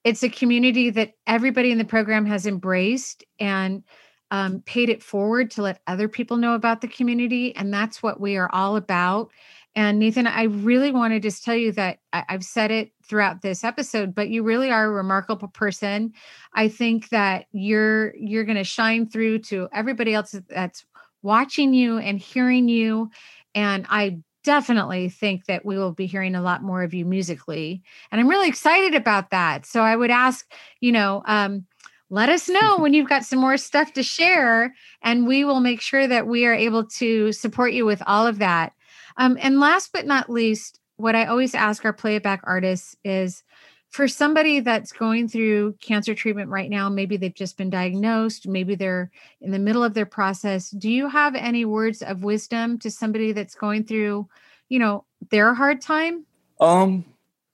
It's 0.05 0.23
a 0.23 0.29
community 0.29 0.91
that 0.91 1.15
everybody 1.27 1.71
in 1.71 1.79
the 1.79 1.85
program 1.85 2.27
has 2.27 2.47
embraced 2.47 3.25
and 3.39 3.83
um, 4.31 4.61
paid 4.67 4.89
it 4.89 5.03
forward 5.03 5.51
to 5.53 5.63
let 5.63 5.81
other 5.87 6.09
people 6.09 6.37
know 6.37 6.55
about 6.55 6.81
the 6.81 6.89
community. 6.89 7.55
And 7.57 7.73
that's 7.73 8.03
what 8.03 8.21
we 8.21 8.37
are 8.37 8.51
all 8.53 8.77
about. 8.77 9.31
And 9.75 9.99
Nathan, 9.99 10.27
I 10.27 10.45
really 10.45 10.93
want 10.93 11.15
to 11.15 11.21
just 11.21 11.45
tell 11.45 11.55
you 11.55 11.73
that 11.73 11.99
I, 12.13 12.25
have 12.29 12.45
said 12.45 12.71
it 12.71 12.93
throughout 13.05 13.41
this 13.41 13.65
episode, 13.65 14.15
but 14.15 14.29
you 14.29 14.43
really 14.43 14.71
are 14.71 14.85
a 14.85 14.91
remarkable 14.91 15.49
person. 15.49 16.13
I 16.55 16.69
think 16.69 17.09
that 17.09 17.47
you're 17.53 18.15
you're 18.17 18.45
going 18.45 18.59
to 18.59 18.65
shine 18.65 19.09
through 19.09 19.41
to 19.41 19.69
everybody 19.73 20.13
else 20.13 20.35
that's 20.49 20.85
watching 21.23 21.73
you 21.73 21.99
and 21.99 22.19
hearing 22.19 22.69
you. 22.69 23.11
And 23.55 23.87
I 23.89 24.19
definitely 24.45 25.09
think 25.09 25.47
that 25.47 25.65
we 25.65 25.79
will 25.79 25.93
be 25.93 26.07
hearing 26.07 26.35
a 26.35 26.43
lot 26.43 26.63
more 26.63 26.83
of 26.83 26.93
you 26.93 27.05
musically. 27.05 27.83
And 28.11 28.21
I'm 28.21 28.29
really 28.29 28.49
excited 28.49 28.95
about 28.95 29.31
that. 29.31 29.65
So 29.67 29.83
I 29.83 29.97
would 29.97 30.11
ask, 30.11 30.51
you 30.81 30.93
know, 30.93 31.23
um, 31.27 31.65
let 32.11 32.29
us 32.29 32.49
know 32.49 32.77
when 32.79 32.93
you've 32.93 33.09
got 33.09 33.25
some 33.25 33.39
more 33.39 33.57
stuff 33.57 33.93
to 33.95 34.03
share, 34.03 34.75
and 35.03 35.27
we 35.27 35.45
will 35.45 35.61
make 35.61 35.81
sure 35.81 36.07
that 36.07 36.27
we 36.27 36.45
are 36.45 36.55
able 36.55 36.85
to 36.85 37.33
support 37.33 37.73
you 37.73 37.87
with 37.87 38.03
all 38.07 38.27
of 38.27 38.39
that. 38.39 38.73
Um, 39.17 39.39
and 39.41 39.61
last 39.61 39.93
but 39.93 40.07
not 40.07 40.31
least, 40.31 40.81
what 40.97 41.15
I 41.15 41.27
always 41.27 41.55
ask 41.55 41.85
our 41.85 41.93
playback 41.93 42.41
artists 42.45 42.97
is 43.05 43.43
for 43.91 44.09
somebody 44.09 44.61
that's 44.61 44.91
going 44.91 45.29
through 45.29 45.75
cancer 45.81 46.15
treatment 46.15 46.49
right 46.49 46.71
now, 46.71 46.89
maybe 46.89 47.19
they've 47.19 47.35
just 47.35 47.59
been 47.59 47.69
diagnosed, 47.69 48.49
maybe 48.49 48.75
they're 48.75 49.11
in 49.43 49.51
the 49.51 49.59
middle 49.59 49.85
of 49.85 49.93
their 49.93 50.07
process. 50.07 50.71
Do 50.71 50.91
you 50.91 51.09
have 51.09 51.35
any 51.35 51.67
words 51.67 52.01
of 52.01 52.25
wisdom 52.25 52.79
to 52.79 52.91
somebody 52.91 53.33
that's 53.33 53.55
going 53.55 53.85
through, 53.85 54.29
you 54.71 54.79
know, 54.79 55.05
their 55.31 55.53
hard 55.53 55.83
time? 55.83 56.25
Um, 56.59 57.05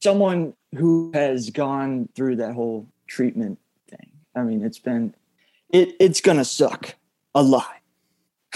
someone 0.01 0.55
who 0.77 1.11
has 1.13 1.51
gone 1.51 2.09
through 2.15 2.37
that 2.37 2.55
whole 2.55 2.87
treatment 3.09 3.59
thing. 3.89 4.13
I 4.37 4.43
mean, 4.43 4.63
it's 4.63 4.79
been 4.79 5.15
it 5.71 5.97
it's 5.99 6.21
gonna 6.21 6.45
suck 6.45 6.95
a 7.35 7.43
lot. 7.43 7.75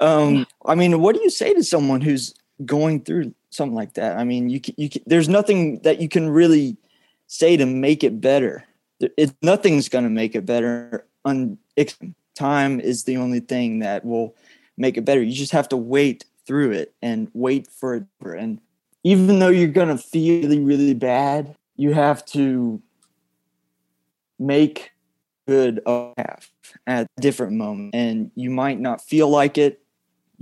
um, 0.00 0.46
I 0.64 0.74
mean, 0.74 1.00
what 1.00 1.14
do 1.14 1.22
you 1.22 1.30
say 1.30 1.54
to 1.54 1.62
someone 1.62 2.00
who's 2.00 2.34
going 2.64 3.02
through 3.02 3.34
something 3.50 3.74
like 3.74 3.94
that? 3.94 4.18
I 4.18 4.24
mean, 4.24 4.48
you 4.48 4.60
can, 4.60 4.74
you 4.76 4.88
can, 4.88 5.02
there's 5.06 5.28
nothing 5.28 5.80
that 5.80 6.00
you 6.00 6.08
can 6.08 6.28
really 6.28 6.76
say 7.26 7.56
to 7.56 7.66
make 7.66 8.04
it 8.04 8.20
better. 8.20 8.64
It, 9.00 9.34
nothing's 9.42 9.88
going 9.88 10.04
to 10.04 10.10
make 10.10 10.34
it 10.34 10.46
better. 10.46 11.06
Un, 11.24 11.58
time 12.34 12.80
is 12.80 13.04
the 13.04 13.16
only 13.16 13.40
thing 13.40 13.80
that 13.80 14.04
will 14.04 14.34
make 14.76 14.96
it 14.96 15.04
better. 15.04 15.22
You 15.22 15.32
just 15.32 15.52
have 15.52 15.68
to 15.70 15.76
wait 15.76 16.24
through 16.46 16.72
it 16.72 16.94
and 17.02 17.30
wait 17.32 17.68
for 17.70 17.94
it. 17.96 18.04
And 18.22 18.60
even 19.02 19.38
though 19.38 19.48
you're 19.48 19.68
going 19.68 19.88
to 19.88 19.98
feel 19.98 20.42
really, 20.42 20.60
really 20.60 20.94
bad, 20.94 21.56
you 21.76 21.92
have 21.92 22.24
to 22.26 22.82
make 24.38 24.90
good 25.46 25.80
of 25.86 26.14
at 26.86 27.08
different 27.20 27.52
moments. 27.52 27.94
And 27.94 28.30
you 28.34 28.50
might 28.50 28.80
not 28.80 29.02
feel 29.02 29.28
like 29.28 29.58
it. 29.58 29.80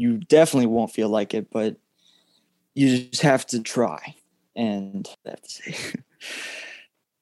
You 0.03 0.19
definitely 0.19 0.67
won't 0.67 0.93
feel 0.93 1.09
like 1.09 1.33
it, 1.33 1.49
but 1.53 1.77
you 2.75 3.05
just 3.05 3.23
have 3.23 3.47
to 3.47 3.63
try. 3.63 4.17
And 4.57 5.09
that's 5.25 5.61
it. 5.65 6.03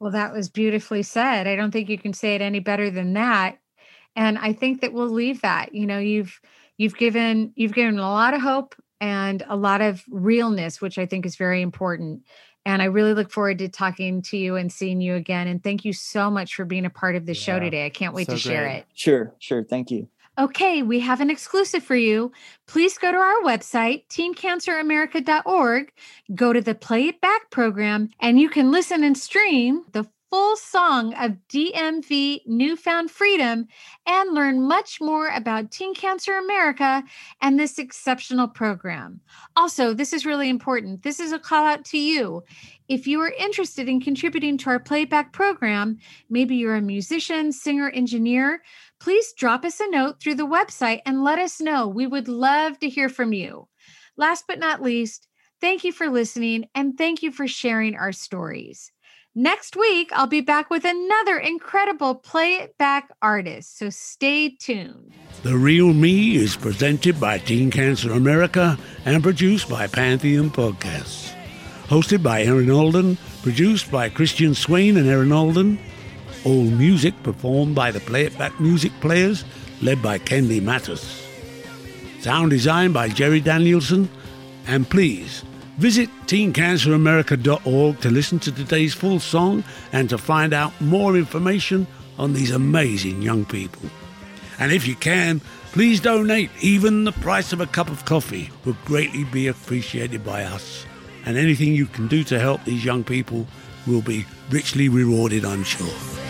well, 0.00 0.12
that 0.12 0.32
was 0.32 0.48
beautifully 0.48 1.02
said. 1.02 1.46
I 1.46 1.56
don't 1.56 1.72
think 1.72 1.90
you 1.90 1.98
can 1.98 2.14
say 2.14 2.34
it 2.34 2.40
any 2.40 2.58
better 2.58 2.90
than 2.90 3.12
that. 3.12 3.58
And 4.16 4.38
I 4.38 4.54
think 4.54 4.80
that 4.80 4.94
we'll 4.94 5.10
leave 5.10 5.42
that. 5.42 5.74
You 5.74 5.86
know, 5.86 5.98
you've 5.98 6.40
you've 6.78 6.96
given 6.96 7.52
you've 7.54 7.74
given 7.74 7.98
a 7.98 8.10
lot 8.10 8.32
of 8.32 8.40
hope 8.40 8.74
and 8.98 9.42
a 9.46 9.56
lot 9.56 9.82
of 9.82 10.02
realness, 10.08 10.80
which 10.80 10.96
I 10.96 11.04
think 11.04 11.26
is 11.26 11.36
very 11.36 11.60
important. 11.60 12.22
And 12.64 12.80
I 12.80 12.86
really 12.86 13.12
look 13.12 13.30
forward 13.30 13.58
to 13.58 13.68
talking 13.68 14.22
to 14.22 14.38
you 14.38 14.56
and 14.56 14.72
seeing 14.72 15.02
you 15.02 15.16
again. 15.16 15.48
And 15.48 15.62
thank 15.62 15.84
you 15.84 15.92
so 15.92 16.30
much 16.30 16.54
for 16.54 16.64
being 16.64 16.86
a 16.86 16.90
part 16.90 17.14
of 17.14 17.26
the 17.26 17.34
yeah, 17.34 17.40
show 17.40 17.60
today. 17.60 17.84
I 17.84 17.90
can't 17.90 18.14
wait 18.14 18.26
so 18.26 18.32
to 18.34 18.38
share 18.38 18.66
it. 18.66 18.86
Sure, 18.94 19.34
sure. 19.38 19.64
Thank 19.64 19.90
you. 19.90 20.08
Okay, 20.40 20.82
we 20.82 21.00
have 21.00 21.20
an 21.20 21.28
exclusive 21.28 21.84
for 21.84 21.96
you. 21.96 22.32
Please 22.66 22.96
go 22.96 23.12
to 23.12 23.18
our 23.18 23.42
website, 23.42 24.06
teencanceramerica.org, 24.08 25.92
go 26.34 26.54
to 26.54 26.62
the 26.62 26.74
Play 26.74 27.08
It 27.08 27.20
Back 27.20 27.50
program, 27.50 28.08
and 28.20 28.40
you 28.40 28.48
can 28.48 28.70
listen 28.70 29.04
and 29.04 29.18
stream 29.18 29.84
the 29.92 30.08
full 30.30 30.56
song 30.56 31.12
of 31.14 31.36
DMV 31.50 32.40
Newfound 32.46 33.10
Freedom 33.10 33.66
and 34.06 34.32
learn 34.32 34.62
much 34.62 34.98
more 34.98 35.28
about 35.28 35.72
Teen 35.72 35.92
Cancer 35.92 36.38
America 36.38 37.02
and 37.42 37.58
this 37.58 37.78
exceptional 37.78 38.48
program. 38.48 39.20
Also, 39.56 39.92
this 39.92 40.14
is 40.14 40.24
really 40.24 40.48
important. 40.48 41.02
This 41.02 41.20
is 41.20 41.32
a 41.32 41.38
call 41.38 41.66
out 41.66 41.84
to 41.86 41.98
you. 41.98 42.44
If 42.88 43.06
you 43.06 43.20
are 43.20 43.32
interested 43.38 43.88
in 43.88 44.00
contributing 44.00 44.56
to 44.58 44.70
our 44.70 44.80
playback 44.80 45.32
program, 45.32 45.98
maybe 46.28 46.56
you're 46.56 46.76
a 46.76 46.80
musician, 46.80 47.52
singer, 47.52 47.90
engineer, 47.90 48.62
please 49.00 49.32
drop 49.32 49.64
us 49.64 49.80
a 49.80 49.90
note 49.90 50.20
through 50.20 50.36
the 50.36 50.46
website 50.46 51.00
and 51.06 51.24
let 51.24 51.38
us 51.38 51.60
know. 51.60 51.88
We 51.88 52.06
would 52.06 52.28
love 52.28 52.78
to 52.80 52.88
hear 52.88 53.08
from 53.08 53.32
you. 53.32 53.66
Last 54.16 54.44
but 54.46 54.58
not 54.58 54.82
least, 54.82 55.26
thank 55.60 55.82
you 55.82 55.92
for 55.92 56.08
listening 56.08 56.66
and 56.74 56.96
thank 56.96 57.22
you 57.22 57.32
for 57.32 57.48
sharing 57.48 57.96
our 57.96 58.12
stories. 58.12 58.92
Next 59.34 59.76
week, 59.76 60.10
I'll 60.12 60.26
be 60.26 60.40
back 60.40 60.70
with 60.70 60.84
another 60.84 61.38
incredible 61.38 62.16
Play 62.16 62.54
It 62.54 62.76
Back 62.78 63.10
artist, 63.22 63.78
so 63.78 63.88
stay 63.88 64.56
tuned. 64.56 65.12
The 65.44 65.56
Real 65.56 65.94
Me 65.94 66.34
is 66.34 66.56
presented 66.56 67.20
by 67.20 67.38
Teen 67.38 67.70
Cancer 67.70 68.12
America 68.12 68.76
and 69.04 69.22
produced 69.22 69.68
by 69.68 69.86
Pantheon 69.86 70.50
Podcasts. 70.50 71.32
Hosted 71.86 72.24
by 72.24 72.42
Erin 72.42 72.70
Alden, 72.72 73.18
produced 73.42 73.90
by 73.90 74.08
Christian 74.08 74.52
Swain 74.52 74.96
and 74.96 75.08
Erin 75.08 75.30
Alden. 75.32 75.78
All 76.44 76.64
music 76.64 77.14
performed 77.22 77.74
by 77.74 77.90
the 77.90 78.00
Play 78.00 78.24
It 78.24 78.36
Back 78.38 78.58
music 78.60 78.92
players, 79.00 79.44
led 79.82 80.02
by 80.02 80.18
Kenley 80.18 80.60
Mattis. 80.60 81.26
Sound 82.20 82.50
design 82.50 82.92
by 82.92 83.08
Jerry 83.08 83.40
Danielson. 83.40 84.08
And 84.66 84.88
please, 84.88 85.42
Visit 85.80 86.10
teencanceramerica.org 86.26 88.00
to 88.00 88.10
listen 88.10 88.38
to 88.40 88.52
today's 88.52 88.92
full 88.92 89.18
song 89.18 89.64
and 89.94 90.10
to 90.10 90.18
find 90.18 90.52
out 90.52 90.78
more 90.78 91.16
information 91.16 91.86
on 92.18 92.34
these 92.34 92.50
amazing 92.50 93.22
young 93.22 93.46
people. 93.46 93.88
And 94.58 94.72
if 94.72 94.86
you 94.86 94.94
can, 94.94 95.40
please 95.72 95.98
donate. 95.98 96.50
Even 96.60 97.04
the 97.04 97.12
price 97.12 97.54
of 97.54 97.62
a 97.62 97.66
cup 97.66 97.88
of 97.88 98.04
coffee 98.04 98.50
would 98.66 98.76
greatly 98.84 99.24
be 99.24 99.46
appreciated 99.46 100.22
by 100.22 100.44
us. 100.44 100.84
And 101.24 101.38
anything 101.38 101.72
you 101.72 101.86
can 101.86 102.08
do 102.08 102.24
to 102.24 102.38
help 102.38 102.62
these 102.64 102.84
young 102.84 103.02
people 103.02 103.46
will 103.86 104.02
be 104.02 104.26
richly 104.50 104.90
rewarded, 104.90 105.46
I'm 105.46 105.64
sure. 105.64 106.29